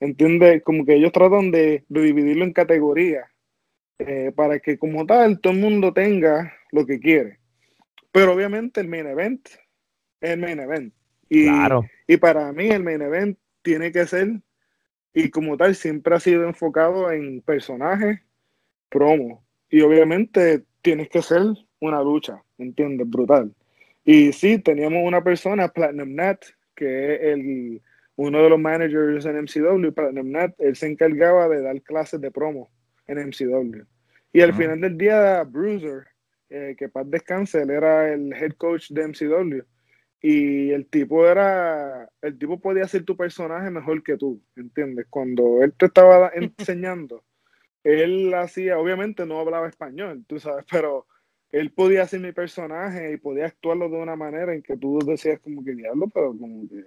entiende 0.00 0.60
como 0.62 0.84
que 0.84 0.94
ellos 0.94 1.12
tratan 1.12 1.50
de, 1.50 1.84
dividirlo 1.88 2.44
en 2.44 2.52
categorías 2.52 3.28
eh, 3.98 4.32
para 4.34 4.58
que 4.58 4.78
como 4.78 5.06
tal 5.06 5.40
todo 5.40 5.52
el 5.52 5.60
mundo 5.60 5.92
tenga 5.92 6.52
lo 6.72 6.86
que 6.86 7.00
quiere. 7.00 7.38
Pero 8.12 8.32
obviamente 8.32 8.80
el 8.80 8.88
main 8.88 9.06
event 9.06 9.46
es 10.20 10.30
el 10.30 10.40
main 10.40 10.60
event. 10.60 10.92
Y, 11.28 11.44
claro. 11.44 11.84
y 12.06 12.16
para 12.16 12.52
mí 12.52 12.68
el 12.68 12.82
main 12.82 13.02
event 13.02 13.38
tiene 13.62 13.90
que 13.90 14.06
ser, 14.06 14.40
y 15.12 15.30
como 15.30 15.56
tal, 15.56 15.74
siempre 15.74 16.14
ha 16.14 16.20
sido 16.20 16.44
enfocado 16.44 17.10
en 17.10 17.40
personajes, 17.40 18.20
promo. 18.88 19.44
Y 19.70 19.80
obviamente 19.80 20.62
tienes 20.82 21.08
que 21.08 21.22
ser 21.22 21.42
una 21.80 22.02
lucha, 22.02 22.42
¿entiendes? 22.58 23.08
Brutal. 23.08 23.52
Y 24.04 24.32
sí, 24.32 24.58
teníamos 24.58 25.02
una 25.04 25.24
persona, 25.24 25.68
Platinum 25.68 26.14
Net, 26.14 26.38
que 26.74 27.14
es 27.14 27.20
el, 27.22 27.82
uno 28.16 28.42
de 28.42 28.50
los 28.50 28.58
managers 28.58 29.26
en 29.26 29.36
MCW, 29.42 29.92
Platinum 29.92 30.30
Net, 30.30 30.54
él 30.58 30.74
se 30.74 30.86
encargaba 30.86 31.48
de 31.48 31.62
dar 31.62 31.80
clases 31.82 32.20
de 32.20 32.30
promo 32.30 32.70
en 33.06 33.18
MCW. 33.28 33.84
Y 34.32 34.40
al 34.40 34.54
final 34.54 34.80
del 34.80 34.98
día, 34.98 35.44
Bruiser, 35.44 36.06
eh, 36.48 36.74
que 36.78 36.88
paz 36.88 37.08
descanse, 37.10 37.62
él 37.62 37.70
era 37.70 38.12
el 38.12 38.32
head 38.32 38.52
coach 38.52 38.90
de 38.90 39.08
MCW. 39.08 39.62
Y 40.20 40.70
el 40.70 40.86
tipo 40.86 41.26
era, 41.26 42.08
el 42.22 42.38
tipo 42.38 42.58
podía 42.58 42.88
ser 42.88 43.04
tu 43.04 43.16
personaje 43.16 43.70
mejor 43.70 44.02
que 44.02 44.16
tú, 44.16 44.42
¿entiendes? 44.56 45.06
Cuando 45.10 45.62
él 45.62 45.74
te 45.74 45.86
estaba 45.86 46.32
enseñando, 46.34 47.22
él 47.84 48.32
hacía, 48.34 48.78
obviamente 48.78 49.26
no 49.26 49.38
hablaba 49.38 49.68
español, 49.68 50.24
tú 50.26 50.40
sabes, 50.40 50.64
pero 50.70 51.06
él 51.50 51.70
podía 51.70 52.06
ser 52.06 52.20
mi 52.20 52.32
personaje 52.32 53.12
y 53.12 53.16
podía 53.18 53.46
actuarlo 53.46 53.88
de 53.88 53.96
una 53.96 54.16
manera 54.16 54.54
en 54.54 54.62
que 54.62 54.76
tú 54.76 54.98
decías 55.06 55.38
como 55.40 55.62
que 55.62 55.74
diablo, 55.74 56.08
pero 56.12 56.36
como 56.36 56.68
que 56.68 56.86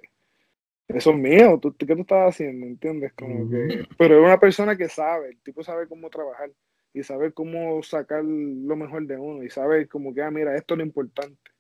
eso 0.90 1.12
es 1.12 1.18
mío, 1.18 1.60
¿tú, 1.62 1.76
¿qué 1.78 1.86
tú 1.86 2.02
estás 2.02 2.30
haciendo? 2.30 2.66
¿Entiendes? 2.66 3.14
Como 3.14 3.50
que, 3.50 3.86
pero 3.98 4.20
es 4.20 4.26
una 4.26 4.40
persona 4.40 4.76
que 4.76 4.90
sabe, 4.90 5.30
el 5.30 5.38
tipo 5.42 5.64
sabe 5.64 5.88
cómo 5.88 6.10
trabajar 6.10 6.52
y 6.94 7.04
saber 7.04 7.34
cómo 7.34 7.82
sacar 7.84 8.24
lo 8.24 8.76
mejor 8.76 9.06
de 9.06 9.18
uno 9.18 9.44
y 9.44 9.50
saber 9.50 9.88
como 9.88 10.14
que, 10.14 10.24
ah, 10.24 10.32
mira, 10.32 10.56
esto 10.56 10.74
es 10.74 10.80
lo 10.80 10.84
importante. 10.84 11.52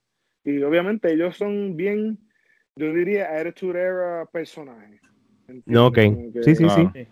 Y 0.43 0.61
obviamente 0.63 1.11
ellos 1.11 1.37
son 1.37 1.75
bien, 1.75 2.17
yo 2.75 2.91
diría, 2.91 3.39
attitude 3.39 3.79
era 3.79 4.25
personajes. 4.25 4.99
Ok, 5.75 5.97
sí, 6.43 6.55
sí, 6.55 6.65
sí. 6.69 7.07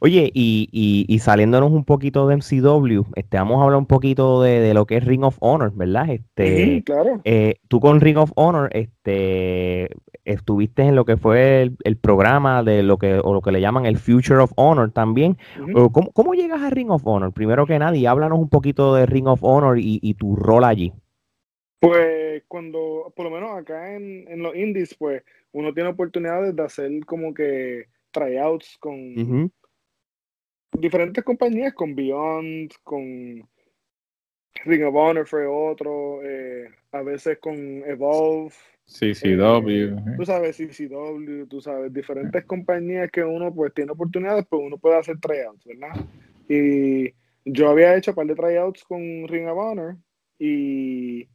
Oye, 0.00 0.30
y, 0.34 0.68
y, 0.72 1.04
y, 1.08 1.18
saliéndonos 1.20 1.70
un 1.70 1.84
poquito 1.84 2.26
de 2.26 2.36
MCW, 2.36 3.02
este, 3.14 3.36
vamos 3.36 3.60
a 3.60 3.64
hablar 3.64 3.78
un 3.78 3.86
poquito 3.86 4.42
de, 4.42 4.60
de 4.60 4.74
lo 4.74 4.84
que 4.84 4.96
es 4.96 5.04
Ring 5.04 5.22
of 5.22 5.36
Honor, 5.40 5.72
¿verdad? 5.74 6.10
Este, 6.10 6.82
claro. 6.84 7.20
Eh, 7.24 7.56
tú 7.68 7.78
con 7.78 8.00
Ring 8.00 8.18
of 8.18 8.32
Honor, 8.34 8.68
este, 8.72 9.90
estuviste 10.24 10.82
en 10.82 10.96
lo 10.96 11.04
que 11.04 11.16
fue 11.16 11.70
el, 11.84 11.96
programa 11.96 12.62
de 12.62 12.82
lo 12.82 12.98
que, 12.98 13.20
o 13.22 13.32
lo 13.32 13.42
que 13.42 13.52
le 13.52 13.60
llaman 13.60 13.86
el 13.86 13.96
Future 13.96 14.40
of 14.40 14.52
Honor 14.56 14.90
también. 14.90 15.36
¿Cómo, 16.12 16.34
llegas 16.34 16.62
a 16.62 16.70
Ring 16.70 16.90
of 16.90 17.06
Honor? 17.06 17.32
Primero 17.32 17.66
que 17.66 17.78
nada, 17.78 17.96
y 17.96 18.06
háblanos 18.06 18.38
un 18.38 18.48
poquito 18.48 18.94
de 18.94 19.06
Ring 19.06 19.28
of 19.28 19.42
Honor 19.42 19.78
y, 19.78 20.14
tu 20.14 20.36
rol 20.36 20.64
allí. 20.64 20.92
Pues 21.80 22.42
cuando, 22.48 23.12
por 23.16 23.24
lo 23.26 23.30
menos 23.30 23.56
acá 23.56 23.94
en, 23.94 24.26
en 24.28 24.42
los 24.42 24.54
indies, 24.54 24.94
pues 24.94 25.22
uno 25.52 25.72
tiene 25.72 25.90
oportunidades 25.90 26.54
de 26.54 26.62
hacer 26.62 26.90
como 27.06 27.34
que 27.34 27.86
tryouts 28.12 28.76
con 28.78 29.50
diferentes 30.72 31.22
compañías, 31.24 31.74
con 31.74 31.94
Beyond, 31.94 32.72
con 32.82 33.48
Ring 34.64 34.84
of 34.84 34.94
Honor 34.94 35.26
fue 35.26 35.46
otro, 35.46 36.20
eh, 36.24 36.68
a 36.92 37.02
veces 37.02 37.38
con 37.38 37.54
Evolve. 37.56 38.52
CCW. 38.84 39.70
Eh, 39.70 40.16
tú 40.16 40.26
sabes, 40.26 40.56
CCW, 40.56 41.46
tú 41.48 41.60
sabes, 41.60 41.92
diferentes 41.92 42.44
compañías 42.44 43.10
que 43.10 43.22
uno 43.24 43.54
pues 43.54 43.72
tiene 43.72 43.92
oportunidades, 43.92 44.44
pues 44.48 44.62
uno 44.64 44.76
puede 44.76 44.98
hacer 44.98 45.18
tryouts, 45.18 45.64
¿verdad? 45.64 46.04
Y 46.48 47.14
yo 47.44 47.70
había 47.70 47.96
hecho 47.96 48.10
un 48.10 48.16
par 48.16 48.26
de 48.26 48.34
tryouts 48.34 48.84
con 48.84 49.00
Ring 49.28 49.48
of 49.48 49.58
Honor 49.58 49.96
y 50.38 51.28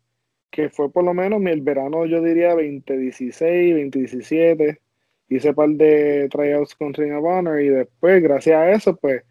que 0.51 0.69
fue 0.69 0.91
por 0.91 1.03
lo 1.03 1.13
menos 1.13 1.41
el 1.45 1.61
verano, 1.61 2.05
yo 2.05 2.21
diría 2.21 2.49
2016, 2.49 3.73
2017, 3.73 4.81
hice 5.29 5.53
par 5.53 5.69
de 5.69 6.27
tryouts 6.29 6.75
con 6.75 6.93
Ring 6.93 7.13
of 7.13 7.25
Honor 7.25 7.61
y 7.61 7.69
después, 7.69 8.21
gracias 8.21 8.55
a 8.55 8.71
eso, 8.71 8.95
pues, 8.95 9.23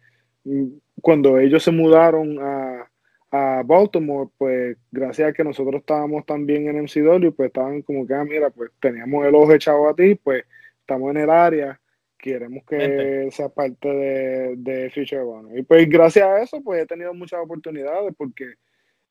cuando 1.01 1.37
ellos 1.37 1.63
se 1.63 1.71
mudaron 1.71 2.37
a, 2.39 2.89
a 3.31 3.63
Baltimore, 3.63 4.29
pues 4.37 4.77
gracias 4.91 5.29
a 5.29 5.33
que 5.33 5.43
nosotros 5.43 5.81
estábamos 5.81 6.25
también 6.25 6.67
en 6.67 6.83
MCW, 6.83 7.31
pues 7.31 7.47
estaban 7.47 7.81
como 7.81 8.05
que, 8.07 8.13
ah, 8.13 8.23
mira, 8.23 8.49
pues 8.49 8.71
teníamos 8.79 9.25
el 9.25 9.35
ojo 9.35 9.53
echado 9.53 9.89
a 9.89 9.95
ti, 9.95 10.15
pues 10.15 10.43
estamos 10.79 11.11
en 11.11 11.17
el 11.17 11.29
área, 11.29 11.79
queremos 12.17 12.63
que 12.65 13.29
sea 13.31 13.49
parte 13.49 13.89
de, 13.89 14.55
de 14.57 14.89
Future 14.89 15.21
One. 15.21 15.59
Y 15.59 15.63
pues 15.63 15.87
gracias 15.89 16.25
a 16.25 16.41
eso, 16.41 16.61
pues 16.63 16.81
he 16.81 16.85
tenido 16.85 17.13
muchas 17.13 17.39
oportunidades 17.41 18.13
porque 18.17 18.53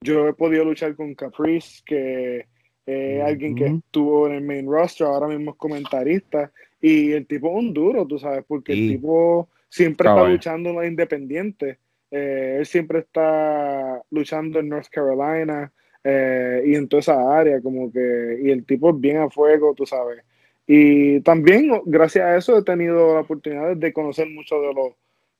yo 0.00 0.28
he 0.28 0.34
podido 0.34 0.64
luchar 0.64 0.94
con 0.94 1.14
Caprice, 1.14 1.82
que 1.84 2.46
es 2.86 3.22
alguien 3.22 3.54
que 3.54 3.66
estuvo 3.66 4.28
en 4.28 4.34
el 4.34 4.42
main 4.42 4.66
roster, 4.66 5.06
ahora 5.06 5.26
mismo 5.26 5.50
es 5.50 5.56
comentarista, 5.56 6.52
y 6.88 7.12
el 7.12 7.26
tipo 7.26 7.48
es 7.48 7.54
un 7.56 7.72
duro, 7.72 8.06
tú 8.06 8.18
sabes, 8.18 8.44
porque 8.46 8.72
el 8.72 8.88
tipo 8.88 9.48
siempre 9.68 10.08
está 10.08 10.28
luchando 10.28 10.70
en 10.70 10.76
la 10.76 10.86
independiente 10.86 11.78
eh, 12.10 12.56
él 12.60 12.66
siempre 12.66 13.00
está 13.00 14.02
luchando 14.10 14.60
en 14.60 14.68
North 14.68 14.88
Carolina 14.90 15.72
eh, 16.04 16.62
y 16.66 16.74
en 16.74 16.88
toda 16.88 17.00
esa 17.00 17.38
área, 17.38 17.60
como 17.60 17.90
que, 17.92 18.38
y 18.42 18.50
el 18.50 18.64
tipo 18.64 18.90
es 18.90 19.00
bien 19.00 19.18
a 19.18 19.30
fuego, 19.30 19.74
tú 19.74 19.86
sabes. 19.86 20.22
Y 20.66 21.20
también, 21.20 21.70
gracias 21.84 22.24
a 22.24 22.36
eso, 22.36 22.58
he 22.58 22.62
tenido 22.62 23.14
la 23.14 23.20
oportunidad 23.20 23.76
de 23.76 23.92
conocer 23.92 24.28
muchos 24.30 24.60
de 24.62 24.74
los 24.74 24.94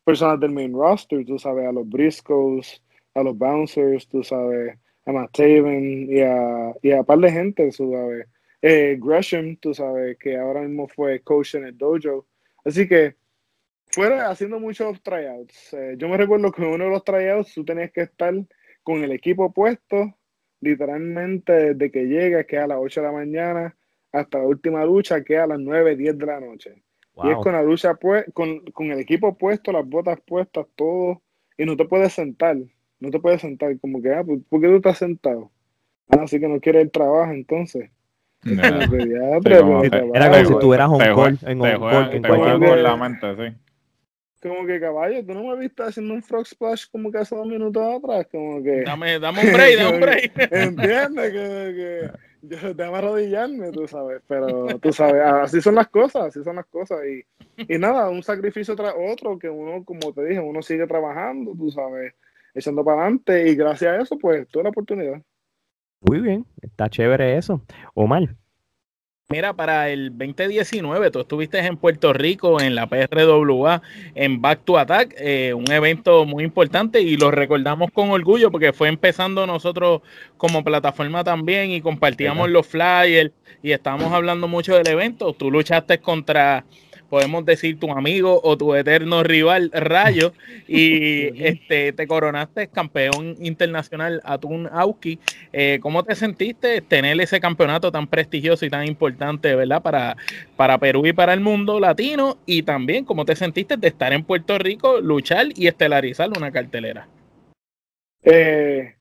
personas 0.05 0.41
del 0.41 0.53
main 0.53 0.73
roster, 0.73 1.25
tú 1.25 1.39
sabes, 1.39 1.67
a 1.67 1.73
los 1.73 1.89
Briscoes, 1.89 2.83
a 3.15 3.23
los 3.23 3.37
Bouncers, 3.37 4.07
tú 4.09 4.23
sabes, 4.23 4.77
a 5.05 5.13
Matt 5.13 5.33
Taven 5.33 6.09
y 6.11 6.21
a, 6.21 6.75
y 6.83 6.93
a 6.93 7.01
un 7.01 7.07
par 7.07 7.19
de 7.19 7.33
gente, 7.33 7.71
tú 7.77 7.91
sabes. 7.93 8.27
Eh, 8.69 8.99
Gresham, 9.01 9.55
tú 9.59 9.73
sabes, 9.73 10.19
que 10.19 10.37
ahora 10.37 10.63
mismo 10.63 10.89
fue 10.89 11.21
coach 11.21 11.55
en 11.55 11.67
el 11.67 11.79
dojo. 11.79 12.27
Así 12.65 12.89
que 12.89 13.15
fuera 13.87 14.29
haciendo 14.29 14.59
muchos 14.59 15.01
tryouts. 15.05 15.73
Eh, 15.73 15.95
yo 15.97 16.09
me 16.09 16.17
recuerdo 16.17 16.51
que 16.51 16.63
en 16.63 16.71
uno 16.71 16.87
de 16.87 16.91
los 16.91 17.05
tryouts 17.05 17.55
tú 17.55 17.65
tenías 17.65 17.93
que 17.93 18.01
estar 18.01 18.35
con 18.83 19.05
el 19.05 19.13
equipo 19.13 19.53
puesto, 19.53 20.13
literalmente 20.61 21.75
desde 21.75 21.93
que 21.93 22.07
llegas, 22.07 22.45
que 22.47 22.59
a 22.59 22.67
las 22.67 22.79
8 22.81 23.03
de 23.03 23.07
la 23.07 23.13
mañana, 23.13 23.77
hasta 24.11 24.39
la 24.39 24.47
última 24.47 24.85
lucha, 24.85 25.23
que 25.23 25.39
a 25.39 25.47
las 25.47 25.61
9, 25.61 25.95
10 25.95 26.19
de 26.19 26.27
la 26.27 26.41
noche. 26.41 26.83
Y 27.23 27.31
es 27.31 27.37
con 27.37 27.53
la 27.53 27.63
lucha, 27.63 27.95
pues, 27.95 28.25
con, 28.35 28.65
con, 28.73 28.91
el 28.91 28.99
equipo 28.99 29.39
puesto, 29.39 29.71
las 29.71 29.87
botas 29.87 30.19
puestas, 30.27 30.67
todo, 30.75 31.23
y 31.57 31.65
no 31.65 31.77
te 31.77 31.85
puedes 31.85 32.13
sentar, 32.13 32.57
no 32.99 33.11
te 33.13 33.21
puedes 33.21 33.43
sentar, 33.43 33.79
como 33.79 34.03
que, 34.03 34.13
ah, 34.13 34.25
¿por 34.25 34.61
qué 34.61 34.67
tú 34.67 34.77
estás 34.77 34.99
sentado? 34.99 35.53
Ah, 36.09 36.23
así 36.25 36.41
que 36.41 36.49
no 36.49 36.59
quieres 36.59 36.83
el 36.83 36.91
trabajo, 36.91 37.31
entonces. 37.31 37.91
Era 38.45 40.31
como 40.31 40.45
si 40.45 40.59
tuvieras 40.59 40.89
un 40.89 41.15
gol 41.15 41.39
en 41.43 41.61
un 41.61 41.79
gol 41.79 42.09
en 42.13 42.23
cualquier 42.23 42.79
la 42.79 42.97
mente, 42.97 43.37
sí. 43.37 43.57
Como 44.43 44.67
que 44.67 44.79
caballo, 44.79 45.25
tú 45.25 45.35
no 45.35 45.43
me 45.43 45.57
viste 45.57 45.83
haciendo 45.83 46.15
un 46.15 46.23
frog 46.23 46.47
splash 46.47 46.85
como 46.93 47.11
que 47.11 47.19
hace 47.19 47.35
dos 47.35 47.47
minutos 47.47 47.83
atrás, 47.83 48.29
como 48.31 48.63
que. 48.63 48.83
Dame, 48.83 49.19
dame 49.19 49.41
un 49.41 49.53
break, 49.53 49.77
dame 49.77 49.95
un 49.95 50.01
break. 50.01 50.33
Entiendes 50.53 51.33
que, 51.33 51.75
que 51.75 52.11
yo 52.49 52.95
arrodillarme, 52.95 53.73
tú 53.73 53.89
sabes, 53.89 54.23
pero 54.29 54.67
tú 54.79 54.93
sabes, 54.93 55.23
así 55.23 55.61
son 55.61 55.75
las 55.75 55.89
cosas, 55.89 56.27
así 56.27 56.45
son 56.45 56.57
las 56.57 56.67
cosas. 56.67 57.01
Y, 57.07 57.25
y 57.75 57.79
nada, 57.79 58.09
un 58.09 58.23
sacrificio 58.23 58.77
tras 58.77 58.95
otro 58.97 59.39
que 59.39 59.49
uno, 59.49 59.85
como 59.85 60.13
te 60.13 60.25
dije, 60.25 60.41
uno 60.41 60.63
sigue 60.63 60.87
trabajando, 60.87 61.53
tú 61.57 61.71
sabes, 61.71 62.15
echando 62.55 62.85
para 62.85 63.03
adelante 63.03 63.49
y 63.49 63.57
gracias 63.57 63.93
a 63.93 64.03
eso, 64.03 64.19
pues, 64.19 64.47
tuve 64.49 64.65
la 64.65 64.71
oportunidad. 64.71 65.23
Muy 66.07 66.21
bien, 66.21 66.47
está 66.63 66.89
chévere 66.89 67.37
eso. 67.37 67.61
Omar. 67.95 68.37
Mira, 69.29 69.55
para 69.55 69.91
el 69.91 70.17
2019 70.17 71.11
tú 71.11 71.19
estuviste 71.19 71.59
en 71.59 71.77
Puerto 71.77 72.13
Rico 72.13 72.61
en 72.61 72.77
la 72.77 72.87
PRWA 72.87 73.83
en 74.15 74.41
Back 74.41 74.61
to 74.65 74.79
Attack, 74.79 75.17
eh, 75.19 75.53
un 75.53 75.69
evento 75.69 76.25
muy 76.25 76.45
importante 76.45 77.01
y 77.01 77.17
lo 77.17 77.33
recordamos 77.33 77.91
con 77.91 78.11
orgullo 78.11 78.53
porque 78.53 78.73
fue 78.73 78.89
empezando 78.89 79.45
nosotros 79.45 80.03
como 80.37 80.63
plataforma 80.63 81.25
también 81.25 81.73
y 81.73 81.81
compartíamos 81.81 82.49
los 82.51 82.69
flyers 82.69 83.33
y 83.65 83.73
estábamos 83.73 84.13
hablando 84.13 84.47
mucho 84.47 84.77
del 84.77 84.87
evento. 84.87 85.33
Tú 85.33 85.51
luchaste 85.51 85.99
contra 85.99 86.65
podemos 87.09 87.45
decir 87.45 87.79
tu 87.79 87.91
amigo 87.91 88.41
o 88.43 88.57
tu 88.57 88.75
eterno 88.75 89.23
rival 89.23 89.71
Rayo 89.73 90.33
y 90.69 91.45
este 91.45 91.93
te 91.93 92.07
coronaste 92.07 92.69
campeón 92.69 93.37
internacional 93.41 94.21
Atún 94.25 94.69
Auski. 94.73 95.19
Eh, 95.53 95.79
¿Cómo 95.81 96.03
te 96.03 96.15
sentiste 96.15 96.81
tener 96.81 97.21
ese 97.21 97.41
campeonato 97.41 97.91
tan 97.93 98.07
prestigioso 98.07 98.67
y 98.67 98.71
tan 98.71 98.87
importante, 98.87 99.55
verdad, 99.55 99.83
para, 99.83 100.17
para 100.57 100.79
Perú 100.79 101.07
y 101.07 101.13
para 101.13 101.33
el 101.33 101.41
mundo 101.41 101.81
latino? 101.81 102.39
Y 102.47 102.63
también, 102.63 103.05
¿cómo 103.05 103.25
te 103.25 103.37
sentiste 103.37 103.77
de 103.77 103.89
estar 103.89 104.13
en 104.13 104.25
Puerto 104.25 104.59
Rico, 104.59 105.01
luchar 105.01 105.47
y 105.55 105.67
estelarizar 105.67 106.31
una 106.37 106.51
cartelera? 106.51 107.09
Eh, 108.23 108.95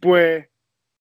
pues 0.00 0.46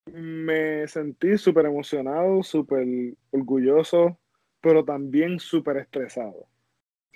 me 0.05 0.87
sentí 0.87 1.37
súper 1.37 1.65
emocionado, 1.65 2.43
súper 2.43 2.87
orgulloso 3.31 4.17
pero 4.61 4.85
también 4.85 5.39
súper 5.39 5.77
estresado. 5.77 6.47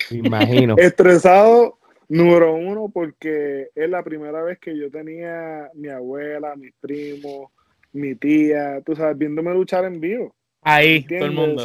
Imagino. 0.09 0.75
estresado, 0.77 1.77
número 2.09 2.53
uno, 2.55 2.89
porque 2.93 3.69
es 3.73 3.89
la 3.89 4.03
primera 4.03 4.43
vez 4.43 4.59
que 4.59 4.77
yo 4.77 4.89
tenía 4.89 5.69
mi 5.73 5.89
abuela, 5.89 6.55
mis 6.55 6.73
primos, 6.79 7.51
mi 7.93 8.15
tía, 8.15 8.81
tú 8.85 8.95
sabes, 8.95 9.17
viéndome 9.17 9.53
luchar 9.53 9.85
en 9.85 9.99
vivo. 10.01 10.35
Ahí, 10.61 11.05
todo 11.05 11.25
el 11.25 11.31
mundo. 11.31 11.63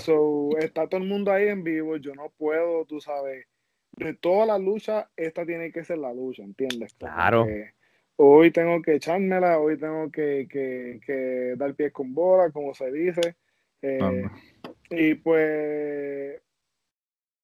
está 0.58 0.86
todo 0.86 1.00
el 1.00 1.08
mundo 1.08 1.32
ahí 1.32 1.48
en 1.48 1.64
vivo, 1.64 1.96
yo 1.96 2.14
no 2.14 2.30
puedo, 2.36 2.84
tú 2.84 3.00
sabes, 3.00 3.46
de 3.92 4.14
toda 4.14 4.44
la 4.44 4.58
lucha, 4.58 5.08
esta 5.16 5.46
tiene 5.46 5.72
que 5.72 5.84
ser 5.84 5.98
la 5.98 6.12
lucha, 6.12 6.42
¿entiendes? 6.42 6.94
Claro. 6.94 7.46
hoy 8.16 8.50
tengo 8.50 8.82
que 8.82 8.96
echármela, 8.96 9.58
hoy 9.58 9.78
tengo 9.78 10.10
que, 10.10 10.46
que, 10.50 11.00
que 11.04 11.54
dar 11.56 11.74
pies 11.74 11.92
con 11.92 12.12
bola, 12.14 12.50
como 12.50 12.74
se 12.74 12.92
dice. 12.92 13.36
Eh, 13.80 14.24
y 14.90 15.14
pues 15.14 16.40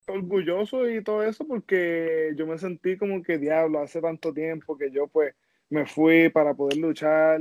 orgulloso 0.09 0.89
y 0.89 1.03
todo 1.03 1.23
eso 1.23 1.47
porque 1.47 2.33
yo 2.37 2.47
me 2.47 2.59
sentí 2.59 2.97
como 2.97 3.23
que 3.23 3.39
diablo, 3.39 3.81
hace 3.81 4.01
tanto 4.01 4.33
tiempo 4.33 4.77
que 4.77 4.91
yo 4.91 5.09
pues 5.09 5.35
me 5.69 5.87
fui 5.87 6.29
para 6.29 6.55
poder 6.55 6.79
luchar 6.79 7.41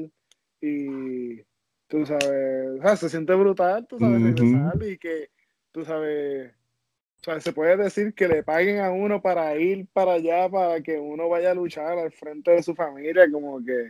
y 0.62 1.42
tú 1.88 2.06
sabes, 2.06 3.00
se 3.00 3.10
siente 3.10 3.34
brutal, 3.36 3.86
tú 3.88 4.00
sabes, 4.00 4.36
y 4.90 4.98
que 4.98 5.30
tú 5.72 5.86
sabes, 5.86 6.52
o 7.22 7.24
sea, 7.24 7.40
se 7.40 7.54
puede 7.54 7.78
decir 7.78 8.14
que 8.14 8.28
le 8.28 8.44
paguen 8.44 8.80
a 8.80 8.92
uno 8.92 9.22
para 9.22 9.56
ir 9.58 9.88
para 9.94 10.14
allá, 10.14 10.50
para 10.50 10.82
que 10.82 10.98
uno 10.98 11.30
vaya 11.30 11.52
a 11.52 11.56
luchar 11.56 11.98
al 11.98 12.12
frente 12.12 12.52
de 12.52 12.64
su 12.64 12.74
familia, 12.74 13.30
como 13.32 13.64
que 13.64 13.90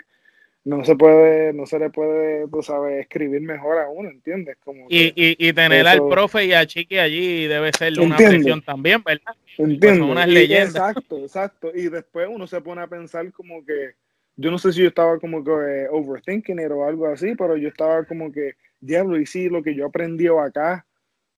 no 0.66 0.84
se 0.84 0.96
puede, 0.96 1.54
no 1.54 1.68
se 1.68 1.78
le 1.78 1.92
puede, 1.92 2.48
tú 2.48 2.64
sabes, 2.64 3.00
escribir 3.00 3.40
mejor 3.42 3.78
a 3.78 3.88
uno, 3.88 4.10
¿entiendes? 4.10 4.58
Como 4.64 4.88
y, 4.90 5.14
y, 5.16 5.48
y, 5.48 5.54
tener 5.54 5.86
al 5.86 6.08
profe 6.10 6.46
y 6.46 6.54
a 6.54 6.66
Chiqui 6.66 6.98
allí 6.98 7.46
debe 7.46 7.72
ser 7.72 8.00
una 8.00 8.18
presión 8.18 8.64
también, 8.64 9.04
¿verdad? 9.04 9.36
Entiendo. 9.60 10.08
unas 10.08 10.28
leyendas. 10.28 10.76
Exacto, 10.76 11.20
exacto. 11.20 11.72
Y 11.74 11.90
después 11.90 12.28
uno 12.32 12.48
se 12.48 12.60
pone 12.62 12.82
a 12.82 12.88
pensar 12.88 13.32
como 13.32 13.64
que, 13.64 13.92
yo 14.38 14.50
no 14.50 14.58
sé 14.58 14.74
si 14.74 14.82
yo 14.82 14.88
estaba 14.88 15.20
como 15.20 15.44
que 15.44 15.52
eh, 15.52 15.88
overthinking 15.92 16.60
it 16.60 16.72
o 16.72 16.84
algo 16.84 17.06
así, 17.06 17.36
pero 17.38 17.56
yo 17.58 17.68
estaba 17.68 18.04
como 18.04 18.32
que, 18.32 18.56
diablo, 18.80 19.20
y 19.20 19.28
sí, 19.28 19.50
lo 19.50 19.62
que 19.62 19.76
yo 19.76 19.86
aprendí 19.86 20.26
acá, 20.28 20.84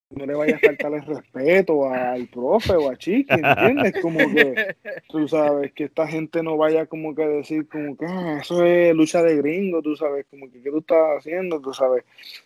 no 0.10 0.26
le 0.26 0.36
vaya 0.36 0.56
a 0.56 0.60
faltar 0.60 0.94
el 0.94 1.06
respeto 1.06 1.90
al 1.90 2.28
profe 2.28 2.74
o 2.74 2.90
a 2.90 2.96
Chiqui, 2.96 3.34
¿entiendes? 3.34 4.02
Como 4.02 4.20
que 4.20 4.76
tú 5.10 5.28
sabes 5.28 5.74
que 5.74 5.86
esta 5.86 6.08
gente 6.08 6.42
no 6.42 6.58
vaya 6.58 6.86
como 6.86 7.14
que 7.14 7.24
a 7.24 7.28
decir 7.28 7.68
como 7.68 7.98
que 7.98 8.06
ah, 8.06 8.40
eso 8.42 8.66
es 8.66 8.96
lucha 8.96 9.22
de 9.22 9.36
gringo, 9.38 9.82
tú 9.82 9.96
sabes, 9.96 10.26
como 10.30 10.50
que 10.50 10.62
qué 10.62 10.72
tú 10.72 10.80
estás 10.80 11.20
haciendo, 11.20 11.60
tú 11.60 11.74
sabes. 11.74 12.04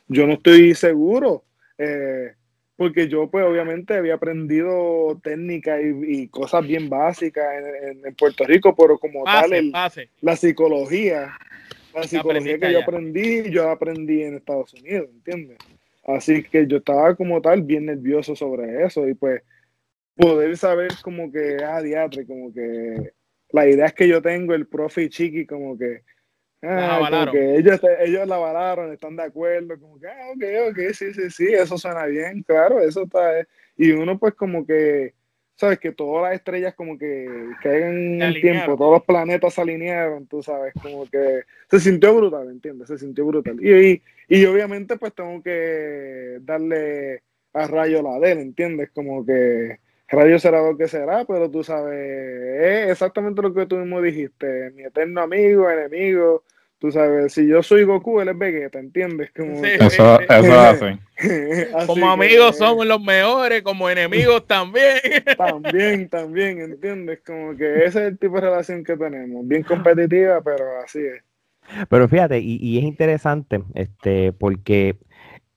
Yo 0.08 0.26
no 0.26 0.34
estoy 0.34 0.74
seguro, 0.74 1.44
eh, 1.78 2.34
porque 2.76 3.08
yo 3.08 3.30
pues 3.30 3.46
obviamente 3.46 3.94
había 3.94 4.16
aprendido 4.16 5.20
técnica 5.24 5.80
y, 5.80 6.28
cosas 6.30 6.66
bien 6.66 6.90
básicas 6.90 7.46
en, 7.84 8.16
Puerto 8.16 8.44
Rico, 8.44 8.76
pero 8.76 8.98
como 8.98 9.24
tal 9.24 9.72
la 10.22 10.36
psicología, 10.36 11.38
la 11.94 12.04
psicología 12.04 12.58
que 12.58 12.74
yo 12.74 12.82
aprendí, 12.82 13.52
yo 13.52 13.70
aprendí 13.70 14.24
en 14.24 14.38
Estados 14.38 14.74
Unidos, 14.74 15.10
¿entiendes? 15.14 15.60
Así 16.14 16.44
que 16.44 16.68
yo 16.68 16.78
estaba 16.78 17.16
como 17.16 17.42
tal 17.42 17.62
bien 17.62 17.86
nervioso 17.86 18.36
sobre 18.36 18.84
eso 18.84 19.08
y 19.08 19.14
pues 19.14 19.42
poder 20.16 20.56
saber 20.58 20.92
como 21.02 21.32
que, 21.32 21.58
ah, 21.64 21.82
diatre, 21.82 22.26
como 22.26 22.54
que 22.54 23.14
la 23.50 23.68
idea 23.68 23.88
es 23.88 23.94
que 23.94 24.08
yo 24.08 24.22
tengo, 24.22 24.54
el 24.54 24.68
profe 24.68 25.04
y 25.04 25.10
Chiqui, 25.10 25.46
como 25.46 25.78
que, 25.78 26.04
ah, 26.62 27.00
como 27.10 27.32
que 27.32 27.56
ellos, 27.56 27.80
ellos 28.00 28.28
la 28.28 28.36
avalaron, 28.36 28.94
están 28.94 29.16
de 29.16 29.24
acuerdo, 29.24 29.80
como 29.80 30.00
que, 30.00 30.08
ah, 30.08 30.32
ok, 30.36 30.72
ok, 30.72 30.94
sí, 30.94 31.14
sí, 31.14 31.30
sí, 31.30 31.48
eso 31.48 31.78
suena 31.78 32.06
bien, 32.06 32.44
claro, 32.44 32.80
eso 32.82 33.04
está, 33.04 33.46
y 33.76 33.92
uno 33.92 34.18
pues 34.20 34.34
como 34.36 34.66
que, 34.66 35.14
sabes, 35.62 35.80
que 35.80 35.92
todas 35.92 36.24
las 36.24 36.34
estrellas 36.34 36.74
como 36.74 36.98
que 36.98 37.28
caigan 37.62 37.96
en 38.16 38.22
el 38.22 38.42
tiempo, 38.42 38.76
todos 38.76 38.94
los 38.94 39.04
planetas 39.04 39.54
se 39.54 39.62
alinearon, 39.62 40.26
tú 40.26 40.42
sabes, 40.42 40.74
como 40.82 41.06
que 41.08 41.44
se 41.70 41.80
sintió 41.80 42.16
brutal, 42.16 42.50
¿entiendes? 42.50 42.88
Se 42.88 42.98
sintió 42.98 43.26
brutal. 43.26 43.64
Y, 43.64 44.02
y, 44.28 44.46
obviamente 44.46 44.98
pues 44.98 45.14
tengo 45.14 45.42
que 45.44 46.40
darle 46.42 47.22
a 47.54 47.68
Rayo 47.68 48.02
la 48.02 48.20
de 48.20 48.32
él, 48.32 48.40
¿entiendes? 48.40 48.90
Como 48.92 49.24
que 49.24 49.80
Rayo 50.08 50.40
será 50.40 50.64
lo 50.64 50.76
que 50.76 50.88
será, 50.88 51.26
pero 51.26 51.50
tú 51.50 51.64
sabes, 51.64 51.96
es 51.96 52.92
exactamente 52.92 53.42
lo 53.42 53.54
que 53.54 53.68
tú 53.68 53.78
mismo 53.78 54.02
dijiste, 54.02 54.72
mi 54.72 54.84
eterno 54.84 55.22
amigo, 55.22 55.70
enemigo, 55.70 56.44
Tú 56.82 56.92
sabes, 56.92 57.32
si 57.32 57.48
yo 57.48 57.62
soy 57.62 57.84
Goku, 57.84 58.22
él 58.22 58.30
es 58.30 58.38
Vegeta, 58.40 58.80
¿entiendes? 58.80 59.30
Como... 59.38 59.64
eso, 59.64 60.20
eso 60.20 60.60
hace. 60.60 60.98
como 61.86 62.10
amigos 62.10 62.58
somos 62.58 62.88
los 62.88 63.00
mejores, 63.00 63.62
como 63.62 63.88
enemigos 63.88 64.48
también. 64.48 64.98
también, 65.38 66.10
también, 66.10 66.60
¿entiendes? 66.60 67.20
Como 67.24 67.56
que 67.56 67.86
ese 67.86 67.88
es 67.88 68.08
el 68.08 68.18
tipo 68.18 68.34
de 68.38 68.42
relación 68.42 68.84
que 68.84 68.98
tenemos. 68.98 69.48
Bien 69.48 69.62
competitiva, 69.62 70.42
pero 70.42 70.82
así 70.84 71.02
es. 71.02 71.24
Pero 71.88 72.10
fíjate, 72.10 72.40
y, 72.40 72.58
y 72.60 72.80
es 72.80 72.84
interesante, 72.84 73.62
este, 73.76 74.34
porque 74.34 74.98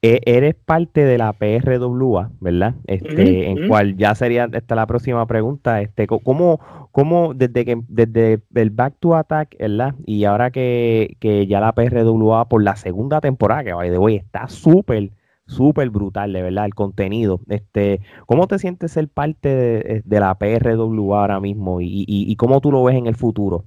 eres 0.05 0.55
parte 0.55 1.05
de 1.05 1.17
la 1.17 1.33
PRWA, 1.33 2.31
¿verdad? 2.41 2.75
Este, 2.87 3.49
en 3.49 3.69
cual 3.69 3.97
ya 3.97 4.15
sería 4.15 4.49
esta 4.53 4.75
la 4.75 4.87
próxima 4.87 5.27
pregunta, 5.27 5.81
este, 5.81 6.07
¿cómo, 6.07 6.61
cómo 6.93 7.33
desde 7.33 7.65
que 7.65 7.81
desde 7.89 8.43
el 8.55 8.71
Back 8.71 8.97
to 9.01 9.17
Attack, 9.17 9.57
¿verdad? 9.59 9.95
Y 10.05 10.25
ahora 10.25 10.51
que, 10.51 11.17
ya 11.49 11.61
la 11.61 11.73
PRWA 11.73 12.49
por 12.49 12.63
la 12.63 12.77
segunda 12.77 13.21
temporada, 13.23 13.65
que 13.65 13.73
by 13.73 13.89
de 13.89 13.97
hoy 13.97 14.17
está 14.17 14.49
súper, 14.49 15.11
súper 15.47 15.89
brutal, 15.89 16.35
de 16.35 16.43
verdad, 16.43 16.67
el 16.67 16.75
contenido. 16.75 17.41
Este, 17.49 18.01
¿cómo 18.27 18.47
te 18.47 18.59
sientes 18.59 18.93
ser 18.93 19.09
parte 19.09 20.03
de, 20.05 20.21
la 20.21 20.35
PRWA 20.35 21.21
ahora 21.21 21.41
mismo 21.41 21.81
y, 21.81 22.05
y, 22.07 22.37
cómo 22.37 22.61
tú 22.61 22.71
lo 22.71 22.85
ves 22.85 22.97
en 22.97 23.07
el 23.07 23.17
futuro? 23.17 23.65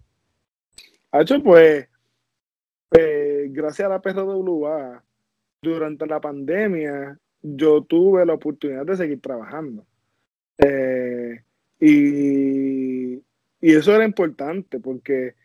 Hacho, 1.12 1.42
pues, 1.42 1.88
pues 2.90 3.52
gracias 3.54 3.88
a 3.88 3.90
la 3.90 4.02
PRWA 4.02 5.04
durante 5.68 6.06
la 6.06 6.20
pandemia 6.20 7.18
yo 7.42 7.84
tuve 7.84 8.26
la 8.26 8.34
oportunidad 8.34 8.86
de 8.86 8.98
seguir 8.98 9.22
trabajando. 9.22 9.86
Eh, 10.58 11.42
y, 11.80 13.14
y, 13.16 13.22
eso 13.62 13.96
era 13.96 14.06
importante 14.06 14.80
porque 14.80 15.36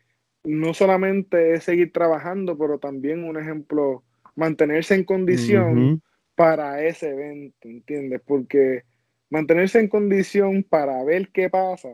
no 0.43 0.73
solamente 0.73 1.53
es 1.53 1.63
seguir 1.63 1.91
trabajando, 1.91 2.57
pero 2.57 2.79
también 2.79 3.23
un 3.23 3.37
ejemplo, 3.37 4.03
mantenerse 4.35 4.95
en 4.95 5.03
condición 5.03 6.01
para 6.35 6.83
ese 6.83 7.11
evento, 7.11 7.67
¿entiendes? 7.67 8.21
Porque 8.25 8.83
mantenerse 9.29 9.79
en 9.79 9.87
condición 9.87 10.63
para 10.63 11.03
ver 11.03 11.29
qué 11.29 11.49
pasa, 11.49 11.89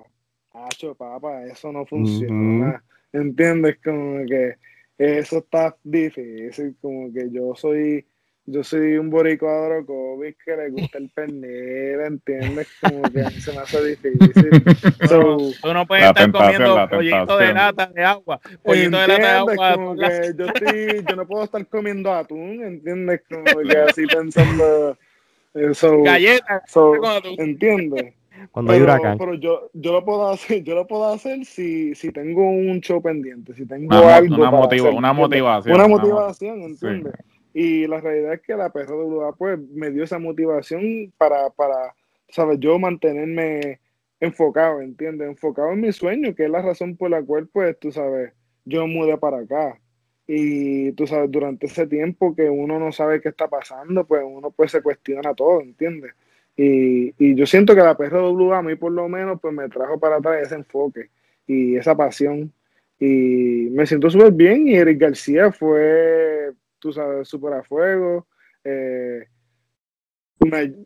hacho, 0.51 0.95
papá, 0.95 1.45
eso 1.45 1.71
no 1.71 1.86
funciona, 1.86 2.84
¿entiendes? 3.11 3.77
Como 3.84 4.25
que 4.25 4.55
eso 4.97 5.38
está 5.39 5.77
difícil, 5.84 6.75
como 6.82 7.11
que 7.13 7.30
yo 7.32 7.53
soy 7.55 8.05
yo 8.52 8.64
soy 8.64 8.97
un 8.97 9.10
boricua 9.10 9.70
de 9.70 10.36
que 10.43 10.56
le 10.56 10.70
gusta 10.70 10.97
el 10.97 11.10
pernil, 11.10 12.00
¿entiendes? 12.06 12.68
Como 12.82 13.04
que 13.04 13.24
se 13.32 13.52
me 13.54 13.60
hace 13.60 13.86
difícil. 13.86 14.50
So, 15.08 15.38
tú 15.62 15.74
no 15.74 15.86
puedes 15.86 16.06
estar 16.06 16.32
comiendo 16.32 16.88
pollito 16.89 17.38
de 17.38 17.54
lata 17.54 17.88
de 17.88 18.04
agua, 18.04 18.39
pollito 18.64 18.97
de 18.97 19.08
lata 19.08 19.22
de 19.22 19.28
agua. 19.28 19.74
Como 19.76 19.95
que 19.95 20.34
yo, 20.38 20.45
estoy, 20.45 21.06
yo 21.08 21.16
no 21.16 21.28
puedo 21.28 21.43
estar 21.43 21.66
comiendo 21.68 22.14
atún, 22.14 22.64
¿entiendes? 22.64 23.22
Como 23.30 23.43
que 23.70 23.78
así 23.78 24.06
pensando... 24.06 24.97
So, 25.74 26.04
Galletas. 26.04 26.64
So, 26.68 26.93
¿Entiendes? 27.38 28.14
Cuando 28.52 28.72
hay 28.72 28.82
huracán. 28.82 29.18
Pero 29.18 29.34
yo, 29.34 29.70
yo 29.74 29.93
lo 29.93 30.06
puedo 30.06 30.30
hacer, 30.30 30.64
yo 30.64 30.76
lo 30.76 30.88
puedo 30.88 31.12
hacer 31.12 31.43
si, 31.45 31.95
si 31.95 32.12
tengo 32.12 32.50
un 32.50 32.80
show 32.82 33.02
pendiente, 33.02 33.54
si 33.54 33.66
tengo 33.66 33.93
algo. 33.93 34.36
Una, 34.36 34.50
una 34.50 35.14
motivación. 35.14 35.76
Una 35.76 35.88
motivación, 35.88 36.62
¿entiendes? 36.62 37.14
Y 37.54 37.88
la 37.88 38.00
realidad 38.00 38.34
es 38.34 38.41
que 38.41 38.56
la 38.56 38.72
PRWA 38.72 39.34
pues 39.34 39.60
me 39.60 39.91
dio 39.91 40.04
esa 40.04 40.20
motivación 40.20 41.12
para, 41.18 41.50
para, 41.50 41.95
¿sabes? 42.30 42.60
Yo 42.60 42.78
mantenerme 42.80 43.80
enfocado, 44.20 44.82
¿entiendes? 44.82 45.30
Enfocado 45.30 45.72
en 45.72 45.82
mi 45.82 45.91
sueño, 45.91 46.36
que 46.36 46.45
es 46.45 46.50
la 46.50 46.62
razón 46.62 46.95
por 46.97 47.10
la 47.10 47.24
cual, 47.24 47.47
pues, 47.47 47.78
tú 47.80 47.91
sabes, 47.91 48.34
yo 48.66 48.86
mudé 48.88 49.18
para 49.18 49.39
acá. 49.39 49.80
Y 50.28 50.91
tú 50.91 51.08
sabes, 51.08 51.32
durante 51.32 51.66
ese 51.66 51.88
tiempo 51.88 52.36
que 52.36 52.50
uno 52.50 52.78
no 52.80 52.91
sabe 52.91 53.20
qué 53.22 53.30
está 53.30 53.47
pasando, 53.47 54.06
pues 54.06 54.22
uno 54.24 54.52
pues 54.52 54.72
se 54.72 54.82
cuestiona 54.84 55.34
todo, 55.34 55.62
¿entiendes? 55.62 56.14
Y, 56.56 57.16
y 57.18 57.36
yo 57.36 57.47
siento 57.47 57.74
que 57.74 57.82
la 57.82 57.97
PRWA 57.97 58.60
a 58.60 58.62
mí 58.62 58.76
por 58.76 58.91
lo 58.91 59.08
menos 59.10 59.39
pues 59.41 59.54
me 59.54 59.68
trajo 59.70 60.00
para 60.00 60.18
atrás 60.18 60.43
ese 60.43 60.56
enfoque 60.56 61.10
y 61.47 61.78
esa 61.78 61.95
pasión. 61.95 62.54
Y 63.00 63.70
me 63.72 63.88
siento 63.88 64.10
súper 64.10 64.32
bien 64.34 64.68
y 64.68 64.76
Eric 64.76 65.00
García 65.00 65.52
fue 65.52 66.52
tú 66.80 66.93
sabes, 66.93 67.27
súper 67.27 67.53
a 67.53 67.63
fuego. 67.63 68.27
Eh, 68.63 69.25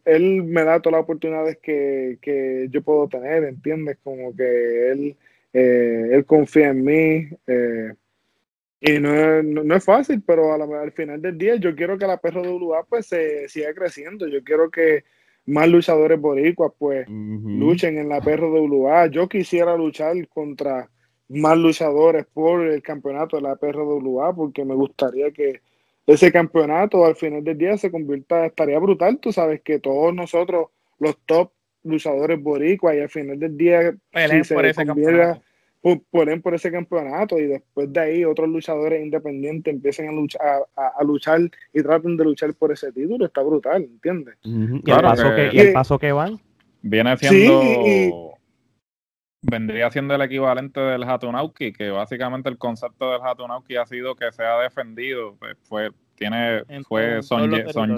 él 0.05 0.43
me 0.43 0.63
da 0.63 0.81
todas 0.81 0.97
las 0.97 1.03
oportunidades 1.03 1.57
que, 1.61 2.17
que, 2.21 2.67
yo 2.69 2.81
puedo 2.81 3.07
tener, 3.07 3.43
¿entiendes? 3.43 3.97
Como 4.03 4.35
que 4.35 4.91
él, 4.91 5.17
eh, 5.53 6.09
él 6.11 6.25
confía 6.25 6.69
en 6.69 6.83
mí. 6.83 7.27
Eh, 7.47 7.93
y 8.81 8.99
no 8.99 9.13
es, 9.13 9.45
no, 9.45 9.75
es 9.75 9.85
fácil, 9.85 10.21
pero 10.25 10.53
al 10.53 10.91
final 10.91 11.21
del 11.21 11.37
día 11.37 11.55
yo 11.55 11.73
quiero 11.75 11.97
que 11.97 12.07
la 12.07 12.17
PRWA 12.17 12.83
pues 12.83 13.05
se 13.07 13.47
siga 13.47 13.73
creciendo. 13.73 14.27
Yo 14.27 14.43
quiero 14.43 14.69
que 14.69 15.05
más 15.45 15.69
luchadores 15.69 16.19
boricuas 16.19 16.73
pues 16.77 17.07
luchen 17.07 17.97
en 17.97 18.09
la 18.09 18.19
PRWA. 18.19 19.07
Yo 19.07 19.29
quisiera 19.29 19.77
luchar 19.77 20.27
contra 20.27 20.89
más 21.29 21.57
luchadores 21.57 22.25
por 22.25 22.65
el 22.65 22.81
campeonato 22.81 23.37
de 23.37 23.43
la 23.43 23.55
PRWA 23.55 24.35
porque 24.35 24.65
me 24.65 24.75
gustaría 24.75 25.31
que 25.31 25.61
ese 26.05 26.31
campeonato 26.31 27.05
al 27.05 27.15
final 27.15 27.43
del 27.43 27.57
día 27.57 27.77
se 27.77 27.91
convierta, 27.91 28.45
estaría 28.45 28.79
brutal, 28.79 29.19
tú 29.19 29.31
sabes 29.31 29.61
que 29.61 29.79
todos 29.79 30.13
nosotros, 30.13 30.67
los 30.99 31.17
top 31.25 31.51
luchadores 31.83 32.41
boricuas, 32.41 32.95
y 32.95 32.99
al 32.99 33.09
final 33.09 33.39
del 33.39 33.57
día 33.57 33.91
si 34.43 34.53
por 34.53 34.65
ese 34.65 34.85
campeonato. 34.85 35.41
Ponen 36.11 36.41
por 36.41 36.55
ese 36.55 36.71
campeonato 36.71 37.37
y 37.37 37.45
después 37.45 37.91
de 37.91 37.99
ahí 37.99 38.23
otros 38.23 38.47
luchadores 38.47 39.03
independientes 39.03 39.73
empiecen 39.73 40.07
a 40.07 40.11
luchar, 40.13 40.65
a, 40.77 41.03
luchar 41.03 41.41
y 41.73 41.83
traten 41.83 42.15
de 42.15 42.23
luchar 42.23 42.53
por 42.53 42.71
ese 42.71 42.89
título, 42.93 43.25
está 43.25 43.41
brutal, 43.41 43.83
¿entiendes? 43.83 44.35
¿Y, 44.43 44.89
el 44.89 45.01
paso 45.01 45.35
que, 45.35 45.47
el 45.49 45.73
paso 45.73 45.99
que 45.99 46.13
van? 46.13 46.39
Viene 46.81 47.17
siendo 47.17 48.32
vendría 49.43 49.91
siendo 49.91 50.15
el 50.15 50.21
equivalente 50.21 50.79
del 50.79 51.03
Hatunauki, 51.03 51.73
que 51.73 51.91
básicamente 51.91 52.49
el 52.49 52.57
concepto 52.57 53.11
del 53.11 53.21
Hatunauki 53.21 53.75
ha 53.75 53.85
sido 53.85 54.15
que 54.15 54.31
se 54.31 54.43
ha 54.43 54.57
defendido, 54.59 55.35
pues, 55.37 55.57
fue 55.63 55.91
tiene 56.15 56.63
fue 56.87 57.21
Son, 57.23 57.51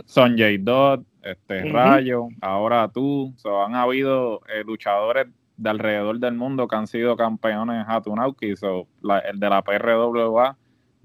Son, 0.05 0.35
Dot, 0.61 1.05
este 1.21 1.63
Rayo, 1.69 2.29
ahora 2.41 2.87
tú, 2.87 3.33
so, 3.37 3.63
han 3.63 3.75
habido 3.75 4.41
eh, 4.47 4.63
luchadores 4.65 5.27
de 5.57 5.69
alrededor 5.69 6.19
del 6.19 6.33
mundo 6.33 6.67
que 6.67 6.75
han 6.75 6.87
sido 6.87 7.15
campeones 7.15 7.85
Hatunauki, 7.87 8.55
so, 8.55 8.87
el 9.29 9.39
de 9.39 9.49
la 9.49 9.61
PRWA 9.61 10.57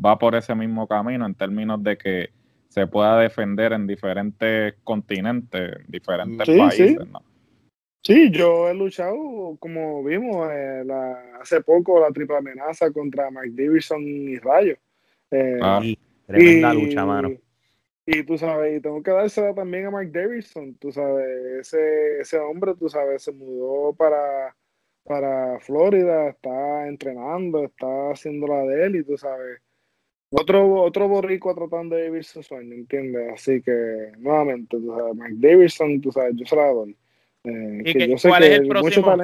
va 0.05 0.19
por 0.19 0.35
ese 0.35 0.55
mismo 0.55 0.87
camino 0.87 1.27
en 1.27 1.35
términos 1.35 1.83
de 1.83 1.99
que 1.99 2.31
se 2.69 2.87
pueda 2.87 3.19
defender 3.19 3.73
en 3.73 3.87
diferentes 3.87 4.75
continentes, 4.85 5.77
diferentes 5.89 6.49
países, 6.49 7.07
¿no? 7.09 7.21
Sí, 8.03 8.31
yo 8.31 8.69
he 8.69 8.75
luchado, 8.75 9.57
como 9.59 10.03
vimos 10.03 10.49
eh, 10.51 10.85
hace 11.41 11.61
poco, 11.61 12.01
la 12.01 12.11
triple 12.11 12.39
amenaza 12.39 12.91
contra 12.91 13.31
Mike 13.31 13.63
Davidson 13.63 14.03
y 14.03 14.39
Rayo. 14.39 14.77
Eh, 15.31 15.59
ah, 15.63 15.83
tremenda 16.27 16.73
lucha, 16.73 17.05
mano. 17.05 17.31
Y 18.07 18.23
tú 18.25 18.39
sabes, 18.39 18.79
y 18.79 18.81
tengo 18.81 19.03
que 19.03 19.11
dársela 19.11 19.55
también 19.55 19.87
a 19.87 19.91
Mike 19.91 20.19
Davidson, 20.19 20.75
tú 20.77 20.91
sabes, 20.91 21.27
ese, 21.61 22.21
ese 22.21 22.39
hombre, 22.39 22.75
tú 22.75 22.89
sabes, 22.89 23.23
se 23.23 23.31
mudó 23.31 23.93
para, 23.93 24.57
para 25.05 25.61
Florida, 25.61 26.31
está 26.31 26.89
entrenando, 26.89 27.65
está 27.67 28.11
haciendo 28.11 28.47
la 28.49 28.63
de 28.63 28.87
él 28.87 28.97
y 28.97 29.05
tú 29.05 29.17
sabes, 29.19 29.61
otro, 30.31 30.83
otro 30.83 31.07
borrico 31.07 31.55
tratando 31.55 31.97
de 31.97 32.05
vivir 32.05 32.25
su 32.25 32.43
sueño, 32.43 32.75
¿entiendes? 32.75 33.35
Así 33.35 33.61
que, 33.63 34.13
nuevamente, 34.19 34.79
tú 34.79 34.95
sabes, 34.97 35.15
Mike 35.15 35.49
Davidson, 35.49 36.01
tú 36.01 36.11
sabes, 36.11 36.35
yo 36.35 36.47
se 36.47 36.57
la 36.57 36.67
doy. 36.69 36.97
Eh, 37.45 38.17
¿Cuál 38.23 38.45
es 38.45 38.61
el 38.61 38.69
próximo? 38.69 39.17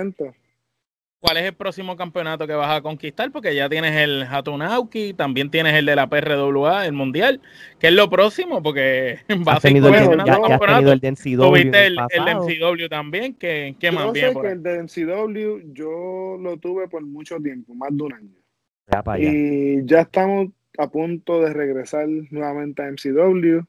¿Cuál 1.19 1.39
es 1.39 1.45
el 1.45 1.55
próximo 1.55 1.97
campeonato 1.97 2.47
que 2.47 2.53
vas 2.53 2.77
a 2.77 2.83
conquistar? 2.83 3.33
Porque 3.33 3.55
ya 3.55 3.69
tienes 3.69 3.97
el 3.97 4.23
Hatunauki, 4.23 5.15
también 5.15 5.51
tienes 5.51 5.75
el 5.75 5.87
de 5.87 5.97
la 5.97 6.09
PRWA, 6.09 6.87
el 6.87 6.93
Mundial. 6.93 7.41
¿Qué 7.81 7.89
es 7.89 7.95
lo 7.95 8.09
próximo? 8.11 8.63
Porque 8.63 9.21
vas 9.45 9.57
a 9.57 9.61
tenido 9.61 9.89
el, 9.89 9.95
ya, 10.25 10.35
has 10.35 10.61
tenido 10.61 10.93
el 10.93 11.01
de 11.01 11.13
Tuviste 11.13 11.87
el, 11.87 11.97
el, 12.11 12.89
también. 12.89 13.35
¿Qué, 13.35 13.75
qué 13.81 13.91
más 13.91 14.13
sé 14.13 14.33
que 14.41 14.49
el 14.49 14.63
de 14.63 14.83
MCW 14.83 15.73
yo 15.73 16.37
lo 16.39 16.59
tuve 16.59 16.87
por 16.87 17.05
mucho 17.05 17.39
tiempo, 17.41 17.75
más 17.75 17.97
de 17.97 18.03
un 18.03 18.13
año. 18.13 19.19
y 19.19 19.85
ya 19.87 20.03
estamos 20.03 20.49
a 20.79 20.89
punto 20.89 21.41
de 21.41 21.53
regresar 21.53 22.07
nuevamente 22.31 22.83
a 22.83 22.91
MCW. 22.91 23.63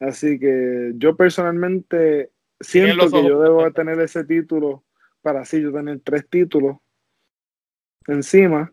Así 0.00 0.38
que 0.38 0.92
yo 0.96 1.16
personalmente 1.16 2.30
siento 2.60 3.10
que 3.10 3.26
yo 3.26 3.40
debo 3.40 3.70
tener 3.72 4.00
ese 4.00 4.24
título 4.24 4.84
para 5.22 5.40
así 5.40 5.60
yo 5.60 5.72
tener 5.72 6.00
tres 6.00 6.26
títulos 6.28 6.78
encima. 8.06 8.72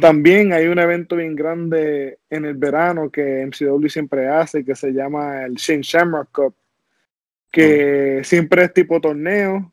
También 0.00 0.52
hay 0.52 0.66
un 0.68 0.78
evento 0.78 1.16
bien 1.16 1.34
grande 1.34 2.20
en 2.30 2.44
el 2.44 2.54
verano 2.54 3.10
que 3.10 3.44
MCW 3.44 3.88
siempre 3.88 4.28
hace, 4.28 4.64
que 4.64 4.76
se 4.76 4.92
llama 4.92 5.44
el 5.44 5.54
Shane 5.54 5.82
Shamrock 5.82 6.30
Cup, 6.30 6.54
que 7.50 8.20
siempre 8.22 8.64
es 8.64 8.72
tipo 8.72 9.00
torneo, 9.00 9.72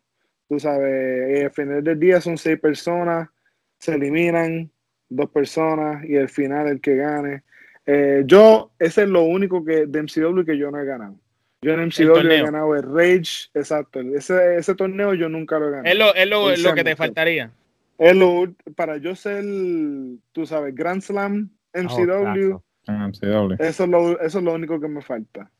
tú 0.49 0.59
sabes, 0.59 1.43
al 1.43 1.51
final 1.51 1.83
del 1.83 1.99
día 1.99 2.19
son 2.19 2.37
seis 2.37 2.59
personas, 2.59 3.29
se 3.77 3.93
eliminan 3.93 4.71
dos 5.07 5.29
personas 5.29 6.03
y 6.03 6.17
al 6.17 6.29
final 6.29 6.67
el 6.67 6.81
que 6.81 6.95
gane. 6.95 7.43
Eh, 7.85 8.23
yo, 8.25 8.71
ese 8.79 9.03
es 9.03 9.09
lo 9.09 9.21
único 9.21 9.63
que 9.63 9.85
de 9.85 10.01
MCW 10.01 10.43
que 10.43 10.57
yo 10.57 10.71
no 10.71 10.79
he 10.79 10.85
ganado. 10.85 11.15
Yo 11.61 11.73
en 11.73 11.87
MCW 11.87 12.31
he 12.31 12.41
ganado 12.43 12.75
el 12.75 12.83
Rage, 12.83 13.49
exacto. 13.53 13.99
Ese, 13.99 14.57
ese 14.57 14.75
torneo 14.75 15.13
yo 15.13 15.27
nunca 15.27 15.57
lo 15.57 15.67
he 15.67 15.71
ganado. 15.71 15.87
Es 15.87 15.97
lo, 15.97 16.15
es 16.15 16.29
lo, 16.29 16.69
lo 16.69 16.75
que 16.75 16.83
te 16.83 16.95
faltaría. 16.95 17.51
Es 17.97 18.15
lo, 18.15 18.53
para 18.75 18.97
yo 18.97 19.15
ser, 19.15 19.43
tú 20.31 20.45
sabes, 20.45 20.75
Grand 20.75 21.01
Slam 21.01 21.49
MCW, 21.73 22.59
Eso, 23.59 23.83
es 23.83 23.89
lo, 23.89 24.19
eso 24.19 24.37
es 24.37 24.43
lo 24.43 24.53
único 24.53 24.79
que 24.79 24.87
me 24.87 25.01
falta. 25.01 25.51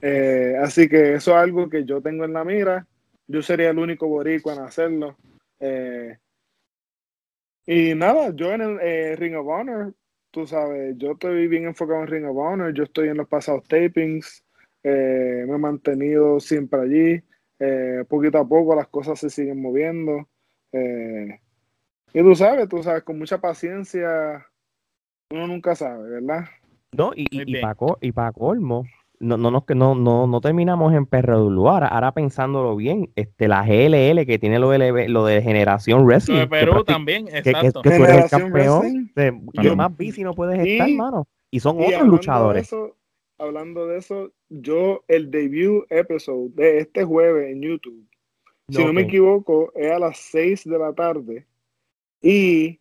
Eh, 0.00 0.54
así 0.60 0.88
que 0.88 1.14
eso 1.14 1.32
es 1.32 1.36
algo 1.36 1.68
que 1.68 1.84
yo 1.84 2.00
tengo 2.00 2.24
en 2.24 2.32
la 2.32 2.44
mira. 2.44 2.86
Yo 3.26 3.42
sería 3.42 3.70
el 3.70 3.78
único 3.78 4.08
boricua 4.08 4.54
en 4.54 4.60
hacerlo. 4.60 5.16
Eh, 5.60 6.16
y 7.66 7.94
nada, 7.94 8.32
yo 8.34 8.52
en 8.52 8.62
el 8.62 8.78
eh, 8.80 9.16
Ring 9.16 9.36
of 9.36 9.46
Honor, 9.46 9.94
tú 10.30 10.46
sabes, 10.46 10.96
yo 10.96 11.12
estoy 11.12 11.48
bien 11.48 11.66
enfocado 11.66 12.00
en 12.00 12.06
Ring 12.06 12.24
of 12.24 12.36
Honor. 12.36 12.72
Yo 12.72 12.84
estoy 12.84 13.08
en 13.08 13.18
los 13.18 13.28
pasados 13.28 13.64
tapings. 13.68 14.42
Eh, 14.82 15.44
me 15.46 15.54
he 15.54 15.58
mantenido 15.58 16.40
siempre 16.40 16.80
allí. 16.80 17.22
Eh, 17.60 18.04
poquito 18.08 18.38
a 18.38 18.48
poco 18.48 18.74
las 18.74 18.88
cosas 18.88 19.18
se 19.18 19.30
siguen 19.30 19.60
moviendo. 19.60 20.28
Eh, 20.72 21.40
y 22.12 22.20
tú 22.20 22.34
sabes, 22.34 22.68
tú 22.68 22.82
sabes, 22.82 23.02
con 23.02 23.18
mucha 23.18 23.40
paciencia, 23.40 24.46
uno 25.30 25.46
nunca 25.46 25.74
sabe, 25.74 26.08
¿verdad? 26.08 26.44
No, 26.92 27.12
y, 27.14 27.26
y, 27.30 27.58
y 28.00 28.12
para 28.12 28.32
colmo, 28.32 28.86
no, 29.20 29.36
no, 29.36 29.50
no, 29.50 29.94
no, 29.94 30.26
no, 30.26 30.40
terminamos 30.40 30.94
en 30.94 31.04
PRW. 31.04 31.68
Ahora, 31.68 31.88
ahora 31.88 32.12
pensándolo 32.12 32.76
bien, 32.76 33.10
este, 33.16 33.48
la 33.48 33.62
GLL 33.64 34.24
que 34.24 34.38
tiene 34.38 34.58
lo 34.58 34.70
de, 34.70 35.08
lo 35.08 35.26
de 35.26 35.42
Generación 35.42 36.06
Wrestling. 36.06 36.38
de 36.38 36.46
Perú 36.46 36.84
también, 36.84 37.26
exacto. 37.28 37.82
Que, 37.82 37.90
tú 37.90 38.04
eres 38.04 38.24
el 38.24 38.30
campeón. 38.30 39.12
yo 39.54 39.76
más 39.76 39.94
bici 39.96 40.22
no 40.22 40.34
puedes 40.34 40.58
estar, 40.64 40.88
mano. 40.90 41.26
Y 41.50 41.60
son 41.60 41.78
otros 41.80 42.06
luchadores 42.06 42.70
hablando 43.38 43.86
de 43.86 43.98
eso, 43.98 44.32
yo 44.48 45.04
el 45.08 45.30
debut 45.30 45.86
episode 45.90 46.50
de 46.54 46.78
este 46.78 47.04
jueves 47.04 47.50
en 47.50 47.62
YouTube, 47.62 48.08
si 48.70 48.84
no 48.84 48.92
me 48.92 49.02
equivoco, 49.02 49.72
es 49.74 49.90
a 49.90 49.98
las 49.98 50.18
6 50.18 50.64
de 50.64 50.78
la 50.78 50.92
tarde. 50.92 51.46
Y 52.20 52.78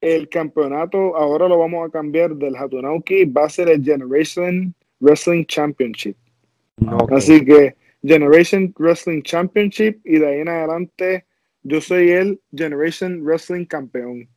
el 0.00 0.28
campeonato 0.28 1.16
ahora 1.16 1.48
lo 1.48 1.58
vamos 1.58 1.88
a 1.88 1.90
cambiar 1.90 2.36
del 2.36 2.54
Hatunauki, 2.54 3.24
va 3.24 3.46
a 3.46 3.50
ser 3.50 3.68
el 3.68 3.82
Generation 3.82 4.72
Wrestling 5.00 5.44
Championship. 5.46 6.16
Así 7.10 7.44
que 7.44 7.74
Generation 8.04 8.72
Wrestling 8.78 9.22
Championship 9.22 10.00
y 10.04 10.18
de 10.18 10.26
ahí 10.26 10.40
en 10.40 10.48
adelante 10.48 11.24
yo 11.62 11.80
soy 11.80 12.10
el 12.10 12.40
Generation 12.54 13.24
Wrestling 13.24 13.64
Campeón. 13.64 14.28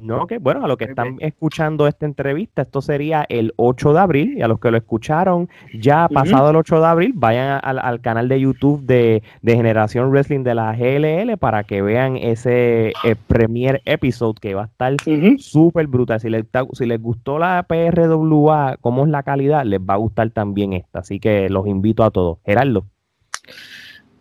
No, 0.00 0.26
que 0.26 0.38
bueno, 0.38 0.64
a 0.64 0.68
los 0.68 0.76
que 0.76 0.84
están 0.84 1.16
escuchando 1.20 1.86
esta 1.86 2.06
entrevista, 2.06 2.62
esto 2.62 2.82
sería 2.82 3.24
el 3.28 3.52
8 3.56 3.94
de 3.94 3.98
abril, 3.98 4.34
y 4.38 4.42
a 4.42 4.48
los 4.48 4.60
que 4.60 4.70
lo 4.70 4.76
escucharon 4.76 5.48
ya 5.74 6.08
pasado 6.08 6.50
el 6.50 6.56
8 6.56 6.80
de 6.80 6.86
abril, 6.86 7.12
vayan 7.14 7.60
al, 7.62 8.00
canal 8.00 8.28
de 8.28 8.40
YouTube 8.40 8.82
de, 8.82 9.22
Generación 9.44 10.10
Wrestling 10.10 10.42
de 10.42 10.54
la 10.54 10.74
GLL 10.74 11.38
para 11.38 11.64
que 11.64 11.80
vean 11.80 12.16
ese 12.16 12.92
eh, 13.04 13.16
premier 13.26 13.80
episode 13.86 14.34
que 14.38 14.54
va 14.54 14.64
a 14.64 14.66
estar 14.66 14.94
súper 15.38 15.86
brutal. 15.86 16.20
Si 16.20 16.28
les, 16.28 16.44
si 16.72 16.86
les 16.86 17.00
gustó 17.00 17.38
la 17.38 17.64
PRWA, 17.66 18.76
cómo 18.80 19.04
es 19.04 19.10
la 19.10 19.22
calidad, 19.22 19.64
les 19.64 19.80
va 19.80 19.94
a 19.94 19.98
gustar 19.98 20.30
también 20.30 20.74
esta. 20.74 20.98
Así 20.98 21.18
que 21.20 21.48
los 21.48 21.66
invito 21.66 22.04
a 22.04 22.10
todos. 22.10 22.38
Gerardo. 22.44 22.84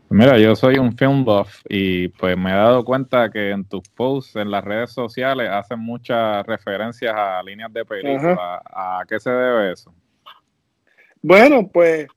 Mira, 0.09 0.37
yo 0.37 0.55
soy 0.55 0.77
un 0.77 0.95
film 0.95 1.25
buff 1.25 1.61
y 1.67 2.07
pues 2.09 2.37
me 2.37 2.51
he 2.51 2.53
dado 2.53 2.85
cuenta 2.85 3.29
que 3.31 3.49
en 3.49 3.65
tus 3.65 3.89
posts 3.89 4.35
en 4.35 4.51
las 4.51 4.63
redes 4.63 4.91
sociales 4.91 5.49
hacen 5.49 5.79
muchas 5.79 6.45
referencias 6.45 7.13
a 7.15 7.41
líneas 7.43 7.73
de 7.73 7.83
película. 7.83 8.61
¿A 8.65 9.03
qué 9.09 9.19
se 9.19 9.31
debe 9.31 9.71
eso? 9.73 9.93
Bueno, 11.21 11.67
pues 11.67 12.07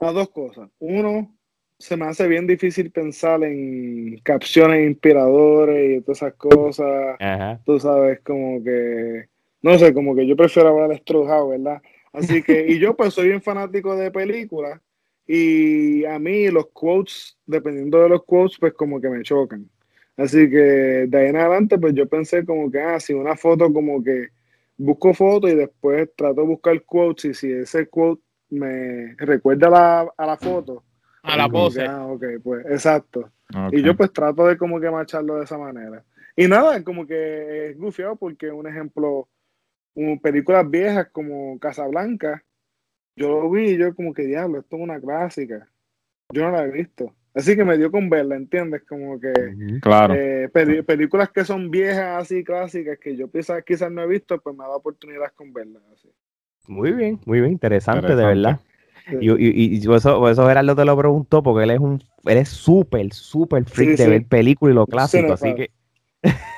a 0.00 0.12
dos 0.12 0.30
cosas. 0.30 0.70
Uno, 0.78 1.36
se 1.78 1.96
me 1.96 2.06
hace 2.06 2.26
bien 2.26 2.46
difícil 2.46 2.90
pensar 2.90 3.44
en 3.44 4.18
capciones 4.22 4.88
inspiradores 4.88 5.98
y 5.98 6.00
todas 6.00 6.22
esas 6.22 6.34
cosas. 6.34 7.18
Tú 7.64 7.78
sabes, 7.78 8.20
como 8.20 8.64
que, 8.64 9.28
no 9.60 9.78
sé, 9.78 9.92
como 9.92 10.16
que 10.16 10.26
yo 10.26 10.36
prefiero 10.36 10.70
hablar 10.70 10.88
de 10.88 10.96
Strudhouse, 10.96 11.50
¿verdad? 11.50 11.82
Así 12.12 12.42
que, 12.42 12.66
y 12.66 12.78
yo 12.78 12.96
pues 12.96 13.12
soy 13.12 13.28
bien 13.28 13.42
fanático 13.42 13.94
de 13.94 14.10
películas 14.10 14.80
y 15.26 16.04
a 16.04 16.18
mí 16.18 16.48
los 16.48 16.66
quotes, 16.72 17.36
dependiendo 17.46 18.00
de 18.02 18.08
los 18.08 18.24
quotes, 18.24 18.58
pues 18.58 18.74
como 18.74 19.00
que 19.00 19.08
me 19.08 19.22
chocan. 19.22 19.68
Así 20.16 20.48
que 20.48 21.06
de 21.08 21.18
ahí 21.18 21.28
en 21.28 21.36
adelante, 21.36 21.78
pues 21.78 21.94
yo 21.94 22.08
pensé 22.08 22.44
como 22.44 22.70
que, 22.70 22.80
ah, 22.80 23.00
si 23.00 23.14
una 23.14 23.36
foto 23.36 23.72
como 23.72 24.02
que 24.02 24.28
busco 24.76 25.14
foto 25.14 25.48
y 25.48 25.54
después 25.54 26.08
trato 26.16 26.42
de 26.42 26.46
buscar 26.46 26.82
quotes 26.84 27.24
y 27.24 27.34
si 27.34 27.52
ese 27.52 27.88
quote 27.88 28.22
me 28.50 29.14
recuerda 29.16 29.68
a 29.68 29.70
la, 29.70 30.12
a 30.16 30.26
la 30.26 30.36
foto. 30.36 30.84
A 31.22 31.36
la 31.36 31.48
pose. 31.48 31.84
ah, 31.84 32.06
ok, 32.06 32.24
pues 32.42 32.66
exacto. 32.66 33.30
Y 33.72 33.82
yo 33.82 33.96
pues 33.96 34.12
trato 34.12 34.46
de 34.46 34.56
como 34.56 34.80
que 34.80 34.90
macharlo 34.90 35.36
de 35.36 35.44
esa 35.44 35.56
manera. 35.56 36.04
Y 36.36 36.48
nada, 36.48 36.82
como 36.82 37.06
que 37.06 37.70
es 37.70 37.78
gufiado 37.78 38.16
porque 38.16 38.50
un 38.50 38.66
ejemplo, 38.66 39.28
un, 39.94 40.20
películas 40.20 40.68
viejas 40.68 41.08
como 41.12 41.58
Casablanca, 41.58 42.44
yo 43.16 43.28
lo 43.28 43.50
vi 43.50 43.70
y 43.70 43.78
yo 43.78 43.94
como 43.94 44.12
que 44.12 44.22
diablo, 44.22 44.60
esto 44.60 44.76
es 44.76 44.82
una 44.82 45.00
clásica. 45.00 45.68
Yo 46.32 46.42
no 46.42 46.52
la 46.52 46.64
he 46.64 46.70
visto. 46.70 47.14
Así 47.34 47.56
que 47.56 47.64
me 47.64 47.76
dio 47.76 47.90
con 47.90 48.08
verla, 48.08 48.36
¿entiendes? 48.36 48.82
Como 48.88 49.18
que 49.18 49.32
claro. 49.80 50.14
Eh, 50.14 50.48
películas 50.86 51.30
que 51.30 51.44
son 51.44 51.70
viejas, 51.70 52.22
así 52.22 52.44
clásicas, 52.44 52.98
que 52.98 53.16
yo 53.16 53.30
quizás, 53.30 53.64
quizás 53.64 53.90
no 53.90 54.02
he 54.02 54.06
visto, 54.06 54.40
pues 54.40 54.56
me 54.56 54.64
da 54.64 54.76
oportunidad 54.76 55.32
con 55.34 55.52
verlas. 55.52 55.82
Así. 55.92 56.08
Muy 56.68 56.92
bien, 56.92 57.20
muy 57.26 57.40
bien, 57.40 57.52
interesante, 57.52 58.14
de 58.14 58.24
verdad. 58.24 58.60
Y, 59.20 59.30
y, 59.30 59.76
y, 59.76 59.94
eso, 59.94 60.28
eso 60.28 60.46
Gerardo 60.46 60.74
te 60.76 60.84
lo 60.84 60.96
preguntó 60.96 61.42
porque 61.42 61.64
él 61.64 61.72
es 61.72 61.80
un, 61.80 62.02
él 62.24 62.38
es 62.38 62.48
súper, 62.48 63.12
súper 63.12 63.64
freak 63.64 63.98
de 63.98 64.08
ver 64.08 64.26
películas 64.26 64.72
y 64.72 64.76
lo 64.76 64.86
clásico, 64.86 65.32
así 65.34 65.54
que 65.54 65.70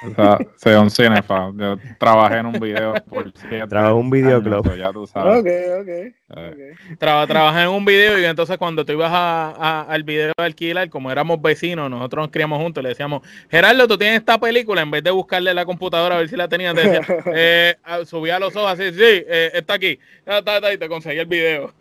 o 0.05 0.15
sea, 0.15 0.39
soy 0.57 0.75
un 0.75 0.91
cinefa. 0.91 1.51
Yo 1.55 1.77
trabajé 1.99 2.39
en 2.39 2.47
un 2.47 2.61
video 2.61 2.95
por 3.09 3.33
Trabajé 3.33 3.91
en 3.91 3.97
un 3.97 4.11
videoclub. 4.11 4.77
Ya 4.77 4.93
tú 4.93 5.07
sabes. 5.07 5.41
Ok, 5.41 5.47
ok. 5.81 6.17
Eh. 6.29 6.75
trabajé 6.99 7.63
en 7.63 7.69
un 7.69 7.85
video 7.85 8.19
y 8.19 8.25
entonces 8.25 8.59
cuando 8.59 8.85
tú 8.85 8.93
ibas 8.93 9.13
a, 9.13 9.83
al 9.83 10.03
video 10.03 10.33
de 10.37 10.45
alquilar, 10.45 10.91
como 10.91 11.11
éramos 11.13 11.41
vecinos, 11.41 11.89
nosotros 11.89 12.25
nos 12.25 12.31
criamos 12.33 12.61
juntos, 12.61 12.83
le 12.83 12.91
decíamos, 12.91 13.23
Gerardo, 13.49 13.87
tú 13.87 13.97
tienes 13.97 14.19
esta 14.19 14.39
película, 14.39 14.83
en 14.83 14.91
vez 14.91 15.05
de 15.05 15.13
buscarle 15.13 15.55
la 15.55 15.65
computadora 15.65 16.17
a 16.17 16.19
ver 16.19 16.29
si 16.29 16.37
la 16.37 16.49
tenías, 16.49 16.75
decía, 16.75 17.01
eh, 17.33 17.77
subía 18.07 18.41
los 18.41 18.57
ojos 18.57 18.73
así, 18.73 18.93
sí, 18.93 19.03
eh, 19.03 19.53
está 19.55 19.75
aquí, 19.75 20.01
está, 20.25 20.57
está, 20.57 20.73
y 20.73 20.79
te 20.79 20.89
conseguí 20.89 21.21
el 21.21 21.27
video. 21.27 21.73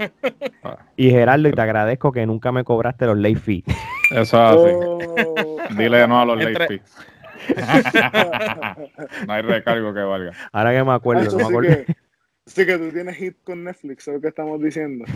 y 0.96 1.10
Gerardo, 1.10 1.50
y 1.50 1.52
te 1.52 1.62
agradezco 1.62 2.12
que 2.12 2.26
nunca 2.28 2.52
me 2.52 2.64
cobraste 2.64 3.08
los 3.08 3.18
late 3.18 3.38
fees. 3.38 3.64
Eso 4.12 4.20
es 4.20 4.34
así. 4.34 4.72
Oh. 5.38 5.58
Dile 5.76 6.08
no 6.08 6.22
a 6.22 6.26
los 6.26 6.38
late 6.38 6.68
fees. 6.68 6.82
No 9.28 9.34
hay 9.34 9.42
recargo 9.42 9.94
que 9.94 10.02
valga. 10.02 10.32
Ahora 10.52 10.72
que 10.74 10.84
me 10.84 10.94
acuerdo, 10.94 11.32
no 11.32 11.38
me 11.38 11.44
acuerdo. 11.44 11.94
Sí 12.48 12.64
que, 12.64 12.78
tú 12.78 12.92
tienes 12.92 13.16
hit 13.16 13.38
con 13.44 13.64
Netflix, 13.64 14.08
es 14.08 14.14
lo 14.14 14.22
que 14.22 14.28
estamos 14.28 14.62
diciendo. 14.62 15.04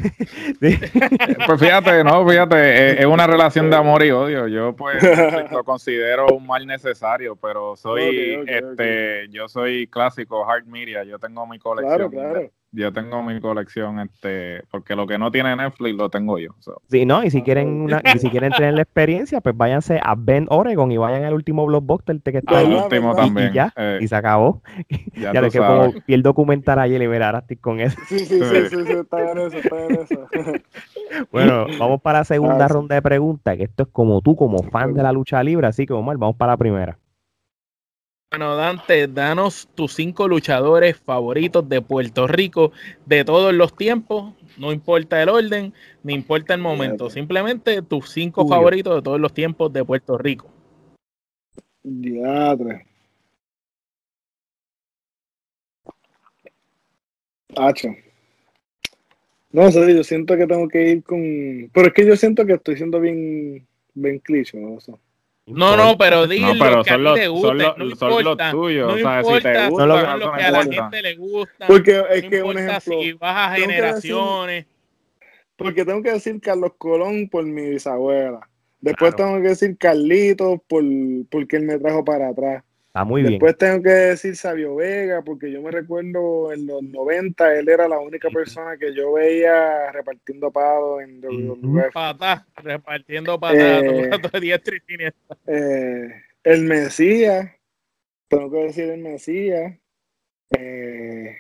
Pues 1.46 1.60
fíjate, 1.60 2.04
no, 2.04 2.28
fíjate, 2.28 2.56
eh, 2.56 3.00
es, 3.02 3.06
una 3.06 3.28
relación 3.28 3.70
de 3.70 3.76
amor 3.76 4.04
y 4.04 4.12
odio. 4.12 4.48
Yo 4.48 4.76
pues 4.76 4.98
lo 5.52 5.64
considero 5.64 6.28
un 6.28 6.48
mal 6.48 6.66
necesario, 6.66 7.36
pero 7.36 7.76
soy, 7.76 8.44
este, 8.48 9.28
yo 9.30 9.48
soy 9.48 9.88
clásico, 9.88 10.50
hard 10.50 10.66
media, 10.66 11.04
yo 11.04 11.20
tengo 11.20 11.46
mi 11.46 11.60
colección. 11.60 12.10
Claro, 12.10 12.32
claro 12.32 12.59
yo 12.72 12.94
tengo 12.94 13.24
mi 13.24 13.40
colección, 13.42 14.00
este, 14.00 14.64
porque 14.70 14.96
lo 14.96 15.08
que 15.08 15.18
no 15.18 15.32
tiene 15.32 15.56
Netflix 15.56 15.98
lo 15.98 16.10
tengo 16.10 16.38
yo. 16.38 16.52
Sí, 16.88 17.06
no, 17.06 17.24
y 17.24 17.32
si 17.32 17.42
quieren 17.42 17.82
una, 17.82 18.02
y 18.14 18.20
si 18.20 18.30
quieren 18.30 18.52
tener 18.52 18.76
la 18.76 18.84
experiencia, 18.84 19.42
pues 19.42 19.58
váyanse 19.58 20.00
a 20.04 20.16
Bend, 20.16 20.48
Oregon 20.52 20.92
y 20.92 20.98
vayan 20.98 21.24
al 21.24 21.34
último 21.34 21.66
blockbuster 21.66 22.22
que 22.22 22.38
está 22.38 22.62
El 22.62 22.74
último 22.74 23.16
también. 23.16 23.52
Y, 23.52 23.54
ya, 23.56 23.74
eh, 23.76 24.00
y 24.02 24.08
se 24.08 24.16
acabó. 24.16 24.62
Ya, 25.20 25.34
ya 25.34 25.50
que 25.50 25.58
como 25.58 25.92
vi 26.08 26.14
el 26.14 26.24
documental 26.24 26.80
ayer 26.80 27.02
y 27.50 27.56
con 27.58 27.80
eso. 27.80 27.98
Sí, 28.08 28.20
sí, 28.20 28.40
sí, 28.42 28.70
sí, 28.70 28.86
sí, 28.86 28.92
está 28.92 29.32
en 29.32 29.38
eso, 29.38 29.58
está 29.58 29.86
en 29.86 29.96
eso. 29.96 30.28
bueno, 31.32 31.66
vamos 31.78 32.02
para 32.02 32.20
la 32.20 32.26
segunda 32.26 32.68
ronda 32.68 32.96
de 32.96 33.02
preguntas, 33.02 33.58
que 33.58 33.64
esto 33.64 33.84
es 33.84 33.90
como 33.90 34.22
tú, 34.22 34.36
como 34.36 34.64
fan 34.64 34.94
de 34.94 35.04
la 35.04 35.12
lucha 35.12 35.44
libre, 35.44 35.68
así 35.68 35.86
que 35.86 35.94
Omar, 35.94 36.18
vamos 36.18 36.38
para 36.38 36.54
la 36.54 36.58
primera. 36.58 36.98
Bueno, 38.32 38.56
Dante, 38.56 39.08
danos 39.08 39.68
tus 39.74 39.96
cinco 39.96 40.28
luchadores 40.28 40.98
favoritos 40.98 41.68
de 41.68 41.82
Puerto 41.82 42.28
Rico 42.28 42.72
de 43.08 43.26
todos 43.26 43.52
los 43.56 43.76
tiempos. 43.76 44.36
No 44.56 44.72
importa 44.72 45.24
el 45.24 45.30
orden, 45.30 45.74
ni 46.04 46.14
importa 46.14 46.54
el 46.54 46.62
momento. 46.62 47.10
Simplemente 47.10 47.82
tus 47.82 48.12
cinco 48.12 48.48
favoritos 48.48 48.96
de 48.98 49.02
todos 49.02 49.20
los 49.20 49.34
tiempos 49.34 49.74
de 49.74 49.84
Puerto 49.84 50.16
Rico. 50.16 50.48
Diadre. 51.82 52.86
Hacho. 57.58 57.90
No 59.52 59.72
sé, 59.72 59.96
yo 59.96 60.04
siento 60.04 60.38
que 60.38 60.46
tengo 60.46 60.68
que 60.68 60.92
ir 60.92 61.04
con. 61.04 61.20
Pero 61.74 61.88
es 61.88 61.94
que 61.94 62.06
yo 62.06 62.16
siento 62.16 62.46
que 62.46 62.54
estoy 62.54 62.78
siendo 62.78 63.00
bien, 63.00 63.68
bien 63.96 64.20
cliché, 64.20 64.60
¿no? 64.60 64.78
No, 65.50 65.76
no, 65.76 65.98
pero 65.98 66.28
dilo 66.28 66.54
no, 66.54 66.60
pero 66.60 66.84
que 66.84 66.90
son 66.92 67.08
a 67.08 67.14
ti 67.14 67.20
te 67.20 67.28
guste, 67.28 67.48
son, 67.48 67.58
los, 67.58 67.78
no 67.78 67.96
son 67.96 68.24
los 68.24 68.38
tuyos, 68.52 68.88
no 68.88 68.94
o 68.94 68.98
sea, 68.98 69.20
importa, 69.20 69.38
si 69.38 69.42
te 69.44 69.68
gusta, 69.70 69.84
son 69.84 70.20
los 70.20 70.38
que 70.38 70.44
a 70.44 70.52
la 70.52 70.64
gente 70.64 71.02
le 71.02 71.16
gusta. 71.16 71.68
Porque 71.68 72.04
es 72.12 72.26
que 72.26 72.44
un 72.44 72.58
ejemplo, 72.58 73.02
si 73.02 73.18
a 73.20 73.56
generaciones. 73.56 74.66
porque 75.56 75.86
tengo 75.86 76.02
que 76.04 76.12
decir 76.12 76.40
Carlos 76.42 76.74
Colón 76.78 77.30
por 77.30 77.44
mi 77.44 77.70
bisabuela. 77.70 78.50
Después 78.82 79.16
tengo 79.16 79.42
que 79.42 79.50
decir 79.50 79.78
Carlitos 79.78 80.60
por 80.68 80.84
porque 81.30 81.58
él 81.58 81.64
me 81.64 81.78
trajo 81.78 82.04
para 82.06 82.30
atrás. 82.30 82.64
Está 83.00 83.06
muy 83.06 83.22
bien. 83.22 83.36
Después 83.36 83.58
tengo 83.58 83.82
que 83.82 83.90
decir 83.90 84.36
Sabio 84.36 84.76
Vega, 84.76 85.22
porque 85.22 85.50
yo 85.50 85.62
me 85.62 85.72
recuerdo 85.72 86.52
en 86.52 86.66
los 86.66 86.84
90, 86.84 87.56
él 87.58 87.70
era 87.70 87.88
la 87.88 87.98
única 87.98 88.30
persona 88.30 88.76
que 88.76 88.94
yo 88.94 89.14
veía 89.14 89.90
repartiendo 89.94 90.52
pados 90.52 91.02
en 91.02 91.22
WWF. 91.22 91.94
Patas, 91.94 92.44
repartiendo 92.58 93.40
patas, 93.40 93.84
eh, 93.84 94.10
eh, 95.48 96.10
el 96.44 96.64
Mesías, 96.64 97.50
tengo 98.28 98.52
que 98.52 98.64
decir 98.66 98.90
el 98.90 99.00
Mesías. 99.00 99.80
Eh, 100.58 101.38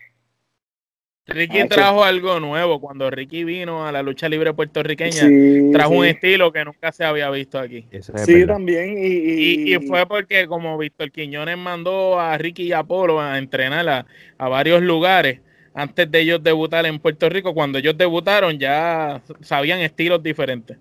Ricky 1.29 1.67
trajo 1.67 2.03
algo 2.03 2.39
nuevo. 2.39 2.79
Cuando 2.81 3.09
Ricky 3.09 3.43
vino 3.43 3.85
a 3.85 3.91
la 3.91 4.03
lucha 4.03 4.27
libre 4.27 4.53
puertorriqueña, 4.53 5.71
trajo 5.71 5.93
un 5.93 6.05
estilo 6.05 6.51
que 6.51 6.65
nunca 6.65 6.91
se 6.91 7.05
había 7.05 7.29
visto 7.29 7.59
aquí. 7.59 7.85
sí, 8.25 8.45
también. 8.45 8.95
Y, 8.99 9.75
fue 9.87 10.05
porque, 10.05 10.47
como 10.47 10.77
Víctor 10.77 11.11
Quiñones 11.11 11.57
mandó 11.57 12.19
a 12.19 12.37
Ricky 12.37 12.63
y 12.63 12.73
Apolo 12.73 13.21
a 13.21 13.37
entrenar 13.37 13.87
a, 13.87 14.05
a, 14.37 14.49
varios 14.49 14.81
lugares 14.81 15.39
antes 15.73 16.09
de 16.11 16.19
ellos 16.19 16.43
debutar 16.43 16.85
en 16.85 16.99
Puerto 16.99 17.29
Rico, 17.29 17.53
cuando 17.53 17.77
ellos 17.77 17.97
debutaron 17.97 18.57
ya 18.59 19.21
sabían 19.41 19.79
estilos 19.79 20.21
diferentes. 20.21 20.77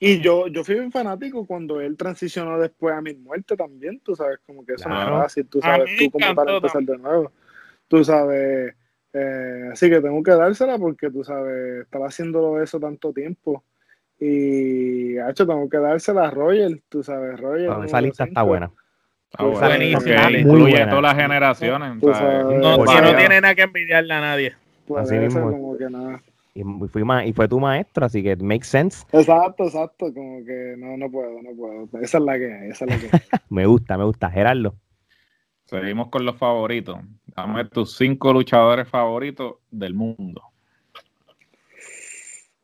Y 0.00 0.20
yo, 0.20 0.48
yo 0.48 0.64
fui 0.64 0.74
un 0.76 0.90
fanático 0.90 1.46
cuando 1.46 1.80
él 1.80 1.96
transicionó 1.96 2.58
después 2.58 2.94
a 2.94 3.00
mi 3.00 3.14
muerte 3.14 3.56
también, 3.56 4.00
tú 4.00 4.14
sabes, 4.14 4.38
como 4.46 4.64
que 4.64 4.74
eso 4.74 4.88
no 4.88 5.00
es 5.00 5.08
fácil, 5.08 5.46
tú 5.46 5.60
sabes, 5.60 5.90
tú 5.98 6.10
como 6.10 6.34
para 6.34 6.56
empezar 6.56 6.82
de 6.82 6.98
nuevo. 6.98 7.32
Tú 7.88 8.04
sabes 8.04 8.74
eh, 9.14 9.68
así 9.72 9.88
que 9.88 10.00
tengo 10.00 10.22
que 10.22 10.32
dársela 10.32 10.76
porque 10.76 11.08
tú 11.08 11.22
sabes, 11.22 11.82
estaba 11.82 12.08
haciendo 12.08 12.60
eso 12.60 12.80
tanto 12.80 13.12
tiempo. 13.12 13.62
Y, 14.18 15.16
hecho, 15.18 15.46
tengo 15.46 15.68
que 15.68 15.78
dársela 15.78 16.26
a 16.26 16.30
Roger, 16.30 16.80
tú 16.88 17.02
sabes, 17.02 17.38
Roger. 17.38 17.70
esa 17.84 18.00
lista 18.00 18.24
está 18.24 18.42
buena. 18.42 18.70
Está 19.30 19.44
buenísima. 19.44 20.30
Incluye 20.30 20.86
todas 20.86 21.02
las 21.02 21.16
generaciones. 21.16 22.02
no, 22.02 22.76
no 22.76 23.16
tiene 23.16 23.40
nada 23.40 23.54
que 23.54 23.62
envidiarle 23.62 24.14
a 24.14 24.20
nadie. 24.20 24.54
Pues 24.86 25.04
Así 25.04 25.18
mismo. 25.18 25.50
Como 25.50 25.78
que 25.78 25.88
nada. 25.88 26.20
Y, 26.54 26.62
fui 26.62 27.02
y 27.24 27.32
fue 27.32 27.48
tu 27.48 27.58
maestro, 27.58 28.06
así 28.06 28.22
que 28.22 28.36
makes 28.36 28.66
sense. 28.66 29.04
Exacto, 29.12 29.64
exacto, 29.64 30.14
como 30.14 30.44
que 30.44 30.76
no, 30.78 30.96
no 30.96 31.10
puedo, 31.10 31.42
no 31.42 31.50
puedo. 31.56 31.88
Esa 32.00 32.18
es 32.18 32.24
la 32.24 32.38
que 32.38 32.52
hay, 32.52 32.70
esa 32.70 32.84
es 32.84 32.90
la 32.90 33.18
que 33.18 33.24
me 33.50 33.66
gusta, 33.66 33.98
me 33.98 34.04
gusta. 34.04 34.30
Gerardo. 34.30 34.76
Seguimos 35.64 36.08
con 36.08 36.24
los 36.24 36.36
favoritos. 36.36 36.98
Dame 37.26 37.64
tus 37.64 37.96
cinco 37.96 38.32
luchadores 38.32 38.88
favoritos 38.88 39.56
del 39.70 39.94
mundo. 39.94 40.42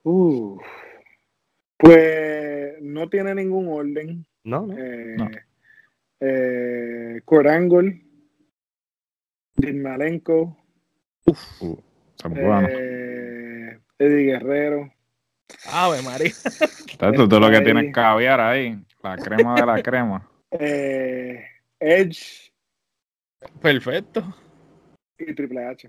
Uh, 0.03 0.59
pues 1.76 2.80
no 2.80 3.09
tiene 3.09 3.34
ningún 3.34 3.68
orden. 3.68 4.26
No, 4.44 4.66
no. 4.66 4.78
Eh, 4.78 5.16
no. 5.16 5.30
Eh, 6.20 7.20
Malenko, 9.74 10.57
Uf, 11.26 11.62
uh, 11.62 11.78
eh, 12.68 13.78
Eddie 13.98 14.24
Guerrero. 14.24 14.92
Ave 15.66 16.03
María. 16.03 16.32
Tú, 17.16 17.28
tú 17.28 17.40
lo 17.40 17.51
que 17.51 17.61
tienes 17.61 17.92
caviar 17.92 18.40
ahí, 18.40 18.78
la 19.03 19.16
crema 19.16 19.55
de 19.55 19.66
la 19.66 19.82
crema. 19.82 20.26
Eh, 20.53 21.44
Edge. 21.78 22.49
Perfecto. 23.61 24.22
Y 25.18 25.34
Triple 25.34 25.64
H. 25.66 25.88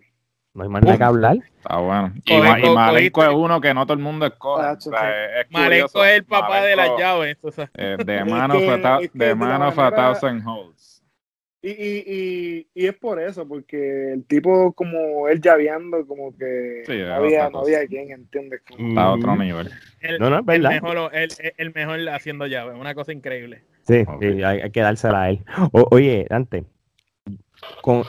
No 0.54 0.64
hay 0.64 0.70
más 0.70 0.84
nada 0.84 0.98
que 0.98 1.04
hablar. 1.04 1.38
Está 1.58 1.78
bueno. 1.78 2.14
Y, 2.26 2.70
Malenko 2.70 3.24
es 3.24 3.34
uno 3.34 3.62
que 3.62 3.74
no 3.74 3.86
todo 3.86 3.94
el 3.94 4.04
mundo 4.04 4.26
escoge. 4.26 4.66
O 4.66 4.82
sea, 4.82 5.42
es 5.42 5.50
Malenko 5.50 6.04
es 6.04 6.18
el 6.18 6.26
papá 6.26 6.62
de 6.64 6.76
las 6.76 6.90
llaves. 6.98 7.38
Eh, 7.76 7.98
de 8.06 8.26
mano 8.26 8.56
de 9.14 9.36
mano 9.36 9.66
a 9.66 9.92
thousand 9.92 10.46
holds. 10.46 11.02
Y, 11.64 11.70
y, 11.70 12.68
y, 12.74 12.88
es 12.88 12.96
por 12.96 13.22
eso, 13.22 13.48
porque 13.48 14.14
el 14.14 14.26
tipo 14.26 14.74
como 14.74 15.28
él 15.28 15.40
llaveando, 15.40 16.08
como 16.08 16.36
que 16.36 16.82
no, 16.88 17.14
había, 17.14 17.52
no 17.52 17.60
había 17.60 17.86
quien, 17.86 18.10
¿entiendes? 18.10 18.62
Está 18.68 19.04
a 19.04 19.12
otro 19.12 19.36
nivel. 19.36 19.70
El, 20.00 20.18
no, 20.18 20.32
no, 20.32 20.40
es 20.40 20.46
verdad. 20.46 20.74
El 20.74 20.82
mejor, 20.82 21.12
el, 21.14 21.30
el 21.58 21.74
mejor 21.76 22.10
haciendo 22.10 22.48
llaves, 22.48 22.76
una 22.76 22.96
cosa 22.96 23.14
increíble. 23.14 23.64
Sí, 23.84 24.04
sí 24.20 24.44
hay, 24.44 24.72
que 24.72 24.82
dársela 24.82 25.22
a 25.22 25.30
él. 25.30 25.46
oye, 25.72 26.26
Dante, 26.28 26.66
con, 27.82 28.04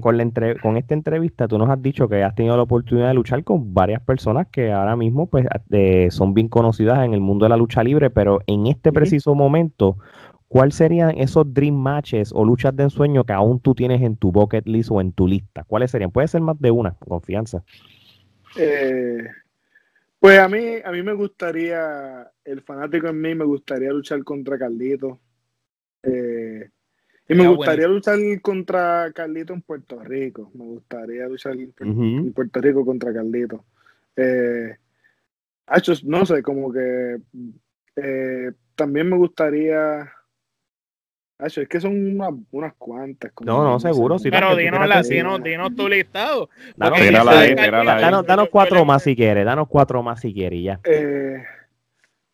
con, 0.00 0.16
la 0.16 0.30
con 0.60 0.76
esta 0.76 0.94
entrevista 0.94 1.48
tú 1.48 1.58
nos 1.58 1.68
has 1.70 1.80
dicho 1.80 2.08
que 2.08 2.22
has 2.22 2.34
tenido 2.34 2.56
la 2.56 2.62
oportunidad 2.62 3.08
de 3.08 3.14
luchar 3.14 3.42
con 3.44 3.74
varias 3.74 4.02
personas 4.02 4.46
que 4.48 4.72
ahora 4.72 4.96
mismo 4.96 5.26
pues 5.26 5.46
son 6.10 6.34
bien 6.34 6.48
conocidas 6.48 7.04
en 7.04 7.14
el 7.14 7.20
mundo 7.20 7.44
de 7.44 7.50
la 7.50 7.56
lucha 7.56 7.82
libre, 7.82 8.10
pero 8.10 8.40
en 8.46 8.66
este 8.66 8.92
preciso 8.92 9.34
momento, 9.34 9.98
¿cuáles 10.48 10.74
serían 10.74 11.18
esos 11.18 11.52
dream 11.52 11.74
matches 11.74 12.30
o 12.32 12.44
luchas 12.44 12.74
de 12.76 12.84
ensueño 12.84 13.24
que 13.24 13.32
aún 13.32 13.60
tú 13.60 13.74
tienes 13.74 14.02
en 14.02 14.16
tu 14.16 14.32
bucket 14.32 14.66
list 14.66 14.90
o 14.90 15.00
en 15.00 15.12
tu 15.12 15.26
lista? 15.26 15.64
¿Cuáles 15.64 15.90
serían? 15.90 16.10
Puede 16.10 16.28
ser 16.28 16.40
más 16.40 16.58
de 16.60 16.70
una, 16.70 16.94
confianza. 16.94 17.64
Eh, 18.56 19.26
pues 20.18 20.38
a 20.38 20.48
mí, 20.48 20.76
a 20.84 20.90
mí 20.90 21.02
me 21.02 21.12
gustaría, 21.12 22.30
el 22.44 22.62
fanático 22.62 23.08
en 23.08 23.20
mí 23.20 23.34
me 23.34 23.44
gustaría 23.44 23.90
luchar 23.90 24.22
contra 24.24 24.58
Caldito. 24.58 25.20
Eh, 26.02 26.70
y 27.28 27.34
me 27.34 27.48
gustaría 27.48 27.88
luchar 27.88 28.18
contra 28.42 29.10
Carlito 29.14 29.54
en 29.54 29.62
Puerto 29.62 29.98
Rico. 30.00 30.50
Me 30.54 30.64
gustaría 30.64 31.26
luchar 31.26 31.56
en 31.56 32.32
Puerto 32.32 32.60
Rico 32.60 32.84
contra 32.84 33.12
Carlito. 33.12 33.64
Eh, 34.16 34.76
no 36.04 36.26
sé, 36.26 36.42
como 36.42 36.72
que 36.72 37.18
eh, 37.96 38.52
también 38.74 39.08
me 39.08 39.16
gustaría. 39.16 40.10
Hacho, 41.38 41.62
es 41.62 41.68
que 41.68 41.80
son 41.80 42.18
unas 42.52 42.74
cuantas. 42.74 43.32
no, 43.40 43.64
no, 43.64 43.80
seguro. 43.80 44.16
Pero 44.22 44.54
dinos, 44.54 44.86
la, 44.86 45.02
dinos, 45.02 45.42
dinos, 45.42 45.74
tu 45.74 45.88
listado. 45.88 46.48
Danos, 46.76 46.98
ahí, 47.00 47.54
danos, 47.54 48.26
danos 48.26 48.48
cuatro 48.50 48.84
más 48.84 49.02
si 49.02 49.16
quieres. 49.16 49.44
Danos 49.44 49.66
cuatro 49.68 50.02
más 50.02 50.20
si 50.20 50.32
quieres 50.32 50.62
ya. 50.62 50.80
Eh, 50.84 51.42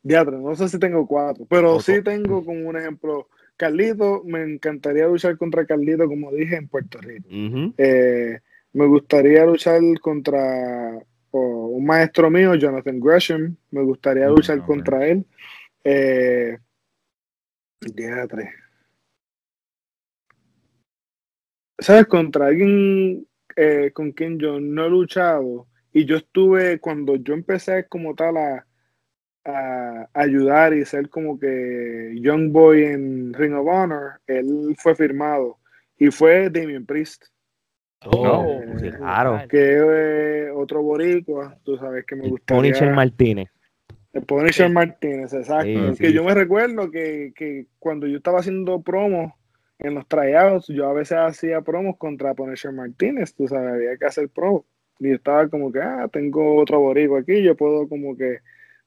no 0.02 0.54
sé 0.54 0.68
si 0.68 0.78
tengo 0.78 1.06
cuatro, 1.06 1.46
pero 1.48 1.80
sí 1.80 2.02
tengo 2.02 2.44
como 2.44 2.68
un 2.68 2.76
ejemplo 2.76 3.28
Carlito, 3.60 4.22
me 4.24 4.42
encantaría 4.42 5.06
luchar 5.06 5.36
contra 5.36 5.66
Carlito, 5.66 6.08
como 6.08 6.32
dije, 6.32 6.56
en 6.56 6.66
Puerto 6.66 6.98
Rico. 6.98 7.28
Eh, 7.76 8.40
me 8.72 8.86
gustaría 8.86 9.44
luchar 9.44 9.82
contra 10.00 10.98
un 11.32 11.84
maestro 11.84 12.30
mío, 12.30 12.54
Jonathan 12.54 12.98
Gresham. 12.98 13.54
Me 13.70 13.82
gustaría 13.82 14.28
luchar 14.28 14.64
contra 14.64 15.06
él. 15.06 15.26
Eh, 15.84 16.56
¿Sabes? 21.78 22.06
Contra 22.06 22.46
alguien 22.46 23.26
eh, 23.56 23.90
con 23.92 24.12
quien 24.12 24.38
yo 24.38 24.58
no 24.58 24.86
he 24.86 24.88
luchado. 24.88 25.66
Y 25.92 26.06
yo 26.06 26.16
estuve, 26.16 26.80
cuando 26.80 27.16
yo 27.16 27.34
empecé 27.34 27.86
como 27.88 28.14
tal 28.14 28.38
a, 28.38 28.66
a 29.44 30.08
ayudar 30.12 30.74
y 30.74 30.84
ser 30.84 31.08
como 31.08 31.38
que 31.38 32.14
Young 32.20 32.52
Boy 32.52 32.84
en 32.84 33.32
Ring 33.32 33.54
of 33.54 33.66
Honor, 33.66 34.20
él 34.26 34.74
fue 34.78 34.94
firmado 34.94 35.58
y 35.98 36.10
fue 36.10 36.50
Damien 36.50 36.86
Priest. 36.86 37.24
Oh, 38.06 38.62
claro. 38.98 39.42
Que 39.48 39.76
es 39.76 40.52
otro 40.54 40.82
boricua, 40.82 41.56
tú 41.64 41.76
sabes 41.76 42.04
que 42.06 42.16
me 42.16 42.28
gusta. 42.28 42.54
Punisher 42.54 42.92
Martínez. 42.92 43.48
El 44.12 44.22
Punisher 44.22 44.70
Martínez, 44.70 45.32
exacto. 45.32 45.94
que 45.96 46.12
yo 46.12 46.24
me 46.24 46.34
recuerdo 46.34 46.90
que, 46.90 47.32
que, 47.36 47.66
cuando 47.78 48.06
yo 48.06 48.16
estaba 48.16 48.40
haciendo 48.40 48.80
promos 48.80 49.32
en 49.78 49.94
los 49.94 50.08
tryouts, 50.08 50.66
yo 50.68 50.88
a 50.88 50.92
veces 50.92 51.18
hacía 51.18 51.60
promos 51.60 51.96
contra 51.96 52.34
Punisher 52.34 52.72
Martínez, 52.72 53.34
tú 53.34 53.46
sabes, 53.46 53.74
había 53.74 53.96
que 53.96 54.06
hacer 54.06 54.28
pro. 54.28 54.64
Y 54.98 55.10
yo 55.10 55.14
estaba 55.14 55.48
como 55.48 55.70
que, 55.70 55.80
ah, 55.80 56.08
tengo 56.12 56.56
otro 56.56 56.80
boricua 56.80 57.20
aquí, 57.20 57.42
yo 57.42 57.56
puedo 57.56 57.88
como 57.88 58.16
que 58.16 58.38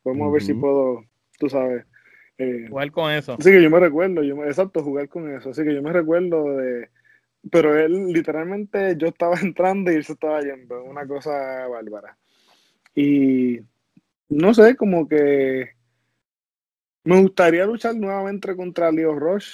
Vamos 0.03 0.27
a 0.27 0.31
ver 0.31 0.41
si 0.41 0.53
puedo, 0.53 1.05
tú 1.39 1.49
sabes. 1.49 1.85
Eh, 2.37 2.65
jugar 2.69 2.91
con 2.91 3.11
eso. 3.11 3.33
Así 3.33 3.51
que 3.51 3.61
yo 3.61 3.69
me 3.69 3.79
recuerdo, 3.79 4.23
yo 4.23 4.43
exacto, 4.45 4.83
jugar 4.83 5.07
con 5.07 5.33
eso. 5.33 5.51
Así 5.51 5.63
que 5.63 5.73
yo 5.73 5.81
me 5.81 5.93
recuerdo 5.93 6.57
de. 6.57 6.89
Pero 7.51 7.77
él, 7.77 8.07
literalmente, 8.07 8.95
yo 8.97 9.07
estaba 9.07 9.35
entrando 9.41 9.91
y 9.91 9.95
él 9.95 10.03
se 10.03 10.13
estaba 10.13 10.41
yendo. 10.41 10.83
Una 10.83 11.07
cosa 11.07 11.67
bárbara. 11.67 12.17
Y 12.95 13.59
no 14.29 14.53
sé, 14.53 14.75
como 14.75 15.07
que. 15.07 15.71
Me 17.05 17.21
gustaría 17.21 17.65
luchar 17.65 17.95
nuevamente 17.95 18.55
contra 18.55 18.91
Leo 18.91 19.13
Rush, 19.13 19.49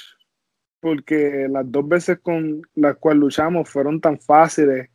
porque 0.79 1.47
las 1.49 1.69
dos 1.71 1.87
veces 1.87 2.19
con 2.19 2.61
las 2.75 2.97
cuales 2.97 3.21
luchamos 3.21 3.67
fueron 3.67 3.99
tan 3.99 4.19
fáciles, 4.19 4.89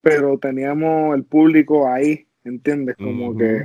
pero 0.00 0.38
teníamos 0.38 1.16
el 1.16 1.24
público 1.24 1.88
ahí, 1.88 2.28
¿entiendes? 2.44 2.94
Como 2.96 3.36
que 3.36 3.64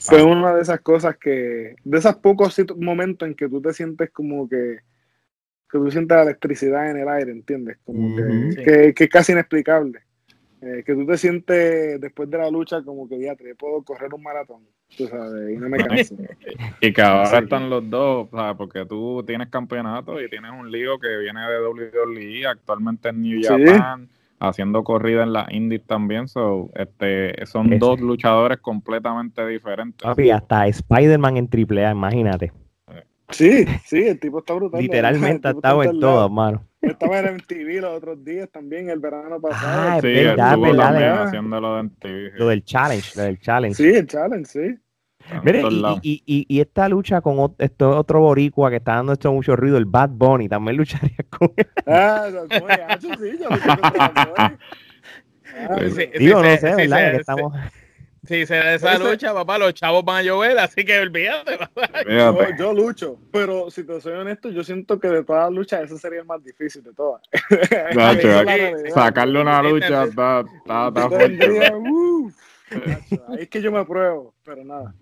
fue 0.00 0.22
una 0.22 0.54
de 0.54 0.62
esas 0.62 0.80
cosas 0.80 1.16
que, 1.16 1.76
de 1.82 1.98
esos 1.98 2.16
pocos 2.16 2.60
momentos 2.76 3.28
en 3.28 3.34
que 3.34 3.48
tú 3.48 3.60
te 3.60 3.72
sientes 3.72 4.10
como 4.10 4.48
que, 4.48 4.80
que 5.70 5.78
tú 5.78 5.90
sientes 5.90 6.16
la 6.16 6.22
electricidad 6.22 6.90
en 6.90 6.98
el 6.98 7.08
aire, 7.08 7.32
¿entiendes? 7.32 7.78
Como 7.84 8.16
que, 8.16 8.94
que, 8.94 9.04
es 9.04 9.10
casi 9.10 9.32
inexplicable. 9.32 10.00
Eh, 10.60 10.82
que 10.82 10.94
tú 10.94 11.04
te 11.04 11.18
sientes 11.18 12.00
después 12.00 12.30
de 12.30 12.38
la 12.38 12.50
lucha 12.50 12.82
como 12.82 13.06
que 13.06 13.20
ya 13.20 13.36
te 13.36 13.54
puedo 13.54 13.82
correr 13.82 14.14
un 14.14 14.22
maratón, 14.22 14.62
tú 14.96 15.06
sabes, 15.06 15.50
y 15.50 15.58
no 15.58 15.68
me 15.68 15.76
canso. 15.76 16.16
y 16.80 16.90
que 16.90 17.02
ahora 17.02 17.40
están 17.40 17.68
los 17.68 17.90
dos, 17.90 18.30
¿sabes? 18.30 18.56
porque 18.56 18.86
tú 18.86 19.22
tienes 19.26 19.48
campeonato 19.48 20.18
y 20.22 20.30
tienes 20.30 20.52
un 20.52 20.70
lío 20.70 20.98
que 20.98 21.18
viene 21.18 21.40
de 21.42 21.60
WWE, 21.68 22.46
actualmente 22.46 23.10
en 23.10 23.20
New 23.20 23.42
Japan 23.42 24.08
haciendo 24.40 24.84
corrida 24.84 25.22
en 25.22 25.32
las 25.32 25.50
indies 25.52 25.82
también. 25.86 26.28
So, 26.28 26.70
este, 26.74 27.44
son 27.46 27.78
dos 27.78 28.00
luchadores 28.00 28.58
completamente 28.58 29.46
diferentes. 29.46 30.02
Papi, 30.02 30.30
hasta 30.30 30.66
Spider-Man 30.66 31.36
en 31.36 31.48
AAA, 31.48 31.92
imagínate. 31.92 32.52
Sí, 33.30 33.64
sí, 33.84 34.02
el 34.02 34.20
tipo 34.20 34.38
está 34.38 34.54
brutal. 34.54 34.80
Literalmente 34.80 35.48
ha 35.48 35.52
estado 35.52 35.82
en 35.82 35.98
todo, 35.98 36.26
hermano. 36.26 36.62
Estaba 36.80 37.18
en 37.20 37.36
MTV 37.36 37.80
los 37.80 37.96
otros 37.96 38.22
días 38.22 38.50
también, 38.50 38.90
el 38.90 38.98
verano 38.98 39.40
pasado. 39.40 39.90
Ah, 39.90 39.98
sí, 40.00 40.08
verdad, 40.08 40.58
verdad. 40.58 41.22
Haciéndolo. 41.24 41.82
Lo 42.36 42.48
del 42.48 42.64
challenge, 42.64 43.12
lo 43.16 43.22
del 43.22 43.40
challenge. 43.40 43.76
Sí, 43.76 43.96
el 43.96 44.06
challenge, 44.06 44.44
sí. 44.44 44.78
Mire, 45.42 45.62
y, 46.02 46.22
y, 46.26 46.46
y, 46.48 46.60
esta 46.60 46.88
lucha 46.88 47.20
con 47.20 47.54
este 47.58 47.84
otro 47.84 48.20
boricua 48.20 48.70
que 48.70 48.76
está 48.76 48.96
dando 48.96 49.12
esto 49.12 49.32
mucho 49.32 49.56
ruido, 49.56 49.78
el 49.78 49.86
Bad 49.86 50.10
Bunny, 50.10 50.48
también 50.48 50.76
lucharía 50.78 51.16
con 51.30 51.52
él. 51.56 51.66
Ah, 51.86 52.28
yo 52.30 52.46
ah, 52.50 52.98
sí, 55.90 56.08
Digo, 56.18 56.42
no 56.42 56.56
sé, 56.56 56.74
¿verdad? 56.74 57.12
que 57.12 57.16
estamos... 57.18 57.54
Si 58.26 58.46
se 58.46 58.54
da 58.54 58.74
esa 58.74 58.98
lucha, 58.98 59.34
papá, 59.34 59.58
los 59.58 59.74
chavos 59.74 60.02
van 60.02 60.16
a 60.16 60.22
llover, 60.22 60.58
así 60.58 60.82
que 60.84 60.98
olvídate. 60.98 61.58
Yo, 62.08 62.56
yo, 62.56 62.72
lucho, 62.72 63.18
pero 63.30 63.70
si 63.70 63.84
te 63.84 64.00
soy 64.00 64.14
honesto, 64.14 64.50
yo 64.50 64.64
siento 64.64 64.98
que 64.98 65.08
de 65.08 65.24
todas 65.24 65.44
las 65.44 65.52
luchas, 65.52 65.82
esa 65.82 65.98
sería 65.98 66.20
el 66.20 66.26
más 66.26 66.42
difícil 66.42 66.82
de 66.82 66.92
todas. 66.92 67.22
sacarle 68.94 69.40
una 69.40 69.62
lucha 69.62 70.04
está, 70.04 70.40
está, 70.40 70.88
está 70.88 71.08
fuerte. 71.08 71.72
Ahí 73.28 73.40
es 73.40 73.48
que 73.48 73.62
yo 73.62 73.72
me 73.72 73.84
pruebo, 73.84 74.34
pero 74.44 74.64
nada. 74.64 74.94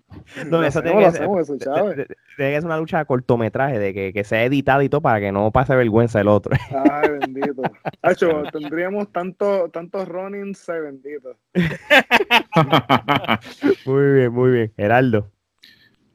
No, 0.47 0.63
eso 0.63 0.81
tiene 0.81 1.05
que, 1.05 1.11
ser, 1.11 2.07
tiene 2.37 2.59
una 2.59 2.77
lucha 2.77 2.99
de 2.99 3.05
cortometraje, 3.05 3.79
de 3.79 3.93
que, 3.93 4.13
que 4.13 4.23
sea 4.23 4.43
editado 4.43 4.81
y 4.81 4.89
todo 4.89 5.01
para 5.01 5.19
que 5.19 5.31
no 5.31 5.51
pase 5.51 5.75
vergüenza 5.75 6.21
el 6.21 6.27
otro. 6.27 6.55
Ay, 6.89 7.09
bendito. 7.19 7.61
Hacho, 8.01 8.43
tendríamos 8.51 9.11
tanto, 9.11 9.69
tantos 9.69 10.07
runnings, 10.07 10.67
ay, 10.69 10.81
bendito. 10.81 11.35
muy 13.85 14.11
bien, 14.13 14.33
muy 14.33 14.51
bien. 14.51 14.73
Geraldo. 14.75 15.29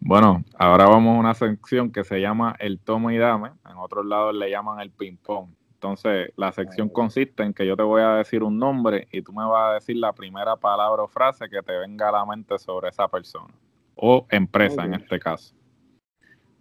Bueno, 0.00 0.44
ahora 0.58 0.86
vamos 0.86 1.16
a 1.16 1.20
una 1.20 1.34
sección 1.34 1.90
que 1.90 2.04
se 2.04 2.20
llama 2.20 2.54
el 2.60 2.78
tomo 2.78 3.10
y 3.10 3.18
dame. 3.18 3.50
En 3.68 3.76
otros 3.76 4.06
lados 4.06 4.34
le 4.34 4.50
llaman 4.50 4.80
el 4.80 4.90
ping-pong. 4.90 5.50
Entonces, 5.78 6.32
la 6.34 6.50
sección 6.50 6.88
consiste 6.88 7.44
en 7.44 7.54
que 7.54 7.64
yo 7.64 7.76
te 7.76 7.84
voy 7.84 8.02
a 8.02 8.14
decir 8.14 8.42
un 8.42 8.58
nombre 8.58 9.06
y 9.12 9.22
tú 9.22 9.32
me 9.32 9.46
vas 9.46 9.70
a 9.70 9.74
decir 9.74 9.94
la 9.94 10.12
primera 10.12 10.56
palabra 10.56 11.04
o 11.04 11.06
frase 11.06 11.48
que 11.48 11.62
te 11.62 11.78
venga 11.78 12.08
a 12.08 12.12
la 12.12 12.26
mente 12.26 12.58
sobre 12.58 12.88
esa 12.88 13.06
persona 13.06 13.54
o 13.94 14.26
empresa 14.28 14.84
en 14.84 14.94
este 14.94 15.20
caso. 15.20 15.54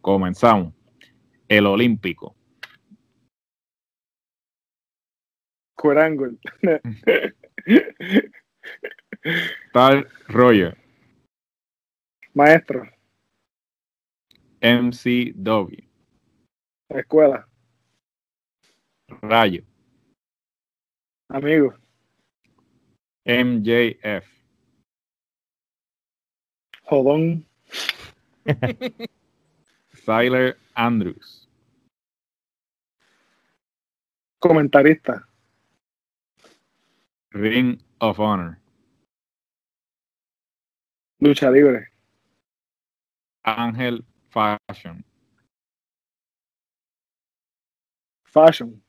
Comenzamos. 0.01 0.71
El 1.47 1.65
Olímpico. 1.65 2.35
Curangle. 5.75 6.37
Tal 9.73 10.07
Roger. 10.27 10.77
Maestro. 12.35 12.87
MCW. 14.61 15.87
Escuela. 16.89 17.47
Rayo. 19.09 19.63
Amigo. 21.29 21.73
MJF. 23.25 24.25
Jodón. 26.89 27.45
Tyler 30.05 30.57
Andrews. 30.75 31.47
Comentarista. 34.39 35.27
Ring 37.33 37.81
of 37.99 38.19
Honor. 38.19 38.59
Lucha 41.19 41.51
libre. 41.51 41.89
Ángel 43.43 44.05
Fashion. 44.29 45.03
Fashion. 48.25 48.81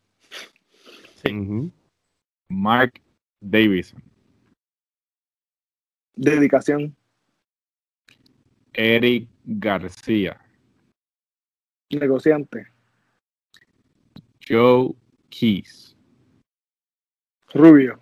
Mark 2.48 3.00
Davison. 3.40 4.02
Dedicación. 6.14 6.96
Eric 8.72 9.28
García. 9.44 10.40
Negociante. 11.90 12.66
Joe 14.48 14.94
Keys. 15.30 15.96
Rubio. 17.54 18.00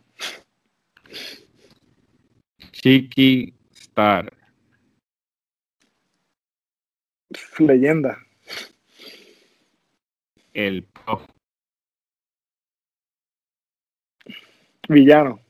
Chiqui 2.73 3.55
Star. 3.73 4.33
Leyenda. 7.59 8.19
El. 10.53 10.87
Villano. 14.89 15.41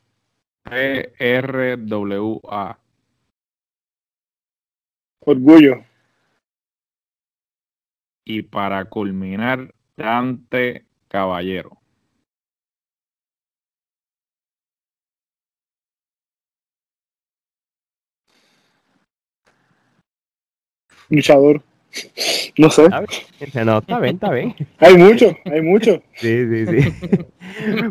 PRWA. 0.64 2.78
Orgullo. 5.20 5.84
Y 8.24 8.42
para 8.42 8.84
culminar, 8.86 9.72
Dante 9.96 10.84
Caballero. 11.08 11.78
Luchador. 21.08 21.62
No 22.58 22.70
sé. 22.70 22.88
No, 23.64 23.78
está 23.78 24.00
bien, 24.00 24.14
está 24.14 24.30
bien. 24.30 24.54
Hay 24.78 24.96
mucho, 24.96 25.26
hay 25.44 25.62
mucho. 25.62 26.00
Sí, 26.14 26.46
sí, 26.48 26.66
sí. 26.66 26.94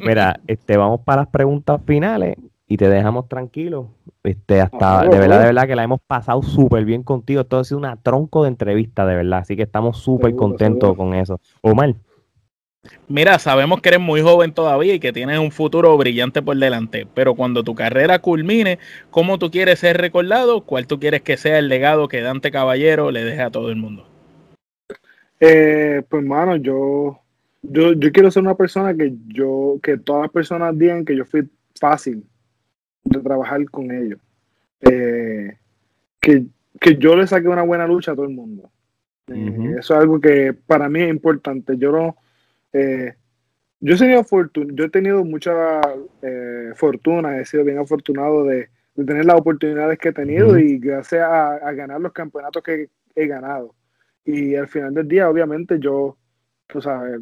Mira, 0.05 0.39
este, 0.47 0.77
vamos 0.77 1.01
para 1.01 1.21
las 1.21 1.29
preguntas 1.29 1.79
finales 1.85 2.35
y 2.67 2.77
te 2.77 2.89
dejamos 2.89 3.27
tranquilo. 3.27 3.89
Este, 4.23 4.59
hasta, 4.59 5.03
de 5.03 5.19
verdad, 5.19 5.39
de 5.39 5.45
verdad 5.45 5.67
que 5.67 5.75
la 5.75 5.83
hemos 5.83 6.01
pasado 6.01 6.41
súper 6.41 6.83
bien 6.85 7.03
contigo. 7.03 7.41
Esto 7.41 7.59
ha 7.59 7.63
sido 7.63 7.77
una 7.77 7.95
tronco 7.97 8.43
de 8.43 8.49
entrevista, 8.49 9.05
de 9.05 9.15
verdad. 9.15 9.39
Así 9.39 9.55
que 9.55 9.63
estamos 9.63 9.99
súper 9.99 10.35
contentos 10.35 10.95
con 10.95 11.13
eso. 11.13 11.39
Omar. 11.61 11.93
Mira, 13.07 13.37
sabemos 13.39 13.81
que 13.81 13.89
eres 13.89 14.01
muy 14.01 14.21
joven 14.21 14.53
todavía 14.53 14.95
y 14.95 14.99
que 14.99 15.13
tienes 15.13 15.39
un 15.39 15.51
futuro 15.51 15.95
brillante 15.97 16.41
por 16.41 16.57
delante, 16.57 17.07
pero 17.13 17.35
cuando 17.35 17.63
tu 17.63 17.75
carrera 17.75 18.19
culmine, 18.19 18.79
¿cómo 19.11 19.37
tú 19.37 19.51
quieres 19.51 19.79
ser 19.79 19.97
recordado? 19.97 20.61
¿Cuál 20.61 20.87
tú 20.87 20.99
quieres 20.99 21.21
que 21.21 21.37
sea 21.37 21.59
el 21.59 21.67
legado 21.67 22.07
que 22.07 22.21
Dante 22.21 22.51
Caballero 22.51 23.11
le 23.11 23.23
deje 23.23 23.41
a 23.41 23.51
todo 23.51 23.69
el 23.69 23.75
mundo? 23.75 24.07
Eh, 25.39 26.03
pues, 26.09 26.23
mano, 26.23 26.55
yo, 26.55 27.19
yo, 27.61 27.93
yo 27.93 28.11
quiero 28.11 28.31
ser 28.31 28.43
una 28.43 28.55
persona 28.55 28.95
que 28.95 29.13
yo, 29.27 29.79
que 29.83 29.97
todas 29.97 30.23
las 30.23 30.31
personas 30.31 30.77
digan 30.77 31.05
que 31.05 31.15
yo 31.15 31.25
fui 31.25 31.47
fácil 31.79 32.23
de 33.03 33.19
trabajar 33.19 33.63
con 33.69 33.91
ellos. 33.91 34.19
Eh, 34.81 35.57
que, 36.19 36.45
yo 36.97 37.15
le 37.15 37.27
saqué 37.27 37.47
una 37.47 37.63
buena 37.63 37.87
lucha 37.87 38.11
a 38.11 38.15
todo 38.15 38.25
el 38.25 38.33
mundo. 38.33 38.69
Eh, 39.27 39.75
eso 39.79 39.93
es 39.95 39.99
algo 39.99 40.19
que 40.19 40.53
para 40.53 40.89
mí 40.89 41.01
es 41.01 41.09
importante. 41.09 41.77
Yo 41.77 41.91
no, 41.91 42.15
eh, 42.77 43.13
yo 43.79 43.95
he 43.95 43.97
tenido 43.97 44.23
fortuna, 44.23 44.73
yo 44.75 44.85
he 44.85 44.89
tenido 44.89 45.23
mucha 45.23 45.81
fortuna, 46.75 47.37
he 47.37 47.45
sido 47.45 47.63
bien 47.63 47.77
afortunado 47.77 48.43
de, 48.43 48.69
tener 48.95 49.25
las 49.25 49.37
oportunidades 49.37 49.99
que 49.99 50.09
he 50.09 50.13
tenido 50.13 50.57
y 50.57 50.79
gracias 50.79 51.27
a, 51.27 51.71
ganar 51.73 51.99
los 52.01 52.13
campeonatos 52.13 52.63
que 52.63 52.89
he 53.15 53.27
ganado. 53.27 53.75
Y 54.23 54.55
al 54.55 54.67
final 54.67 54.93
del 54.93 55.07
día, 55.07 55.29
obviamente, 55.29 55.77
yo, 55.79 56.17
tú 56.67 56.81
sabes, 56.81 57.21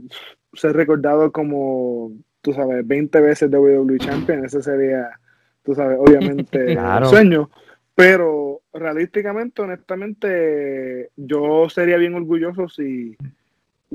ser 0.54 0.74
recordado 0.74 1.32
como, 1.32 2.12
tú 2.42 2.54
sabes, 2.54 2.88
20 2.88 3.22
veces 3.22 3.52
WWE 3.52 3.98
Champion, 3.98 4.46
ese 4.46 4.62
sería 4.62 5.20
tú 5.64 5.74
sabes, 5.74 5.98
obviamente 6.00 6.76
sueño, 7.10 7.50
pero 7.96 8.62
realísticamente, 8.74 9.62
honestamente, 9.62 11.10
yo 11.16 11.70
sería 11.70 11.98
bien 11.98 12.16
orgulloso 12.16 12.68
si, 12.68 13.16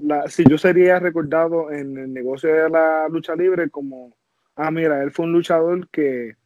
la, 0.02 0.28
si 0.28 0.44
yo 0.44 0.58
sería 0.58 0.98
recordado 0.98 1.70
en 1.70 1.96
el 1.96 2.12
negocio 2.12 2.52
de 2.52 2.68
la 2.70 3.08
lucha 3.08 3.34
libre 3.34 3.70
como, 3.70 4.16
ah, 4.56 4.70
mira, 4.70 5.02
él 5.02 5.10
fue 5.10 5.26
un 5.26 5.32
luchador 5.32 5.88
que, 5.90 6.36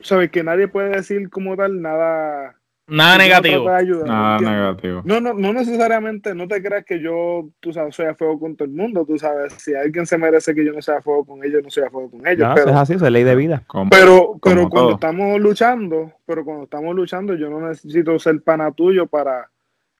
sabes, 0.00 0.30
que 0.30 0.42
nadie 0.42 0.68
puede 0.68 0.90
decir 0.90 1.30
como 1.30 1.56
tal 1.56 1.80
nada 1.80 2.58
Nada 2.88 3.18
negativo. 3.18 3.68
Nada 4.06 4.38
negativo. 4.40 5.02
No, 5.04 5.20
no, 5.20 5.34
no 5.34 5.52
necesariamente, 5.52 6.34
no 6.34 6.48
te 6.48 6.62
creas 6.62 6.86
que 6.86 7.00
yo, 7.00 7.50
tú 7.60 7.70
sabes, 7.72 7.94
soy 7.94 8.06
a 8.06 8.14
fuego 8.14 8.40
con 8.40 8.56
todo 8.56 8.66
el 8.66 8.74
mundo, 8.74 9.04
tú 9.04 9.18
sabes, 9.18 9.52
si 9.58 9.74
alguien 9.74 10.06
se 10.06 10.16
merece 10.16 10.54
que 10.54 10.64
yo 10.64 10.72
no 10.72 10.80
sea 10.80 10.96
a 10.96 11.02
fuego 11.02 11.26
con 11.26 11.44
ellos, 11.44 11.62
no 11.62 11.70
soy 11.70 11.84
a 11.84 11.90
fuego 11.90 12.10
con 12.10 12.26
ellos. 12.26 12.48
No, 12.48 12.54
pero, 12.54 12.70
es 12.70 12.76
así, 12.76 12.94
es 12.94 13.02
ley 13.02 13.24
de 13.24 13.36
vida. 13.36 13.62
pero 13.90 14.38
pero 14.42 14.68
cuando 14.70 14.92
estamos 14.92 15.38
luchando, 15.38 16.12
pero 16.24 16.44
cuando 16.44 16.64
estamos 16.64 16.94
luchando, 16.94 17.34
yo 17.34 17.50
no 17.50 17.60
necesito 17.68 18.18
ser 18.18 18.40
pana 18.42 18.72
tuyo 18.72 19.06
para 19.06 19.50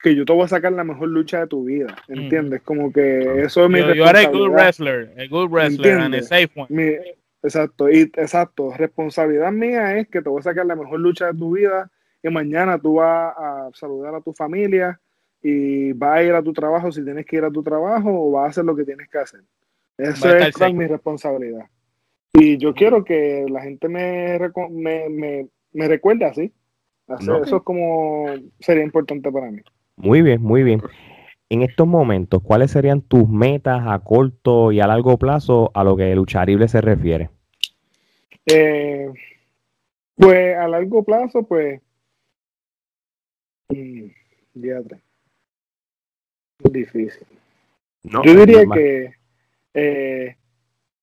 que 0.00 0.14
yo 0.14 0.24
te 0.24 0.32
voy 0.32 0.44
a 0.44 0.48
sacar 0.48 0.72
la 0.72 0.84
mejor 0.84 1.08
lucha 1.08 1.40
de 1.40 1.46
tu 1.48 1.64
vida, 1.64 1.96
¿entiendes? 2.08 2.62
Como 2.62 2.92
que 2.92 3.42
eso 3.42 3.64
es 3.64 3.70
mi 3.70 3.80
Yo 3.80 4.06
eres 4.06 4.28
good 4.30 4.50
wrestler, 4.50 5.12
a 5.18 5.26
good 5.26 5.50
wrestler 5.50 5.98
and 5.98 6.14
a 6.14 6.22
safe 6.22 6.50
one. 6.54 7.00
exacto, 7.42 7.90
y 7.90 8.02
exacto, 8.02 8.72
responsabilidad 8.76 9.50
mía 9.52 9.98
es 9.98 10.08
que 10.08 10.22
te 10.22 10.28
voy 10.28 10.40
a 10.40 10.44
sacar 10.44 10.66
la 10.66 10.76
mejor 10.76 11.00
lucha 11.00 11.26
de 11.26 11.38
tu 11.38 11.56
vida 11.56 11.90
y 12.22 12.28
mañana 12.28 12.78
tú 12.78 12.94
vas 12.94 13.34
a 13.36 13.70
saludar 13.74 14.14
a 14.14 14.20
tu 14.20 14.32
familia 14.32 15.00
y 15.42 15.92
vas 15.92 16.18
a 16.18 16.22
ir 16.22 16.32
a 16.32 16.42
tu 16.42 16.52
trabajo 16.52 16.90
si 16.90 17.04
tienes 17.04 17.26
que 17.26 17.36
ir 17.36 17.44
a 17.44 17.50
tu 17.50 17.62
trabajo 17.62 18.10
o 18.10 18.30
vas 18.32 18.46
a 18.46 18.50
hacer 18.50 18.64
lo 18.64 18.74
que 18.74 18.84
tienes 18.84 19.08
que 19.08 19.18
hacer. 19.18 19.40
Eso 19.96 20.28
es 20.36 20.74
mi 20.74 20.86
responsabilidad. 20.86 21.66
Y 22.32 22.56
yo 22.58 22.72
quiero 22.74 23.04
que 23.04 23.46
la 23.48 23.62
gente 23.62 23.88
me, 23.88 24.38
me, 24.70 25.48
me, 25.72 25.88
recuerde 25.88 26.24
así. 26.24 26.52
Eso 27.20 27.42
es 27.42 27.62
como 27.62 28.26
sería 28.60 28.84
importante 28.84 29.32
para 29.32 29.50
mí. 29.50 29.60
Muy 29.98 30.22
bien, 30.22 30.42
muy 30.42 30.62
bien. 30.62 30.82
En 31.50 31.62
estos 31.62 31.86
momentos, 31.86 32.42
¿cuáles 32.42 32.70
serían 32.70 33.02
tus 33.02 33.28
metas 33.28 33.82
a 33.86 33.98
corto 34.00 34.70
y 34.72 34.80
a 34.80 34.86
largo 34.86 35.18
plazo 35.18 35.70
a 35.74 35.84
lo 35.84 35.96
que 35.96 36.14
lucharible 36.14 36.68
se 36.68 36.80
refiere? 36.80 37.30
Eh, 38.46 39.08
pues 40.16 40.56
a 40.56 40.68
largo 40.68 41.02
plazo, 41.02 41.42
pues 41.42 41.80
Mm, 43.70 44.08
difícil. 46.70 47.26
Yo 48.02 48.34
diría 48.34 48.64
que 48.72 49.12
eh, 49.74 50.36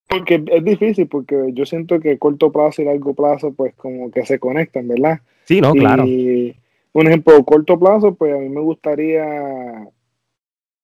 porque 0.08 0.44
es 0.52 0.64
difícil, 0.64 1.08
porque 1.08 1.52
yo 1.54 1.66
siento 1.66 2.00
que 2.00 2.18
corto 2.18 2.52
plazo 2.52 2.82
y 2.82 2.86
largo 2.86 3.14
plazo, 3.14 3.54
pues 3.54 3.76
como 3.76 4.10
que 4.12 4.26
se 4.26 4.40
conectan, 4.40 4.88
¿verdad? 4.88 5.20
Sí, 5.44 5.62
no, 5.62 5.74
claro. 5.74 6.06
Un 6.96 7.08
ejemplo, 7.08 7.44
corto 7.44 7.78
plazo, 7.78 8.16
pues 8.16 8.34
a 8.34 8.38
mí 8.38 8.48
me 8.48 8.62
gustaría, 8.62 9.26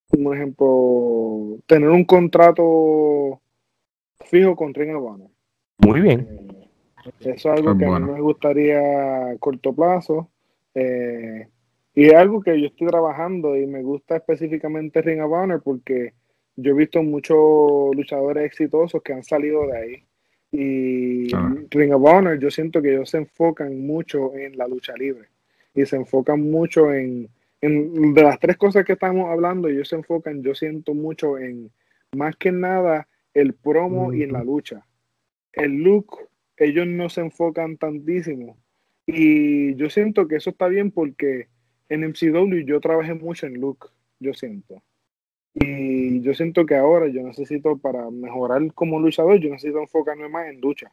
un 0.09 0.35
ejemplo, 0.35 1.57
tener 1.65 1.87
un 1.87 2.03
contrato 2.03 3.39
fijo 4.25 4.53
con 4.57 4.73
Ring 4.73 4.93
of 4.93 5.21
Muy 5.77 6.01
bien. 6.01 6.27
Eh, 7.05 7.31
eso 7.33 7.53
es 7.53 7.59
algo 7.59 7.77
que 7.77 7.85
a 7.85 7.97
mí 7.97 8.11
me 8.11 8.19
gustaría 8.19 9.29
a 9.29 9.37
corto 9.37 9.73
plazo. 9.73 10.29
Eh, 10.75 11.47
y 11.95 12.07
es 12.07 12.13
algo 12.13 12.41
que 12.41 12.59
yo 12.59 12.67
estoy 12.67 12.87
trabajando 12.87 13.55
y 13.55 13.65
me 13.65 13.81
gusta 13.81 14.17
específicamente 14.17 15.01
Ring 15.01 15.21
of 15.21 15.31
Honor 15.31 15.61
porque 15.63 16.11
yo 16.57 16.73
he 16.73 16.75
visto 16.75 17.01
muchos 17.03 17.95
luchadores 17.95 18.43
exitosos 18.43 19.01
que 19.01 19.13
han 19.13 19.23
salido 19.23 19.65
de 19.65 19.77
ahí. 19.77 20.03
Y 20.51 21.33
ah. 21.33 21.55
Ring 21.69 21.93
of 21.93 22.03
Honor, 22.03 22.37
yo 22.37 22.51
siento 22.51 22.81
que 22.81 22.95
ellos 22.95 23.09
se 23.09 23.19
enfocan 23.19 23.87
mucho 23.87 24.35
en 24.35 24.57
la 24.57 24.67
lucha 24.67 24.93
libre 24.97 25.30
y 25.73 25.85
se 25.85 25.95
enfocan 25.95 26.41
mucho 26.41 26.93
en, 26.93 27.29
en 27.61 28.13
de 28.13 28.23
las 28.23 28.39
tres 28.39 28.57
cosas 28.57 28.85
que 28.85 28.93
estamos 28.93 29.29
hablando, 29.29 29.67
ellos 29.67 29.87
se 29.87 29.95
enfocan, 29.95 30.41
yo 30.43 30.55
siento 30.55 30.93
mucho 30.93 31.37
en 31.37 31.71
más 32.13 32.35
que 32.35 32.51
nada 32.51 33.07
el 33.33 33.53
promo 33.53 34.13
y 34.13 34.23
en 34.23 34.33
la 34.33 34.43
lucha. 34.43 34.85
El 35.53 35.83
look, 35.83 36.17
ellos 36.57 36.87
no 36.87 37.09
se 37.09 37.21
enfocan 37.21 37.77
tantísimo. 37.77 38.57
Y 39.05 39.75
yo 39.75 39.89
siento 39.89 40.27
que 40.27 40.37
eso 40.37 40.51
está 40.51 40.67
bien 40.67 40.91
porque 40.91 41.47
en 41.89 42.03
MCW 42.07 42.65
yo 42.65 42.79
trabajé 42.79 43.13
mucho 43.13 43.47
en 43.47 43.59
look, 43.59 43.91
yo 44.19 44.33
siento. 44.33 44.81
Y 45.53 46.21
yo 46.21 46.33
siento 46.33 46.65
que 46.65 46.75
ahora 46.75 47.07
yo 47.07 47.21
necesito, 47.23 47.77
para 47.77 48.09
mejorar 48.09 48.73
como 48.73 48.99
luchador, 48.99 49.39
yo 49.39 49.49
necesito 49.49 49.81
enfocarme 49.81 50.29
más 50.29 50.47
en 50.47 50.61
lucha. 50.61 50.91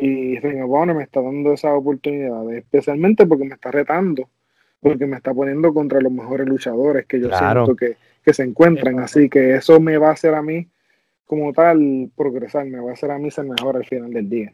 Y 0.00 0.38
Ring 0.38 0.62
of 0.62 0.70
Honor 0.70 0.96
me 0.96 1.02
está 1.02 1.20
dando 1.20 1.52
esa 1.52 1.74
oportunidad, 1.74 2.52
especialmente 2.54 3.26
porque 3.26 3.44
me 3.44 3.54
está 3.54 3.70
retando, 3.70 4.28
porque 4.80 5.06
me 5.06 5.16
está 5.16 5.32
poniendo 5.32 5.72
contra 5.72 6.00
los 6.00 6.12
mejores 6.12 6.46
luchadores 6.46 7.06
que 7.06 7.20
yo 7.20 7.30
siento 7.30 7.74
que, 7.76 7.96
que 8.24 8.34
se 8.34 8.42
encuentran. 8.42 8.98
Así 9.00 9.28
que 9.28 9.54
eso 9.54 9.80
me 9.80 9.98
va 9.98 10.08
a 10.08 10.12
hacer 10.12 10.34
a 10.34 10.42
mí, 10.42 10.68
como 11.24 11.52
tal, 11.52 12.10
progresar, 12.16 12.66
me 12.66 12.80
va 12.80 12.90
a 12.90 12.94
hacer 12.94 13.10
a 13.10 13.18
mí 13.18 13.30
ser 13.30 13.46
mejor 13.46 13.76
al 13.76 13.84
final 13.84 14.12
del 14.12 14.28
día. 14.28 14.52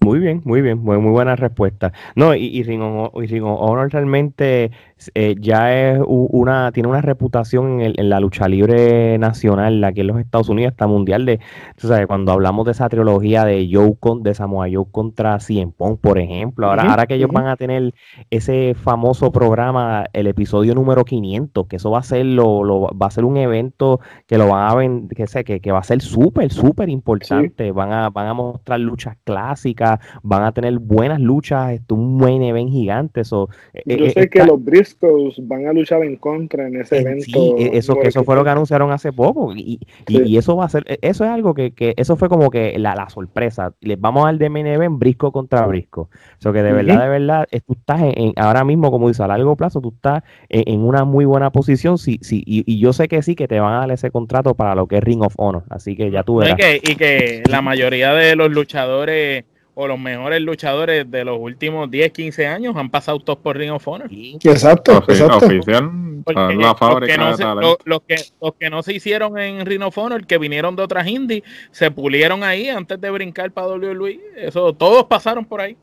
Muy 0.00 0.20
bien, 0.20 0.42
muy 0.44 0.62
bien, 0.62 0.78
muy, 0.78 0.96
muy 0.98 1.10
buena 1.10 1.34
respuesta. 1.34 1.92
No, 2.14 2.34
y, 2.34 2.46
y, 2.46 2.62
Ring, 2.62 2.80
of, 2.82 3.10
Honor 3.14 3.92
realmente 3.92 4.70
eh, 5.14 5.34
ya 5.38 5.74
es 5.74 6.00
una, 6.06 6.70
tiene 6.72 6.88
una 6.88 7.00
reputación 7.00 7.80
en, 7.80 7.94
en, 7.96 8.08
la 8.08 8.20
lucha 8.20 8.48
libre 8.48 9.18
nacional, 9.18 9.82
aquí 9.84 10.00
en 10.00 10.08
los 10.08 10.18
Estados 10.18 10.48
Unidos, 10.48 10.72
hasta 10.72 10.86
mundial 10.86 11.26
de, 11.26 11.40
tú 11.76 11.88
sabes, 11.88 12.06
cuando 12.06 12.32
hablamos 12.32 12.66
de 12.66 12.72
esa 12.72 12.88
trilogía 12.88 13.44
de 13.44 13.68
Joe 13.72 13.96
con, 13.98 14.22
de 14.22 14.34
Samoa 14.34 14.66
Joe 14.72 14.86
contra 14.90 15.40
Cien 15.40 15.72
Pong, 15.72 15.98
por 16.00 16.18
ejemplo, 16.18 16.68
ahora, 16.68 16.82
ahora 16.90 17.06
que 17.06 17.14
ellos 17.14 17.30
van 17.32 17.46
a 17.46 17.56
tener 17.56 17.94
ese 18.30 18.74
famoso 18.74 19.32
programa, 19.32 20.06
el 20.12 20.26
episodio 20.26 20.74
número 20.74 21.04
500, 21.04 21.66
que 21.66 21.76
eso 21.76 21.90
va 21.90 22.00
a 22.00 22.02
ser 22.02 22.26
lo, 22.26 22.64
lo 22.64 22.80
va 22.82 23.06
a 23.06 23.10
ser 23.10 23.24
un 23.24 23.36
evento 23.36 24.00
que 24.26 24.38
lo 24.38 24.48
van 24.48 24.68
a 24.68 25.08
que 25.14 25.26
sé, 25.26 25.44
que, 25.44 25.60
que 25.60 25.72
va 25.72 25.78
a 25.78 25.84
ser 25.84 26.00
súper, 26.02 26.50
súper 26.52 26.88
importante, 26.88 27.72
van 27.72 27.92
a, 27.92 28.10
van 28.10 28.26
a 28.26 28.34
mostrar 28.34 28.80
luchas 28.80 29.16
clásicas 29.24 29.98
van 30.22 30.42
a 30.42 30.52
tener 30.52 30.78
buenas 30.78 31.20
luchas, 31.20 31.80
un 31.90 32.18
buen 32.18 32.42
evento 32.42 32.58
gigante. 32.72 33.20
Eso, 33.20 33.48
eh, 33.72 33.82
Yo 33.86 34.06
eh, 34.06 34.10
sé 34.10 34.28
que 34.28 34.44
los 34.44 34.62
Briscoes 34.88 35.36
van 35.46 35.66
a 35.66 35.72
luchar 35.72 36.02
en 36.02 36.16
contra 36.16 36.66
en 36.66 36.80
ese 36.80 36.98
evento. 36.98 37.24
Sí, 37.24 37.54
e, 37.58 37.76
eso, 37.76 38.00
eso 38.02 38.24
fue 38.24 38.36
lo 38.36 38.44
que 38.44 38.50
anunciaron 38.50 38.90
hace 38.90 39.12
poco. 39.12 39.54
Y, 39.54 39.80
y, 40.06 40.36
eso 40.36 40.56
va 40.56 40.66
a 40.66 40.68
ser, 40.68 40.84
e, 40.86 40.98
eso 41.02 41.24
es 41.24 41.30
algo 41.30 41.54
que, 41.54 41.72
que 41.72 41.94
eso 41.96 42.16
fue 42.16 42.28
como 42.28 42.50
que 42.50 42.78
la, 42.78 42.94
la, 42.94 43.08
sorpresa. 43.08 43.74
Les 43.80 44.00
vamos 44.00 44.26
al 44.26 44.38
de 44.38 44.46
event 44.46 44.98
Brisco 44.98 45.32
contra 45.32 45.66
Brisco. 45.66 46.10
Eso 46.38 46.52
que 46.52 46.62
de 46.62 46.72
verdad, 46.72 47.02
de 47.02 47.08
verdad, 47.08 47.48
tú 47.66 47.74
estás 47.74 48.00
en, 48.02 48.32
ahora 48.36 48.64
mismo, 48.64 48.90
como 48.90 49.08
dice, 49.08 49.22
a 49.22 49.28
largo 49.28 49.56
plazo, 49.56 49.80
tú 49.80 49.92
estás 49.94 50.22
en, 50.48 50.80
una 50.80 51.04
muy 51.04 51.24
buena 51.24 51.50
posición. 51.50 51.98
Sí, 51.98 52.18
sí, 52.22 52.42
y, 52.46 52.78
yo 52.78 52.92
sé 52.92 53.08
que 53.08 53.22
sí, 53.22 53.34
que 53.34 53.48
te 53.48 53.60
van 53.60 53.74
a 53.74 53.78
dar 53.80 53.90
ese 53.90 54.10
contrato 54.10 54.54
para 54.54 54.74
lo 54.74 54.86
que 54.86 54.98
es 54.98 55.04
Ring 55.04 55.22
of 55.22 55.34
Honor. 55.36 55.64
Así 55.70 55.96
que 55.96 56.10
ya 56.10 56.22
tú 56.22 56.36
verás. 56.36 56.54
y, 56.54 56.56
que, 56.56 56.92
y 56.92 56.96
que 56.96 57.42
la 57.48 57.62
mayoría 57.62 58.12
de 58.14 58.36
los 58.36 58.50
luchadores 58.50 59.44
o 59.80 59.86
los 59.86 59.96
mejores 59.96 60.40
luchadores 60.40 61.08
de 61.08 61.24
los 61.24 61.38
últimos 61.38 61.88
10, 61.88 62.10
15 62.10 62.48
años 62.48 62.74
han 62.74 62.90
pasado 62.90 63.20
todos 63.20 63.38
por 63.38 63.56
Ring 63.56 63.70
of 63.70 63.86
Honor. 63.86 64.08
Exacto, 64.10 65.04
exacto. 65.06 65.46
Oficial, 65.46 66.24
la 66.26 66.74
fábrica 66.74 67.16
los, 67.16 67.36
que 67.38 67.44
no 67.44 67.60
se, 67.60 67.88
los, 67.88 68.02
que, 68.02 68.16
los 68.40 68.54
que 68.58 68.70
no 68.70 68.82
se 68.82 68.94
hicieron 68.94 69.38
en 69.38 69.64
Ring 69.64 69.82
of 69.82 69.96
Honor, 69.96 70.26
que 70.26 70.36
vinieron 70.36 70.74
de 70.74 70.82
otras 70.82 71.06
indies, 71.06 71.44
se 71.70 71.92
pulieron 71.92 72.42
ahí 72.42 72.68
antes 72.68 73.00
de 73.00 73.08
brincar 73.08 73.52
para 73.52 73.68
WWE. 73.68 74.20
Eso, 74.34 74.72
todos 74.72 75.04
pasaron 75.04 75.44
por 75.44 75.60
ahí. 75.60 75.76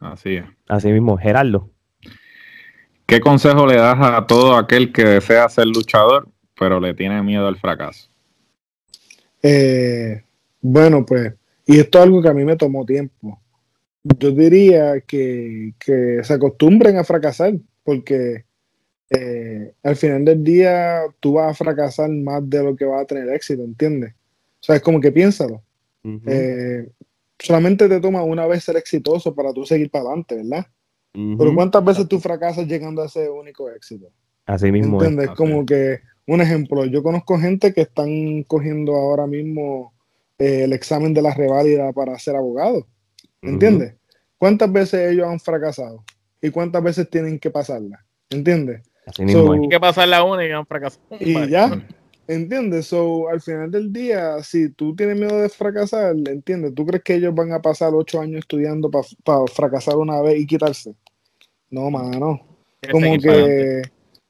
Así 0.00 0.36
es. 0.36 0.44
Así 0.68 0.92
mismo, 0.92 1.18
Gerardo. 1.18 1.68
¿Qué 3.06 3.18
consejo 3.18 3.66
le 3.66 3.74
das 3.74 3.98
a 4.00 4.24
todo 4.28 4.54
aquel 4.54 4.92
que 4.92 5.02
desea 5.02 5.48
ser 5.48 5.66
luchador, 5.66 6.28
pero 6.54 6.78
le 6.78 6.94
tiene 6.94 7.20
miedo 7.24 7.48
al 7.48 7.56
fracaso? 7.56 8.08
Eh, 9.42 10.22
bueno, 10.60 11.04
pues 11.04 11.34
y 11.68 11.78
esto 11.78 11.98
es 11.98 12.04
algo 12.04 12.22
que 12.22 12.28
a 12.30 12.34
mí 12.34 12.46
me 12.46 12.56
tomó 12.56 12.86
tiempo. 12.86 13.38
Yo 14.02 14.30
diría 14.30 15.02
que, 15.02 15.74
se 16.22 16.32
acostumbren 16.32 16.96
a 16.96 17.04
fracasar, 17.04 17.52
porque 17.84 18.46
eh, 19.10 19.74
al 19.82 19.96
final 19.96 20.24
del 20.24 20.42
día 20.42 21.02
tú 21.20 21.34
vas 21.34 21.50
a 21.50 21.64
fracasar 21.64 22.08
más 22.08 22.48
de 22.48 22.62
lo 22.62 22.74
que 22.74 22.86
vas 22.86 23.02
a 23.02 23.06
tener 23.06 23.28
éxito, 23.28 23.62
¿entiendes? 23.62 24.14
O 24.14 24.62
sea, 24.62 24.76
es 24.76 24.82
como 24.82 24.98
que 24.98 25.12
piénsalo. 25.12 25.62
Eh, 26.26 26.88
solamente 27.38 27.86
te 27.86 28.00
toma 28.00 28.22
una 28.22 28.46
vez 28.46 28.64
ser 28.64 28.78
exitoso 28.78 29.34
para 29.34 29.52
tú 29.52 29.66
seguir 29.66 29.90
para 29.90 30.06
adelante, 30.06 30.36
¿verdad? 30.36 30.66
Pero 31.12 31.54
¿cuántas 31.54 31.84
veces 31.84 32.08
tú 32.08 32.18
fracasas 32.18 32.66
llegando 32.66 33.02
a 33.02 33.06
ese 33.06 33.28
único 33.28 33.68
éxito? 33.70 34.10
Así 34.46 34.72
mismo. 34.72 35.02
¿Entiendes? 35.02 35.36
Como 35.36 35.66
que, 35.66 35.98
un 36.26 36.40
ejemplo, 36.40 36.86
yo 36.86 37.02
conozco 37.02 37.38
gente 37.38 37.74
que 37.74 37.82
están 37.82 38.42
cogiendo 38.44 38.94
ahora 38.94 39.26
mismo 39.26 39.92
eh, 40.38 40.64
el 40.64 40.72
examen 40.72 41.12
de 41.14 41.22
la 41.22 41.34
reválida 41.34 41.92
para 41.92 42.18
ser 42.18 42.36
abogado. 42.36 42.86
¿Entiendes? 43.42 43.94
¿Cuántas 44.36 44.70
veces 44.72 45.10
ellos 45.10 45.26
han 45.26 45.40
fracasado? 45.40 46.04
¿Y 46.40 46.50
cuántas 46.50 46.82
veces 46.82 47.10
tienen 47.10 47.38
que 47.38 47.50
pasarla? 47.50 48.04
¿Entiendes? 48.30 48.82
Tienen 49.14 49.68
que 49.68 49.80
pasar 49.80 50.08
una 50.22 50.46
y 50.46 50.50
han 50.50 50.66
fracasado. 50.66 51.02
Y 51.18 51.48
ya, 51.48 51.82
¿entiendes? 52.26 52.86
So, 52.86 53.28
al 53.28 53.40
final 53.40 53.70
del 53.70 53.92
día, 53.92 54.42
si 54.42 54.70
tú 54.70 54.94
tienes 54.94 55.18
miedo 55.18 55.40
de 55.40 55.48
fracasar, 55.48 56.14
¿entiendes? 56.14 56.74
¿Tú 56.74 56.86
crees 56.86 57.02
que 57.02 57.14
ellos 57.14 57.34
van 57.34 57.52
a 57.52 57.62
pasar 57.62 57.94
ocho 57.94 58.20
años 58.20 58.40
estudiando 58.40 58.90
para 58.90 59.46
fracasar 59.52 59.96
una 59.96 60.20
vez 60.20 60.40
y 60.40 60.46
quitarse? 60.46 60.94
No, 61.70 61.90
mano. 61.90 62.40
Como 62.90 63.18
que 63.18 63.82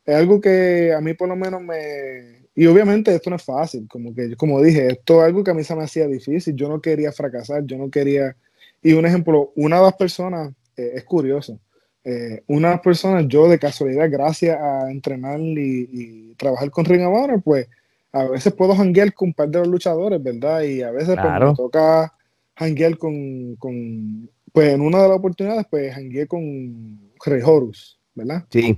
es 0.04 0.14
algo 0.14 0.40
que 0.40 0.94
a 0.96 1.00
mí 1.00 1.12
por 1.14 1.28
lo 1.28 1.36
menos 1.36 1.60
me, 1.60 2.47
y 2.58 2.66
obviamente 2.66 3.14
esto 3.14 3.30
no 3.30 3.36
es 3.36 3.44
fácil, 3.44 3.86
como 3.86 4.12
que 4.12 4.34
como 4.34 4.60
dije, 4.60 4.88
esto 4.88 5.20
es 5.20 5.26
algo 5.26 5.44
que 5.44 5.52
a 5.52 5.54
mí 5.54 5.62
se 5.62 5.76
me 5.76 5.84
hacía 5.84 6.08
difícil, 6.08 6.56
yo 6.56 6.68
no 6.68 6.80
quería 6.80 7.12
fracasar, 7.12 7.64
yo 7.64 7.78
no 7.78 7.88
quería... 7.88 8.34
Y 8.82 8.94
un 8.94 9.06
ejemplo, 9.06 9.52
una 9.54 9.76
de 9.76 9.82
las 9.82 9.94
personas, 9.94 10.52
eh, 10.76 10.90
es 10.96 11.04
curioso, 11.04 11.60
eh, 12.02 12.42
una 12.48 12.70
de 12.70 12.74
las 12.74 12.82
personas, 12.82 13.26
yo 13.28 13.48
de 13.48 13.60
casualidad, 13.60 14.10
gracias 14.10 14.58
a 14.60 14.90
entrenar 14.90 15.38
y, 15.38 16.34
trabajar 16.36 16.68
con 16.72 16.84
Ring 16.84 17.06
of 17.06 17.44
pues 17.44 17.68
a 18.10 18.24
veces 18.24 18.52
puedo 18.52 18.74
hanguear 18.74 19.14
con 19.14 19.28
un 19.28 19.34
par 19.34 19.50
de 19.50 19.60
los 19.60 19.68
luchadores, 19.68 20.20
¿verdad? 20.20 20.62
Y 20.62 20.82
a 20.82 20.90
veces 20.90 21.14
pues, 21.14 21.32
me 21.40 21.54
toca 21.54 22.12
hanguear 22.56 22.98
con, 22.98 23.54
con, 23.54 24.28
pues 24.52 24.74
en 24.74 24.80
una 24.80 25.00
de 25.00 25.08
las 25.08 25.18
oportunidades, 25.18 25.64
pues 25.70 25.96
hangueé 25.96 26.26
con 26.26 27.12
Rey 27.24 27.40
Horus, 27.40 28.00
¿verdad? 28.16 28.44
Sí. 28.50 28.76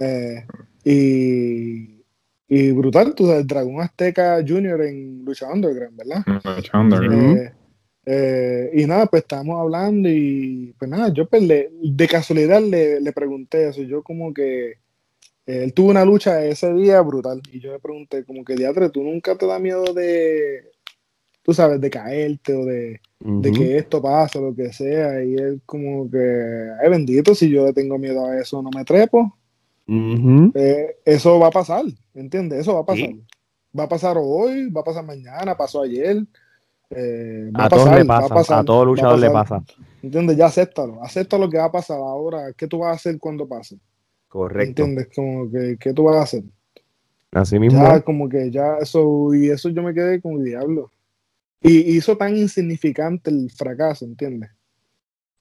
Eh, 0.00 0.44
y 0.84 2.01
y 2.48 2.72
brutal, 2.72 3.14
tú 3.14 3.26
sabes, 3.26 3.46
Dragón 3.46 3.80
Azteca 3.80 4.44
Junior 4.46 4.82
en 4.82 5.24
Lucha 5.24 5.50
Underground, 5.50 5.96
¿verdad? 5.96 6.22
Lucha 6.56 6.78
Underground. 6.78 7.38
Eh, 7.38 7.52
eh, 8.04 8.70
y 8.74 8.86
nada, 8.86 9.06
pues 9.06 9.22
estábamos 9.22 9.60
hablando 9.60 10.08
y 10.08 10.74
pues 10.78 10.90
nada, 10.90 11.12
yo 11.12 11.28
pues, 11.28 11.42
de 11.48 12.08
casualidad 12.08 12.60
le, 12.60 13.00
le, 13.00 13.12
pregunté 13.12 13.68
eso, 13.68 13.82
yo 13.82 14.02
como 14.02 14.34
que 14.34 14.74
él 15.46 15.72
tuvo 15.72 15.90
una 15.90 16.04
lucha 16.04 16.44
ese 16.44 16.72
día 16.74 17.00
brutal 17.00 17.40
y 17.52 17.60
yo 17.60 17.72
le 17.72 17.78
pregunté 17.78 18.24
como 18.24 18.44
que 18.44 18.54
diatre, 18.54 18.90
tú 18.90 19.02
nunca 19.02 19.36
te 19.36 19.46
da 19.46 19.58
miedo 19.58 19.84
de, 19.94 20.72
tú 21.42 21.54
sabes, 21.54 21.80
de 21.80 21.90
caerte 21.90 22.54
o 22.54 22.64
de, 22.64 23.00
de 23.20 23.52
que 23.52 23.76
esto 23.76 24.02
pase 24.02 24.38
o 24.38 24.42
lo 24.42 24.54
que 24.54 24.72
sea 24.72 25.24
y 25.24 25.34
él 25.34 25.62
como 25.64 26.10
que, 26.10 26.70
ay 26.82 26.90
bendito, 26.90 27.34
si 27.34 27.50
yo 27.50 27.66
le 27.66 27.72
tengo 27.72 27.98
miedo 27.98 28.26
a 28.26 28.38
eso 28.38 28.62
no 28.62 28.70
me 28.74 28.84
trepo. 28.84 29.36
Eh, 29.86 30.96
eso 31.04 31.38
va 31.38 31.48
a 31.48 31.50
pasar, 31.50 31.84
¿entiendes? 32.14 32.60
Eso 32.60 32.74
va 32.74 32.80
a 32.80 32.86
pasar. 32.86 33.10
Va 33.78 33.84
a 33.84 33.88
pasar 33.88 34.16
hoy, 34.18 34.70
va 34.70 34.82
a 34.82 34.84
pasar 34.84 35.04
mañana, 35.04 35.56
pasó 35.56 35.82
ayer. 35.82 36.24
Eh, 36.90 37.50
a, 37.54 37.68
todos 37.68 37.90
le 37.90 38.04
pasa, 38.04 38.58
a, 38.58 38.64
todo 38.64 38.84
luchador 38.84 39.18
le 39.18 39.30
pasa. 39.30 39.64
¿Entiendes? 40.02 40.36
Ya 40.36 40.46
acéptalo. 40.46 41.02
Acepta 41.02 41.38
lo 41.38 41.48
que 41.48 41.58
va 41.58 41.64
a 41.64 41.72
pasar 41.72 41.96
ahora. 41.98 42.52
¿Qué 42.52 42.66
tú 42.66 42.78
vas 42.78 42.92
a 42.92 42.96
hacer 42.96 43.18
cuando 43.18 43.48
pase? 43.48 43.78
Correcto. 44.28 44.82
¿Entiendes? 44.82 45.08
Como 45.14 45.50
que, 45.50 45.76
¿qué 45.80 45.92
tú 45.92 46.04
vas 46.04 46.16
a 46.16 46.22
hacer? 46.22 46.44
Así 47.30 47.58
mismo. 47.58 47.82
Ya, 47.82 48.02
como 48.02 48.28
que 48.28 48.50
ya, 48.50 48.76
eso, 48.78 49.34
y 49.34 49.48
eso 49.48 49.70
yo 49.70 49.82
me 49.82 49.94
quedé 49.94 50.20
como 50.20 50.38
diablo. 50.38 50.90
Y 51.62 51.96
hizo 51.96 52.16
tan 52.16 52.36
insignificante 52.36 53.30
el 53.30 53.50
fracaso, 53.50 54.04
¿entiendes? 54.04 54.50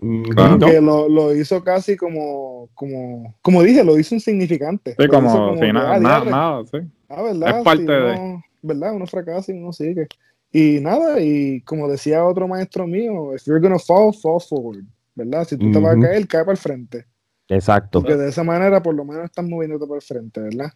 Mm, 0.04 0.24
que 0.60 0.82
lo, 0.82 1.08
lo, 1.08 1.36
hizo 1.36 1.64
casi 1.64 1.96
como, 1.96 2.70
como, 2.74 3.36
como 3.44 3.62
dije, 3.62 3.84
lo 3.84 4.00
hizo 4.00 4.16
insignificante. 4.16 4.96
Sí, 4.98 5.08
como, 5.08 5.54
si 5.54 5.72
nada, 5.72 6.00
nada, 6.00 6.26
nada, 6.26 6.64
sí. 6.66 6.80
Ah, 7.08 7.22
¿verdad? 7.22 7.60
Es 7.60 7.64
parte 7.64 7.92
de... 7.92 8.42
¿Verdad? 8.64 8.96
Uno 8.96 9.06
fracasa 9.06 9.52
y 9.52 9.58
uno 9.58 9.72
sigue. 9.72 10.08
Y 10.52 10.80
nada, 10.82 11.20
y 11.22 11.62
como 11.62 11.88
decía 11.88 12.26
otro 12.26 12.48
maestro 12.48 12.88
mío, 12.88 13.36
if 13.36 13.46
you're 13.46 13.62
gonna 13.62 13.80
fall, 13.80 14.12
fall 14.14 14.42
forward, 14.42 14.84
¿verdad? 15.16 15.48
Si 15.48 15.56
tú 15.56 15.72
te 15.72 15.80
vas 15.80 15.96
a 15.96 16.00
caer, 16.00 16.28
cae 16.28 16.42
para 16.42 16.54
el 16.54 16.58
frente. 16.58 17.06
Exacto. 17.48 18.02
Porque 18.02 18.18
de 18.18 18.30
esa 18.30 18.44
manera 18.44 18.82
por 18.82 18.96
lo 18.96 19.06
menos 19.06 19.26
estás 19.26 19.46
moviéndote 19.48 19.86
para 19.86 19.98
el 19.98 20.02
frente, 20.02 20.42
¿verdad? 20.42 20.72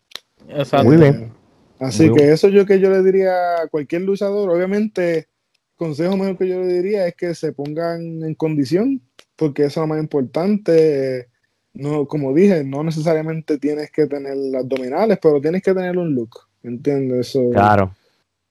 Exacto. 0.49 0.85
Muy 0.85 0.97
bien. 0.97 1.31
Así 1.79 2.11
que 2.11 2.31
eso 2.31 2.47
yo 2.47 2.65
que 2.65 2.79
yo 2.79 2.89
le 2.89 3.03
diría 3.03 3.63
a 3.63 3.67
cualquier 3.67 4.03
luchador, 4.03 4.49
obviamente, 4.49 5.27
consejo 5.75 6.17
mejor 6.17 6.37
que 6.37 6.47
yo 6.47 6.59
le 6.61 6.73
diría 6.73 7.07
es 7.07 7.15
que 7.15 7.35
se 7.35 7.53
pongan 7.53 8.23
en 8.23 8.35
condición, 8.35 9.01
porque 9.35 9.63
eso 9.65 9.81
es 9.81 9.83
lo 9.83 9.87
más 9.87 9.99
importante. 9.99 11.27
No, 11.73 12.07
como 12.07 12.33
dije, 12.33 12.63
no 12.63 12.83
necesariamente 12.83 13.57
tienes 13.57 13.91
que 13.91 14.07
tener 14.07 14.37
abdominales, 14.55 15.19
pero 15.21 15.41
tienes 15.41 15.61
que 15.61 15.73
tener 15.73 15.97
un 15.97 16.15
look, 16.15 16.31
¿entiendes? 16.63 17.29
Eso, 17.29 17.49
claro. 17.51 17.93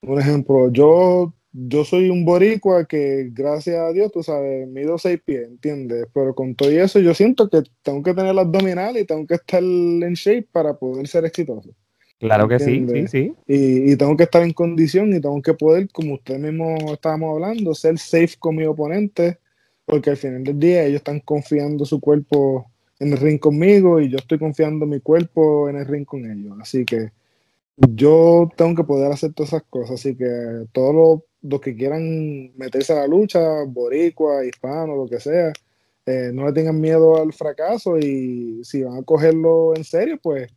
Un 0.01 0.19
ejemplo, 0.19 0.71
yo, 0.71 1.33
yo 1.51 1.83
soy 1.83 2.11
un 2.11 2.23
boricua 2.23 2.85
que, 2.85 3.31
gracias 3.33 3.77
a 3.77 3.91
Dios, 3.91 4.11
tú 4.11 4.21
sabes, 4.21 4.67
mido 4.67 4.99
seis 4.99 5.19
pies, 5.25 5.47
¿entiendes? 5.47 6.05
Pero 6.13 6.35
con 6.35 6.53
todo 6.53 6.69
eso, 6.69 6.99
yo 6.99 7.15
siento 7.15 7.49
que 7.49 7.63
tengo 7.81 8.03
que 8.03 8.13
tener 8.13 8.37
abdominales 8.37 9.01
y 9.01 9.05
tengo 9.07 9.25
que 9.25 9.35
estar 9.35 9.63
en 9.63 10.13
shape 10.13 10.47
para 10.51 10.75
poder 10.75 11.07
ser 11.07 11.25
exitoso. 11.25 11.71
Claro 12.19 12.47
que 12.47 12.59
sí, 12.59 12.85
sí, 12.89 13.07
sí. 13.07 13.33
Y, 13.45 13.95
tengo 13.97 14.15
que 14.15 14.23
estar 14.23 14.41
en 14.41 14.53
condición 14.53 15.13
y 15.13 15.19
tengo 15.19 15.41
que 15.41 15.53
poder, 15.53 15.89
como 15.91 16.15
usted 16.15 16.39
mismo 16.39 16.75
estábamos 16.93 17.33
hablando, 17.33 17.75
ser 17.75 17.97
safe 17.97 18.35
con 18.39 18.55
mi 18.55 18.65
oponente, 18.65 19.39
porque 19.85 20.11
al 20.11 20.17
final 20.17 20.43
del 20.43 20.57
día 20.57 20.83
ellos 20.83 20.97
están 20.97 21.19
confiando 21.19 21.85
su 21.85 21.99
cuerpo 21.99 22.71
en 22.99 23.11
el 23.11 23.17
ring 23.17 23.39
conmigo 23.39 23.99
y 23.99 24.09
yo 24.09 24.17
estoy 24.17 24.39
confiando 24.39 24.85
mi 24.85 25.01
cuerpo 25.01 25.69
en 25.69 25.75
el 25.77 25.85
ring 25.85 26.05
con 26.05 26.29
ellos. 26.29 26.57
Así 26.61 26.85
que 26.85 27.11
yo 27.77 28.49
tengo 28.55 28.75
que 28.75 28.83
poder 28.85 29.11
hacer 29.11 29.33
todas 29.33 29.49
esas 29.49 29.63
cosas. 29.69 29.99
Así 29.99 30.15
que 30.15 30.65
todos 30.71 31.21
los, 31.41 31.61
que 31.61 31.75
quieran 31.75 32.55
meterse 32.55 32.93
a 32.93 33.01
la 33.01 33.07
lucha, 33.07 33.63
boricua, 33.67 34.45
hispano, 34.45 34.95
lo 34.95 35.07
que 35.07 35.19
sea, 35.19 35.51
eh, 36.05 36.31
no 36.33 36.45
le 36.45 36.53
tengan 36.53 36.79
miedo 36.79 37.17
al 37.17 37.33
fracaso 37.33 37.97
y 37.99 38.63
si 38.63 38.83
van 38.83 38.97
a 38.97 39.03
cogerlo 39.03 39.75
en 39.75 39.83
serio, 39.83 40.17
pues 40.21 40.49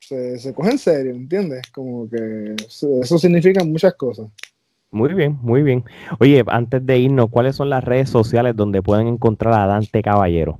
se, 0.00 0.38
se 0.38 0.52
coge 0.52 0.72
en 0.72 0.78
serio, 0.78 1.12
¿entiendes? 1.12 1.62
Como 1.72 2.08
que 2.08 2.56
eso 2.66 3.18
significa 3.18 3.62
muchas 3.64 3.94
cosas. 3.94 4.26
Muy 4.90 5.14
bien, 5.14 5.38
muy 5.42 5.62
bien. 5.62 5.84
Oye, 6.18 6.42
antes 6.48 6.84
de 6.84 6.98
irnos, 6.98 7.30
¿cuáles 7.30 7.54
son 7.54 7.70
las 7.70 7.84
redes 7.84 8.10
sociales 8.10 8.56
donde 8.56 8.82
pueden 8.82 9.06
encontrar 9.06 9.54
a 9.54 9.66
Dante 9.66 10.02
Caballero? 10.02 10.58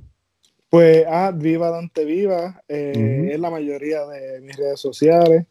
Pues, 0.69 1.05
ah, 1.05 1.33
Viva 1.35 1.69
Dante 1.69 2.05
Viva, 2.05 2.63
eh, 2.69 3.31
es 3.33 3.39
la 3.41 3.49
mayoría 3.49 4.05
de 4.05 4.39
mis 4.39 4.55
redes 4.55 4.79
sociales. 4.79 5.45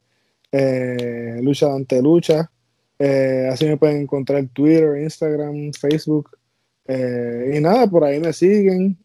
Eh, 0.51 1.41
lucha 1.43 1.69
Dante 1.69 2.01
Lucha. 2.01 2.51
Eh, 2.99 3.49
así 3.53 3.67
me 3.67 3.77
pueden 3.77 4.01
encontrar 4.03 4.47
Twitter, 4.53 4.97
Instagram, 4.97 5.73
Facebook. 5.79 6.31
y 6.89 7.61
nada, 7.61 7.87
por 7.87 8.03
ahí 8.03 8.19
me 8.19 8.33
siguen. 8.33 8.97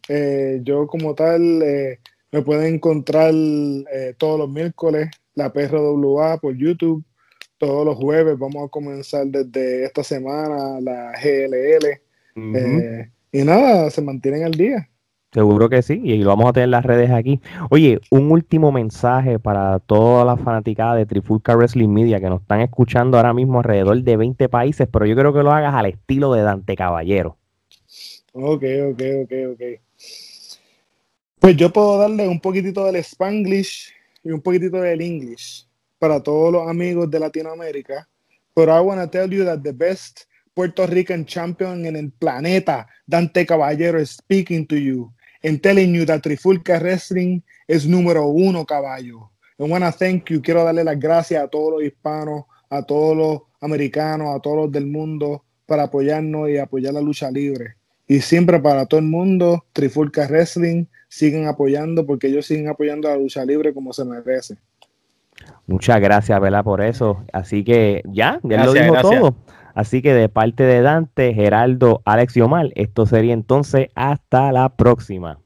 yo 0.64 0.86
como 0.86 1.14
tal 1.14 1.62
me 2.32 2.42
pueden 2.42 2.74
encontrar 2.74 3.32
todos 4.18 4.38
los 4.38 4.48
miércoles 4.48 5.08
la 5.34 5.52
PRWA 5.52 6.38
por 6.38 6.56
YouTube. 6.56 7.04
Todos 7.58 7.86
los 7.86 7.96
jueves 7.96 8.38
vamos 8.38 8.66
a 8.66 8.68
comenzar 8.68 9.26
desde 9.26 9.84
esta 9.84 10.02
semana 10.02 10.80
la 10.80 11.12
GLL. 11.12 12.00
y 13.32 13.44
nada, 13.44 13.90
se 13.90 14.02
mantienen 14.02 14.44
al 14.44 14.52
día. 14.52 14.88
Seguro 15.32 15.68
que 15.68 15.82
sí, 15.82 16.00
y 16.02 16.18
lo 16.18 16.30
vamos 16.30 16.48
a 16.48 16.52
tener 16.54 16.64
en 16.64 16.70
las 16.70 16.84
redes 16.84 17.10
aquí. 17.10 17.40
Oye, 17.70 18.00
un 18.10 18.30
último 18.30 18.72
mensaje 18.72 19.38
para 19.38 19.78
toda 19.80 20.24
la 20.24 20.36
fanaticada 20.36 20.94
de 20.94 21.04
Trifulca 21.04 21.54
Wrestling 21.54 21.88
Media 21.90 22.20
que 22.20 22.30
nos 22.30 22.40
están 22.40 22.60
escuchando 22.60 23.18
ahora 23.18 23.34
mismo 23.34 23.58
alrededor 23.58 24.02
de 24.02 24.16
20 24.16 24.48
países, 24.48 24.88
pero 24.90 25.04
yo 25.04 25.14
creo 25.14 25.34
que 25.34 25.42
lo 25.42 25.52
hagas 25.52 25.74
al 25.74 25.86
estilo 25.86 26.32
de 26.32 26.42
Dante 26.42 26.74
Caballero. 26.76 27.36
Ok, 28.32 28.64
ok, 28.92 29.02
ok, 29.24 29.32
ok. 29.52 29.62
Pues 31.46 31.56
yo 31.56 31.72
puedo 31.72 31.96
darle 31.96 32.26
un 32.26 32.40
poquitito 32.40 32.84
del 32.86 32.96
Spanglish 32.96 33.92
y 34.24 34.32
un 34.32 34.40
poquitito 34.40 34.78
del 34.78 35.00
English 35.00 35.64
para 35.96 36.20
todos 36.20 36.52
los 36.52 36.68
amigos 36.68 37.08
de 37.08 37.20
Latinoamérica. 37.20 38.08
Pero 38.52 38.76
I 38.76 38.80
want 38.80 39.00
to 39.00 39.08
tell 39.08 39.30
you 39.30 39.44
that 39.44 39.60
the 39.60 39.70
best 39.70 40.22
Puerto 40.54 40.84
Rican 40.88 41.24
champion 41.24 41.86
en 41.86 41.94
el 41.94 42.10
planeta, 42.10 42.88
Dante 43.06 43.46
Caballero, 43.46 44.00
is 44.00 44.10
speaking 44.10 44.66
to 44.66 44.74
you 44.74 45.12
and 45.44 45.62
telling 45.62 45.94
you 45.94 46.04
that 46.04 46.20
Trifulca 46.22 46.80
Wrestling 46.80 47.42
es 47.68 47.86
número 47.86 48.26
uno, 48.26 48.64
caballo. 48.64 49.30
I 49.60 49.70
wanna 49.70 49.92
thank 49.92 50.28
you. 50.28 50.42
Quiero 50.42 50.64
darle 50.64 50.82
las 50.82 50.98
gracias 50.98 51.44
a 51.44 51.46
todos 51.46 51.74
los 51.74 51.84
hispanos, 51.84 52.46
a 52.68 52.82
todos 52.82 53.16
los 53.16 53.42
americanos, 53.60 54.34
a 54.34 54.40
todos 54.40 54.56
los 54.56 54.72
del 54.72 54.88
mundo 54.88 55.44
para 55.64 55.84
apoyarnos 55.84 56.50
y 56.50 56.58
apoyar 56.58 56.94
la 56.94 57.00
lucha 57.00 57.30
libre. 57.30 57.76
Y 58.08 58.20
siempre 58.20 58.58
para 58.58 58.86
todo 58.86 58.98
el 58.98 59.06
mundo, 59.06 59.64
Trifulca 59.72 60.26
Wrestling, 60.26 60.86
siguen 61.16 61.48
apoyando 61.48 62.04
porque 62.04 62.26
ellos 62.26 62.44
siguen 62.44 62.68
apoyando 62.68 63.08
a 63.08 63.12
la 63.12 63.16
lucha 63.16 63.42
libre 63.42 63.72
como 63.72 63.90
se 63.94 64.04
merece. 64.04 64.58
Muchas 65.66 65.98
gracias, 65.98 66.38
Vela, 66.40 66.62
por 66.62 66.82
eso. 66.82 67.24
Así 67.32 67.64
que 67.64 68.02
ya, 68.04 68.38
ya 68.42 68.66
lo 68.66 68.74
dijo 68.74 68.94
todo. 69.00 69.36
Así 69.74 70.02
que 70.02 70.12
de 70.12 70.28
parte 70.28 70.64
de 70.64 70.82
Dante, 70.82 71.32
Geraldo, 71.32 72.02
Alex 72.04 72.36
y 72.36 72.42
Omar, 72.42 72.70
esto 72.74 73.06
sería 73.06 73.32
entonces 73.32 73.88
hasta 73.94 74.52
la 74.52 74.76
próxima. 74.76 75.38